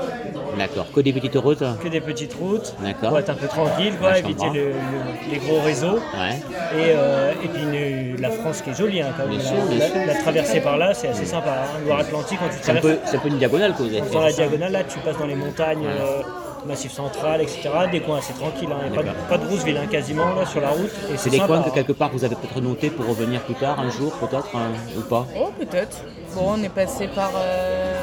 D'accord. 0.58 0.86
Que 0.94 1.00
des 1.02 1.14
petites 1.14 1.36
routes. 1.36 1.64
que 1.82 1.88
des 1.88 2.02
petites 2.02 2.34
routes. 2.34 2.74
D'accord. 2.84 3.10
Pour 3.10 3.20
être 3.20 3.30
un 3.30 3.36
peu 3.36 3.48
tranquille, 3.48 3.94
quoi, 4.00 4.18
éviter 4.20 4.46
le- 4.54 4.68
le- 4.68 5.32
les 5.32 5.38
gros 5.38 5.60
réseaux. 5.62 5.96
Ouais. 5.96 6.38
Et, 6.78 6.94
euh, 6.96 7.32
et 7.44 7.48
puis 7.48 7.62
une- 7.64 8.22
la 8.22 8.30
France 8.30 8.62
qui 8.62 8.70
est 8.70 8.78
jolie, 8.78 9.02
hein, 9.02 9.08
quand 9.18 9.28
même. 9.28 9.38
Bien 9.38 9.52
La, 9.52 9.58
sûr, 9.58 9.66
bien 9.70 9.80
la- 9.80 9.86
sûr. 9.88 9.96
la 10.08 10.16
traversée 10.16 10.60
par 10.62 10.78
là, 10.78 10.94
c'est 10.94 11.08
assez 11.08 11.26
sympa. 11.26 11.50
Hein. 11.64 11.80
Loire-Atlantique, 11.86 12.40
quand 12.40 12.50
tu 12.56 12.62
traverses 12.62 12.86
c'est 13.06 13.18
un 13.18 13.20
peu 13.20 13.28
une 13.30 13.38
diagonale 13.38 13.74
que 13.74 13.84
vous 13.84 13.90
avez 13.90 14.02
fait. 14.02 14.14
dans 14.14 14.22
la 14.22 14.32
diagonale, 14.32 14.72
là, 14.72 14.84
tu 14.84 15.00
passes 15.00 15.18
dans 15.18 15.26
les 15.26 15.36
montagnes, 15.36 15.86
euh, 15.86 16.22
Massif 16.66 16.92
central, 16.92 17.42
etc. 17.42 17.70
Des 17.92 18.02
coins 18.02 18.20
assez 18.20 18.34
tranquilles. 18.34 18.70
Hein. 18.72 18.82
Il 18.86 18.92
n'y 18.92 18.98
a 18.98 19.02
pas, 19.02 19.10
de- 19.10 19.16
pas 19.30 19.38
de 19.38 19.48
Rousseville 19.50 19.78
hein, 19.78 19.88
quasiment 19.90 20.34
là, 20.36 20.46
sur 20.46 20.62
la 20.62 20.70
route. 20.70 20.92
Et 21.12 21.18
C'est 21.18 21.30
des 21.30 21.38
sympa, 21.38 21.48
coins 21.48 21.64
que 21.64 21.70
hein. 21.70 21.72
quelque 21.74 21.94
part 21.94 22.10
vous 22.14 22.24
avez 22.24 22.36
peut-être 22.36 22.62
noté 22.62 22.90
pour 22.90 23.08
revenir 23.08 23.42
plus 23.42 23.56
tard, 23.56 23.80
un 23.80 23.90
jour 23.90 24.12
peut-être, 24.14 24.50
hein, 24.56 24.70
ou 24.98 25.02
pas? 25.02 25.26
Oh, 25.38 25.50
peut-être. 25.58 25.98
Bon, 26.36 26.54
on 26.58 26.64
est 26.64 26.70
passé 26.70 27.08
par. 27.08 27.32
euh, 27.36 28.00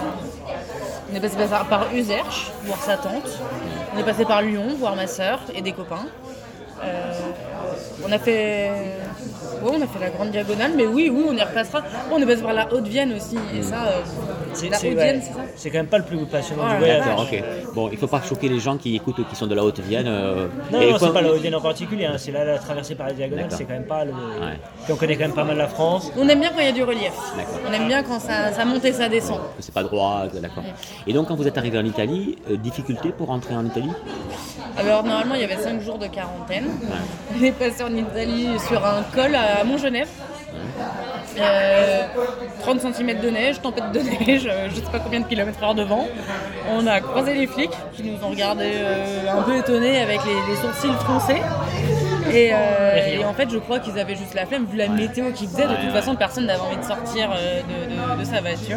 On 1.12 1.16
est 1.16 1.20
passé 1.20 1.36
par, 1.48 1.64
par 1.66 1.86
Userche, 1.94 2.50
voir 2.64 2.82
sa 2.82 2.96
tante. 2.96 3.28
On 3.94 3.98
est 3.98 4.04
passé 4.04 4.24
par 4.24 4.42
Lyon, 4.42 4.64
voir 4.78 4.96
ma 4.96 5.06
soeur 5.06 5.38
et 5.54 5.62
des 5.62 5.72
copains. 5.72 6.06
Euh, 6.84 7.12
on 8.06 8.12
a 8.12 8.18
fait. 8.18 8.70
Ouais, 9.62 9.70
on 9.72 9.82
a 9.82 9.86
fait 9.86 9.98
la 10.00 10.10
grande 10.10 10.30
diagonale, 10.30 10.72
mais 10.76 10.86
oui, 10.86 11.10
oui, 11.12 11.24
on 11.28 11.32
y 11.34 11.42
repassera. 11.42 11.82
On 12.12 12.18
est 12.20 12.26
passé 12.26 12.42
par 12.42 12.52
la 12.52 12.72
Haute-Vienne 12.72 13.12
aussi, 13.14 13.36
et 13.56 13.62
ça. 13.62 13.84
euh, 13.86 14.00
C'est 14.54 14.68
la 14.68 14.76
c'est- 14.76 14.88
Haute-Vienne, 14.88 15.16
ouais, 15.16 15.22
c'est 15.22 15.32
ça 15.32 15.40
c'est 15.56 15.70
quand 15.70 15.78
même 15.78 15.86
pas 15.86 15.98
le 15.98 16.04
plus 16.04 16.18
passionnant 16.26 16.64
du 16.66 16.72
là 16.72 16.78
voyage. 16.78 17.04
D'accord, 17.06 17.26
ok. 17.30 17.42
Bon, 17.74 17.88
il 17.92 17.98
faut 17.98 18.06
pas 18.06 18.22
choquer 18.22 18.48
les 18.48 18.58
gens 18.60 18.76
qui 18.76 18.94
écoutent, 18.96 19.26
qui 19.28 19.36
sont 19.36 19.46
de 19.46 19.54
la 19.54 19.64
Haute-Vienne. 19.64 20.06
euh, 20.08 20.46
Non, 20.72 20.80
et 20.80 20.90
non, 20.92 20.98
c'est 20.98 21.12
pas 21.12 21.20
la 21.22 21.30
Haute-Vienne 21.32 21.54
en 21.54 21.60
particulier, 21.60 22.06
hein, 22.06 22.14
c'est 22.16 22.32
là 22.32 22.44
la 22.44 22.58
traversée 22.58 22.94
par 22.94 23.06
la 23.08 23.12
diagonale, 23.12 23.44
D'accord. 23.44 23.58
c'est 23.58 23.64
quand 23.64 23.72
même 23.74 23.86
pas 23.86 24.04
le. 24.04 24.12
Ouais. 24.12 24.58
Puis 24.84 24.92
on 24.92 24.96
connaît 24.96 25.14
quand 25.16 25.24
même 25.24 25.34
pas 25.34 25.44
mal 25.44 25.56
la 25.56 25.68
France. 25.68 26.10
On 26.16 26.28
aime 26.28 26.40
bien 26.40 26.50
quand 26.50 26.60
il 26.60 26.66
y 26.66 26.68
a 26.68 26.72
du 26.72 26.82
relief. 26.82 27.12
D'accord. 27.36 27.60
On 27.68 27.72
aime 27.72 27.86
bien 27.88 28.02
quand 28.02 28.20
ça, 28.20 28.52
ça 28.52 28.64
monte 28.64 28.84
et 28.84 28.92
ça 28.92 29.08
descend. 29.08 29.38
que 29.38 29.42
c'est 29.62 29.74
pas 29.74 29.82
droit, 29.82 30.24
d'accord. 30.34 30.64
Et 31.06 31.12
donc 31.12 31.28
quand 31.28 31.34
vous 31.36 31.46
êtes 31.48 31.58
arrivé 31.58 31.78
en 31.78 31.84
Italie, 31.84 32.36
euh, 32.50 32.56
difficulté 32.56 33.10
pour 33.10 33.28
rentrer 33.28 33.54
en 33.54 33.64
Italie? 33.64 33.90
Alors 34.76 35.02
normalement 35.02 35.34
il 35.34 35.40
y 35.40 35.44
avait 35.44 35.56
5 35.56 35.80
jours 35.82 35.98
de 35.98 36.06
quarantaine. 36.06 36.68
On 37.38 37.42
est 37.42 37.52
passé 37.52 37.82
en 37.82 37.94
Italie 37.94 38.48
sur 38.68 38.84
un 38.84 39.02
col 39.14 39.34
à 39.34 39.64
Montgenèvre. 39.64 40.08
Euh, 41.40 42.02
30 42.60 42.80
cm 42.94 43.20
de 43.20 43.30
neige, 43.30 43.60
tempête 43.62 43.92
de 43.92 44.00
neige, 44.00 44.48
euh, 44.50 44.68
je 44.70 44.74
sais 44.76 44.90
pas 44.92 44.98
combien 44.98 45.20
de 45.20 45.26
kilomètres 45.26 45.62
heure 45.62 45.74
de 45.74 45.82
vent. 45.84 46.06
On 46.76 46.86
a 46.86 47.00
croisé 47.00 47.34
les 47.34 47.46
flics 47.46 47.70
qui 47.94 48.02
nous 48.02 48.22
ont 48.24 48.30
regardé 48.30 48.64
euh, 48.74 49.30
un 49.38 49.42
peu 49.42 49.56
étonnés 49.56 50.00
avec 50.02 50.20
les, 50.24 50.34
les 50.52 50.56
sourcils 50.60 50.92
froncés. 51.04 51.40
Et, 52.30 52.50
euh, 52.52 53.06
et 53.20 53.24
en 53.24 53.32
fait, 53.32 53.48
je 53.50 53.56
crois 53.56 53.78
qu'ils 53.78 53.98
avaient 53.98 54.16
juste 54.16 54.34
la 54.34 54.44
flemme, 54.44 54.66
vu 54.70 54.76
la 54.76 54.88
météo 54.88 55.30
qu'ils 55.32 55.48
faisaient. 55.48 55.66
De 55.66 55.76
toute 55.76 55.92
façon, 55.92 56.14
personne 56.14 56.44
n'avait 56.46 56.60
envie 56.60 56.76
de 56.76 56.82
sortir 56.84 57.30
euh, 57.32 57.60
de, 57.62 58.16
de- 58.16 58.20
de 58.20 58.24
sa 58.24 58.40
voiture. 58.42 58.76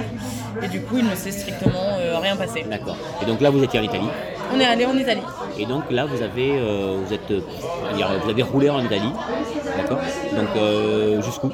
Et 0.63 0.67
du 0.67 0.81
coup, 0.81 0.97
il 0.99 1.05
ne 1.09 1.15
s'est 1.15 1.31
strictement 1.31 1.97
euh, 1.99 2.17
rien 2.19 2.35
passé. 2.37 2.63
D'accord. 2.69 2.95
Et 3.21 3.25
donc 3.25 3.41
là 3.41 3.49
vous 3.49 3.61
étiez 3.63 3.79
en 3.79 3.83
Italie. 3.83 4.07
On 4.55 4.59
est 4.59 4.65
allé 4.65 4.85
en 4.85 4.95
Italie. 4.97 5.21
Et 5.57 5.65
donc 5.65 5.83
là 5.89 6.05
vous 6.05 6.21
avez, 6.21 6.57
euh, 6.57 6.97
vous 7.03 7.13
êtes, 7.13 7.29
euh, 7.31 7.41
vous 8.23 8.29
avez 8.29 8.43
roulé 8.43 8.69
en 8.69 8.79
Italie, 8.83 9.11
d'accord. 9.77 9.99
Donc 10.35 10.49
euh, 10.57 11.21
jusqu'où? 11.21 11.51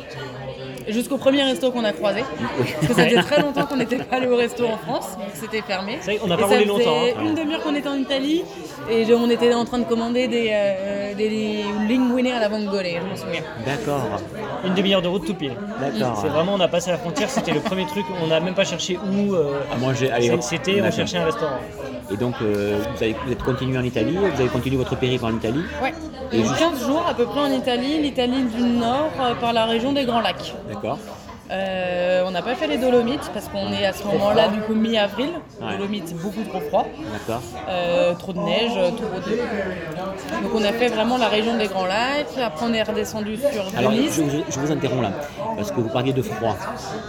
Jusqu'au 0.89 1.17
premier 1.17 1.43
resto 1.43 1.71
qu'on 1.71 1.83
a 1.83 1.91
croisé. 1.93 2.23
Parce 2.57 2.87
que 2.87 2.93
ça 2.93 3.03
faisait 3.05 3.21
très 3.21 3.41
longtemps 3.41 3.65
qu'on 3.65 3.75
n'était 3.77 3.97
pas 3.97 4.17
allé 4.17 4.27
au 4.27 4.35
resto 4.37 4.65
en 4.65 4.77
France, 4.77 5.09
donc 5.17 5.27
c'était 5.33 5.61
fermé. 5.61 5.97
Vrai 6.03 6.15
qu'on 6.17 6.27
n'a 6.27 6.37
pas 6.37 6.43
ça 6.47 6.53
roulé 6.55 6.65
longtemps, 6.65 6.95
hein. 7.03 7.21
une 7.23 7.35
demi-heure 7.35 7.61
qu'on 7.61 7.75
était 7.75 7.89
en 7.89 7.95
Italie 7.97 8.43
et 8.89 9.03
je- 9.05 9.13
on 9.13 9.29
était 9.29 9.53
en 9.53 9.65
train 9.65 9.79
de 9.79 9.83
commander 9.85 10.27
des, 10.27 10.49
euh, 10.51 11.13
des, 11.13 11.29
des 11.29 11.63
linguine 11.89 12.27
à 12.27 12.39
la 12.39 12.47
vongole, 12.49 12.85
je 12.85 13.05
m'en 13.09 13.15
souviens. 13.15 13.41
D'accord. 13.65 14.21
Une 14.65 14.73
demi-heure 14.75 15.01
de 15.01 15.07
route 15.09 15.25
tout 15.25 15.33
pied. 15.33 15.51
D'accord. 15.81 16.19
C'est 16.21 16.29
vraiment, 16.29 16.53
on 16.55 16.59
a 16.59 16.67
passé 16.67 16.91
la 16.91 16.97
frontière, 16.97 17.29
c'était 17.29 17.51
le 17.53 17.59
premier 17.59 17.85
truc, 17.85 18.05
on 18.23 18.27
n'a 18.27 18.39
même 18.39 18.53
pas 18.55 18.65
cherché 18.65 18.97
où. 18.97 19.33
euh, 19.35 19.59
À 19.73 19.77
manger, 19.77 20.09
allez, 20.11 20.27
c'est- 20.27 20.33
hop. 20.33 20.41
C'était, 20.41 20.81
on 20.81 20.91
cherchait 20.91 21.17
un 21.17 21.25
restaurant. 21.25 21.57
Et 22.09 22.15
donc 22.15 22.35
euh, 22.41 22.77
vous, 22.95 23.03
avez, 23.03 23.15
vous 23.25 23.31
êtes 23.33 23.43
continué 23.43 23.77
en 23.77 23.83
Italie, 23.83 24.15
vous 24.15 24.39
avez 24.41 24.49
continué 24.49 24.77
votre 24.77 24.95
périple 24.95 25.25
en 25.25 25.35
Italie. 25.35 25.63
Ouais. 25.83 25.93
Et 26.31 26.37
Donc 26.37 26.47
juste- 26.47 26.59
15 26.59 26.85
jours 26.85 27.05
à 27.09 27.13
peu 27.13 27.25
près 27.25 27.39
en 27.39 27.51
Italie, 27.51 28.01
l'Italie 28.01 28.43
du 28.43 28.61
Nord 28.63 29.09
euh, 29.19 29.33
par 29.35 29.53
la 29.53 29.65
région 29.65 29.93
des 29.93 30.05
Grands 30.05 30.21
Lacs. 30.21 30.53
D'accord. 30.69 30.97
Euh, 31.49 32.23
on 32.27 32.31
n'a 32.31 32.41
pas 32.41 32.55
fait 32.55 32.67
les 32.67 32.77
Dolomites 32.77 33.31
parce 33.33 33.47
qu'on 33.47 33.71
est 33.71 33.85
à 33.85 33.93
ce 33.93 34.03
moment-là 34.03 34.49
du 34.49 34.59
coup 34.59 34.73
mi-avril. 34.73 35.29
Ouais. 35.61 35.77
Dolomites 35.77 36.13
beaucoup 36.17 36.43
trop 36.43 36.59
froid. 36.59 36.85
D'accord. 37.13 37.41
Euh, 37.69 38.13
trop 38.15 38.33
de 38.33 38.39
neige, 38.39 38.71
euh, 38.75 38.89
trop 38.91 39.05
de... 39.05 40.43
Donc 40.43 40.51
on 40.53 40.63
a 40.65 40.73
fait 40.73 40.89
vraiment 40.89 41.17
la 41.17 41.29
région 41.29 41.57
des 41.57 41.67
Grands 41.67 41.85
Lacs, 41.85 42.37
après 42.43 42.65
on 42.65 42.73
est 42.73 42.83
redescendu 42.83 43.37
sur 43.37 43.63
Alors, 43.77 43.91
Venise. 43.91 44.13
je, 44.17 44.21
vous- 44.23 44.43
je 44.49 44.59
vous 44.59 44.71
interromps 44.73 45.03
là, 45.03 45.11
parce 45.55 45.71
que 45.71 45.79
vous 45.79 45.87
parliez 45.87 46.11
de 46.11 46.21
froid. 46.21 46.57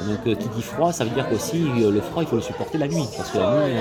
Donc, 0.06 0.18
euh, 0.28 0.36
qui 0.36 0.48
dit 0.50 0.62
froid, 0.62 0.92
ça 0.92 1.02
veut 1.02 1.10
dire 1.10 1.28
qu'aussi 1.28 1.58
le 1.76 2.00
froid, 2.00 2.22
il 2.22 2.28
faut 2.28 2.36
le 2.36 2.42
supporter 2.42 2.78
la 2.78 2.86
nuit. 2.86 3.04
Parce 3.16 3.30
que 3.30 3.38
la 3.38 3.66
nuit, 3.66 3.74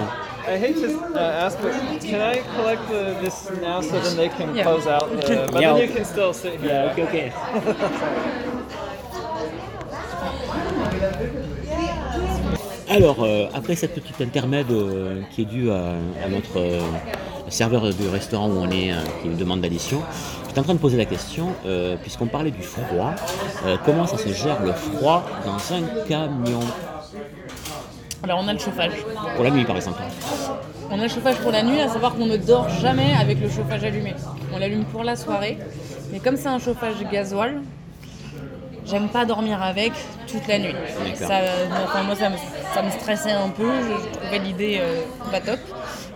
I 0.48 0.58
hate 0.58 0.76
to 0.78 0.98
uh, 1.14 1.20
ask, 1.20 1.60
but 1.62 1.74
can 2.02 2.22
I 2.22 2.38
collect 2.56 2.88
the, 2.88 3.18
this 3.22 3.50
now 3.62 3.82
so 3.82 4.00
then 4.00 4.16
they 4.16 4.30
can 4.30 4.56
Yeah. 4.56 4.64
close 4.64 4.88
out? 4.88 5.10
The, 5.12 5.50
but 5.52 5.62
Yeah. 5.62 5.74
then 5.74 5.90
you 5.90 5.94
can 5.94 6.06
still 6.06 6.34
sit 6.34 6.60
here. 6.62 6.90
ok, 6.92 7.00
ok. 7.04 7.34
Alors, 12.90 13.18
euh, 13.24 13.48
après 13.54 13.76
cette 13.76 13.94
petite 13.94 14.22
intermède 14.22 14.72
euh, 14.72 15.22
qui 15.32 15.42
est 15.42 15.46
due 15.46 15.70
à, 15.72 15.92
à 16.24 16.30
notre 16.30 16.58
euh, 16.58 16.80
serveur 17.50 17.82
du 17.94 18.08
restaurant 18.08 18.48
où 18.48 18.58
on 18.60 18.70
est, 18.72 18.92
euh, 18.92 18.96
qui 19.22 19.28
nous 19.28 19.36
demande 19.36 19.62
l'addition, 19.62 20.02
en 20.58 20.64
train 20.64 20.74
de 20.74 20.80
poser 20.80 20.98
la 20.98 21.06
question, 21.06 21.50
euh, 21.68 21.98
puisqu'on 22.02 22.26
parlait 22.26 22.50
du 22.50 22.64
froid, 22.64 23.14
euh, 23.66 23.78
comment 23.86 24.08
ça 24.08 24.18
se 24.18 24.30
gère 24.30 24.64
le 24.64 24.72
froid 24.72 25.24
dans 25.46 25.76
un 25.76 25.82
camion? 26.08 26.62
Alors 28.24 28.40
on 28.44 28.48
a 28.48 28.54
le 28.54 28.60
chauffage. 28.60 28.92
Pour 29.36 29.44
la 29.44 29.52
nuit, 29.52 29.64
par 29.66 29.76
exemple. 29.76 30.02
On 30.90 31.00
a 31.00 31.04
le 31.04 31.08
chauffage 31.10 31.36
pour 31.38 31.52
la 31.52 31.64
nuit, 31.64 31.80
à 31.82 31.88
savoir 31.90 32.16
qu'on 32.16 32.26
ne 32.26 32.38
dort 32.38 32.70
jamais 32.70 33.14
avec 33.20 33.40
le 33.42 33.50
chauffage 33.50 33.84
allumé. 33.84 34.16
On 34.54 34.58
l'allume 34.58 34.86
pour 34.86 35.04
la 35.04 35.16
soirée, 35.16 35.58
mais 36.12 36.20
comme 36.20 36.38
c'est 36.38 36.48
un 36.48 36.60
chauffage 36.60 36.96
gasoil, 37.12 37.62
j'aime 38.86 39.10
pas 39.10 39.26
dormir 39.26 39.62
avec 39.62 39.92
toute 40.28 40.48
la 40.48 40.60
nuit. 40.60 40.76
Ça, 41.16 41.40
enfin, 41.84 42.04
moi, 42.04 42.16
ça 42.16 42.30
me, 42.30 42.38
ça 42.74 42.82
me 42.82 42.90
stressait 42.90 43.32
un 43.32 43.50
peu, 43.50 43.70
je, 43.82 44.04
je 44.04 44.18
trouvais 44.18 44.40
l'idée 44.40 44.80
euh, 44.82 45.02
pas 45.30 45.42
top. 45.42 45.60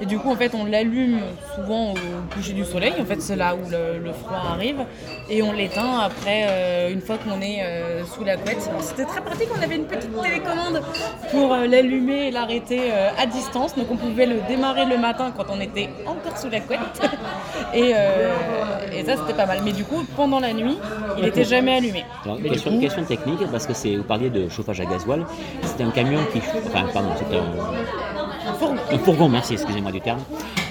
Et 0.01 0.05
du 0.07 0.17
coup, 0.17 0.31
en 0.31 0.35
fait, 0.35 0.53
on 0.55 0.65
l'allume 0.65 1.19
souvent 1.55 1.91
au 1.93 1.95
coucher 2.33 2.53
du 2.53 2.65
soleil, 2.65 2.93
en 2.99 3.05
fait, 3.05 3.21
c'est 3.21 3.35
là 3.35 3.53
où 3.53 3.69
le, 3.69 3.99
le 4.03 4.11
froid 4.13 4.41
arrive, 4.53 4.79
et 5.29 5.43
on 5.43 5.51
l'éteint 5.51 5.99
après, 5.99 6.45
euh, 6.49 6.91
une 6.91 7.01
fois 7.01 7.17
qu'on 7.17 7.39
est 7.39 7.59
euh, 7.63 8.03
sous 8.05 8.23
la 8.23 8.35
couette. 8.37 8.67
C'était 8.79 9.05
très 9.05 9.21
pratique, 9.21 9.47
on 9.55 9.61
avait 9.61 9.75
une 9.75 9.85
petite 9.85 10.09
télécommande 10.21 10.81
pour 11.29 11.53
euh, 11.53 11.67
l'allumer 11.67 12.27
et 12.27 12.31
l'arrêter 12.31 12.79
euh, 12.91 13.09
à 13.21 13.27
distance, 13.27 13.75
donc 13.75 13.91
on 13.91 13.95
pouvait 13.97 14.25
le 14.25 14.37
démarrer 14.47 14.85
le 14.85 14.97
matin 14.97 15.31
quand 15.37 15.45
on 15.49 15.61
était 15.61 15.89
encore 16.07 16.35
sous 16.37 16.49
la 16.49 16.61
couette. 16.61 16.79
et, 17.73 17.91
euh, 17.95 18.31
et 18.91 19.05
ça, 19.05 19.17
c'était 19.17 19.37
pas 19.37 19.45
mal. 19.45 19.59
Mais 19.63 19.71
du 19.71 19.83
coup, 19.83 20.03
pendant 20.15 20.39
la 20.39 20.51
nuit, 20.53 20.79
il 21.17 21.23
n'était 21.25 21.43
jamais 21.45 21.75
allumé. 21.77 22.05
Alors, 22.25 22.39
Mais 22.41 22.49
question, 22.49 22.71
coup- 22.71 22.79
question 22.79 23.03
technique, 23.03 23.39
parce 23.51 23.67
que 23.67 23.97
vous 23.97 24.03
parliez 24.03 24.31
de 24.31 24.49
chauffage 24.49 24.81
à 24.81 24.85
gasoil, 24.85 25.25
c'était 25.63 25.83
un 25.83 25.91
camion 25.91 26.19
qui, 26.33 26.39
enfin, 26.65 26.85
pardon, 26.91 27.09
c'était 27.19 27.37
un, 27.37 28.10
Un 28.93 28.97
fourgon. 28.99 29.29
merci, 29.29 29.53
excusez-moi 29.53 29.91
du 29.91 30.01
terme, 30.01 30.19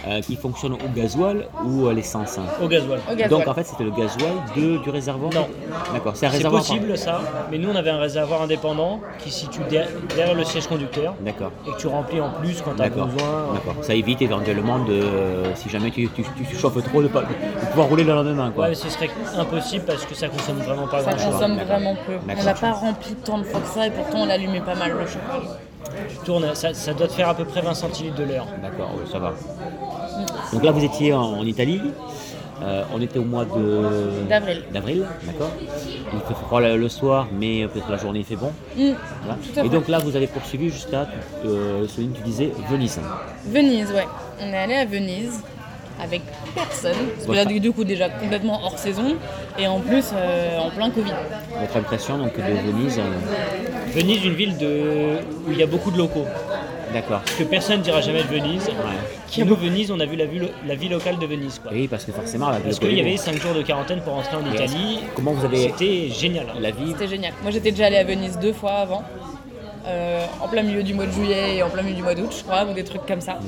euh, 0.06 0.20
qui 0.20 0.36
fonctionne 0.36 0.74
au 0.74 0.88
gasoil 0.94 1.46
ou 1.64 1.88
à 1.88 1.92
l'essence 1.92 2.38
hein 2.38 2.42
Au 2.62 2.68
gasoil. 2.68 3.00
Au 3.10 3.14
gasoil. 3.14 3.28
Donc 3.28 3.48
en 3.48 3.54
fait 3.54 3.64
c'était 3.64 3.84
le 3.84 3.90
gasoil 3.90 4.32
de, 4.56 4.78
du 4.78 4.90
réservoir 4.90 5.32
Non. 5.32 5.46
D'accord, 5.92 6.12
c'est 6.16 6.26
un 6.26 6.30
C'est 6.30 6.36
réservoir. 6.36 6.62
possible 6.62 6.96
ça, 6.98 7.20
mais 7.50 7.58
nous 7.58 7.70
on 7.70 7.76
avait 7.76 7.90
un 7.90 7.98
réservoir 7.98 8.42
indépendant 8.42 9.00
qui 9.18 9.30
se 9.30 9.40
situe 9.40 9.60
der- 9.70 9.88
derrière 10.16 10.34
le 10.34 10.44
siège 10.44 10.66
conducteur 10.66 11.14
D'accord. 11.20 11.50
et 11.66 11.70
que 11.72 11.76
tu 11.78 11.86
remplis 11.86 12.20
en 12.20 12.30
plus 12.30 12.60
quand 12.62 12.74
tu 12.74 12.82
as 12.82 12.88
D'accord. 12.88 13.06
besoin. 13.06 13.30
D'accord. 13.54 13.74
Ça 13.82 13.94
évite 13.94 14.20
éventuellement 14.22 14.78
de, 14.80 14.92
euh, 14.92 15.54
si 15.54 15.68
jamais 15.68 15.90
tu, 15.90 16.08
tu, 16.08 16.22
tu 16.48 16.56
chauffes 16.56 16.82
trop, 16.84 17.02
de, 17.02 17.08
pas, 17.08 17.22
de 17.22 17.66
pouvoir 17.70 17.88
rouler 17.88 18.04
le 18.04 18.14
lendemain. 18.14 18.50
Quoi. 18.50 18.64
Ouais, 18.64 18.68
mais 18.70 18.74
ce 18.76 18.88
serait 18.88 19.10
impossible 19.36 19.84
parce 19.86 20.04
que 20.04 20.14
ça 20.14 20.28
consomme 20.28 20.58
vraiment 20.58 20.86
pas 20.86 21.02
Ça 21.02 21.12
grand 21.12 21.18
chose. 21.24 21.32
consomme 21.34 21.56
d'accord. 21.56 21.72
vraiment 21.76 21.96
peu. 22.06 22.12
D'accord. 22.26 22.42
On 22.42 22.46
l'a 22.46 22.54
pas 22.54 22.72
rempli 22.72 23.14
tant 23.24 23.38
de 23.38 23.44
fois 23.44 23.60
que 23.60 23.68
ça 23.68 23.86
et 23.86 23.90
pourtant 23.90 24.18
on 24.22 24.26
l'allumait 24.26 24.60
pas 24.60 24.74
mal 24.74 24.92
le 24.92 25.06
chauffage. 25.06 25.48
Tu 26.08 26.16
tournes, 26.24 26.54
ça, 26.54 26.74
ça 26.74 26.94
doit 26.94 27.08
te 27.08 27.12
faire 27.12 27.28
à 27.28 27.34
peu 27.34 27.44
près 27.44 27.60
20 27.60 27.74
centilitres 27.74 28.16
de 28.16 28.24
l'heure. 28.24 28.46
D'accord, 28.62 28.90
oui, 28.96 29.08
ça 29.10 29.18
va. 29.18 29.32
Donc 30.52 30.62
là 30.64 30.70
vous 30.72 30.84
étiez 30.84 31.12
en, 31.12 31.22
en 31.22 31.44
Italie. 31.44 31.80
Euh, 32.62 32.82
on 32.94 33.00
était 33.00 33.18
au 33.18 33.24
mois 33.24 33.46
de 33.46 34.26
D'avril. 34.28 34.62
D'avril, 34.70 35.06
d'accord. 35.24 35.50
Il 36.12 36.20
fait 36.20 36.34
froid 36.34 36.60
le, 36.60 36.76
le 36.76 36.88
soir, 36.90 37.26
mais 37.32 37.66
peut-être 37.68 37.90
la 37.90 37.96
journée 37.96 38.18
il 38.18 38.24
fait 38.26 38.36
bon. 38.36 38.52
Mm. 38.76 38.90
Voilà. 39.22 39.38
Tout 39.42 39.60
à 39.60 39.64
Et 39.64 39.68
donc 39.70 39.88
là 39.88 39.98
vous 39.98 40.14
avez 40.14 40.26
poursuivi 40.26 40.68
jusqu'à, 40.68 41.08
euh, 41.46 41.86
Céline, 41.88 42.12
tu 42.12 42.20
disais 42.22 42.52
Venise. 42.70 43.00
Venise, 43.46 43.90
ouais. 43.92 44.06
On 44.42 44.46
est 44.52 44.58
allé 44.58 44.74
à 44.74 44.84
Venise 44.84 45.40
avec 46.02 46.22
personne. 46.54 46.92
Parce 47.16 47.26
que 47.26 47.32
là, 47.32 47.44
du 47.44 47.72
coup, 47.72 47.84
déjà 47.84 48.08
complètement 48.08 48.60
hors 48.64 48.78
saison. 48.78 49.16
Et 49.58 49.66
en 49.66 49.80
plus, 49.80 50.06
euh, 50.14 50.58
en 50.58 50.70
plein 50.70 50.90
Covid. 50.90 51.12
Votre 51.60 51.76
impression 51.76 52.18
donc 52.18 52.36
de 52.36 52.42
Venise 52.42 52.98
euh, 52.98 53.02
Venise, 53.92 54.24
une 54.24 54.34
ville 54.34 54.56
de... 54.56 55.18
où 55.46 55.50
il 55.52 55.58
y 55.58 55.62
a 55.62 55.66
beaucoup 55.66 55.90
de 55.90 55.98
locaux. 55.98 56.26
D'accord. 56.92 57.20
Que 57.38 57.44
personne 57.44 57.78
ne 57.78 57.84
dira 57.84 58.00
jamais 58.00 58.22
de 58.22 58.28
Venise. 58.28 58.66
Ouais. 58.66 59.44
Nous, 59.44 59.54
Venise, 59.54 59.90
on 59.92 60.00
a 60.00 60.06
vu 60.06 60.16
la, 60.16 60.24
vue- 60.26 60.48
la 60.66 60.74
vie 60.74 60.88
locale 60.88 61.18
de 61.18 61.26
Venise. 61.26 61.60
Quoi. 61.60 61.70
Oui, 61.72 61.86
parce 61.86 62.04
que 62.04 62.10
forcément 62.12 62.50
la 62.50 62.58
Parce 62.58 62.78
qu'il 62.80 62.92
y 62.96 63.00
avait 63.00 63.16
5 63.16 63.40
jours 63.40 63.54
de 63.54 63.62
quarantaine 63.62 64.00
pour 64.00 64.14
rentrer 64.14 64.36
en 64.36 64.52
Italie. 64.52 65.00
Comment 65.14 65.32
vous 65.32 65.44
avez 65.44 65.68
C'était 65.68 66.08
génial. 66.08 66.46
hein. 66.50 66.58
la 66.60 66.70
vie 66.72 66.90
C'était 66.92 67.06
génial. 67.08 67.32
Moi, 67.42 67.52
j'étais 67.52 67.70
déjà 67.70 67.86
allée 67.86 67.96
à 67.98 68.04
Venise 68.04 68.38
deux 68.40 68.52
fois 68.52 68.72
avant. 68.72 69.04
Euh, 69.86 70.24
en 70.42 70.48
plein 70.48 70.62
milieu 70.62 70.82
du 70.82 70.92
mois 70.94 71.06
de 71.06 71.12
juillet 71.12 71.56
et 71.56 71.62
en 71.62 71.70
plein 71.70 71.82
milieu 71.82 71.96
du 71.96 72.02
mois 72.02 72.14
d'août, 72.14 72.34
je 72.36 72.42
crois, 72.42 72.64
ou 72.64 72.74
des 72.74 72.84
trucs 72.84 73.06
comme 73.06 73.20
ça. 73.20 73.38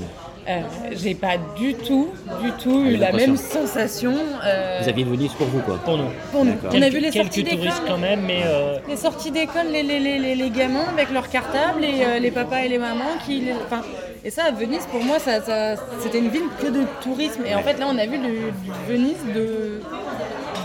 Euh, 0.49 0.61
j'ai 0.93 1.15
pas 1.15 1.37
du 1.57 1.75
tout, 1.75 2.09
du 2.43 2.51
tout 2.53 2.85
eu 2.85 2.95
eu 2.95 2.97
la 2.97 3.13
même 3.13 3.37
sensation. 3.37 4.13
euh, 4.45 4.81
Vous 4.83 4.89
aviez 4.89 5.05
Venise 5.05 5.33
pour 5.35 5.47
vous 5.47 5.61
quoi. 5.61 5.79
Pour 5.79 5.97
nous. 5.97 6.09
pour 6.33 6.45
nous. 6.45 6.55
On 6.73 6.83
a 6.83 6.89
vu 6.89 6.99
les 6.99 7.13
sorties 7.13 7.45
d'école. 7.45 7.69
quand 7.87 7.99
même, 7.99 8.23
mais 8.23 8.43
euh, 8.45 8.79
Les 8.89 8.97
sorties 8.97 9.31
d'école, 9.31 9.69
les, 9.71 9.85
les, 9.85 10.01
les, 10.01 10.19
les, 10.19 10.35
les 10.35 10.51
gamins 10.51 10.87
avec 10.93 11.11
leurs 11.13 11.29
cartables 11.31 11.85
et 11.85 12.05
euh, 12.05 12.19
les 12.19 12.33
papas 12.33 12.61
et 12.65 12.69
les 12.69 12.79
mamans 12.79 13.05
qui. 13.25 13.41
les- 13.41 13.53
Enfin, 13.53 13.83
et 14.25 14.31
ça, 14.31 14.45
à 14.47 14.51
Venise, 14.51 14.85
pour 14.91 15.05
moi, 15.05 15.21
ça, 15.21 15.41
ça- 15.43 15.77
c'était 16.01 16.19
une 16.19 16.29
ville 16.29 16.49
que 16.61 16.67
de 16.67 16.83
tourisme. 17.03 17.43
Et 17.47 17.55
en 17.55 17.63
fait, 17.63 17.79
là, 17.79 17.87
on 17.89 17.97
a 17.99 18.07
vu 18.07 18.19
du, 18.19 18.29
du 18.29 18.71
Venise 18.89 19.19
de, 19.35 19.81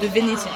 de 0.01 0.07
Vénétiens. 0.07 0.51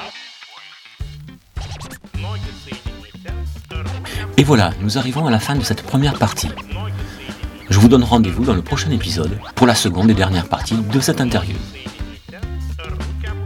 Et 4.36 4.44
voilà, 4.44 4.72
nous 4.80 4.98
arrivons 4.98 5.26
à 5.26 5.30
la 5.30 5.38
fin 5.38 5.54
de 5.54 5.62
cette 5.62 5.82
première 5.82 6.18
partie. 6.18 6.48
Je 7.72 7.78
vous 7.78 7.88
donne 7.88 8.04
rendez-vous 8.04 8.44
dans 8.44 8.52
le 8.52 8.60
prochain 8.60 8.90
épisode 8.90 9.38
pour 9.54 9.66
la 9.66 9.74
seconde 9.74 10.10
et 10.10 10.14
dernière 10.14 10.46
partie 10.46 10.76
de 10.76 11.00
cette 11.00 11.22
interview. 11.22 11.56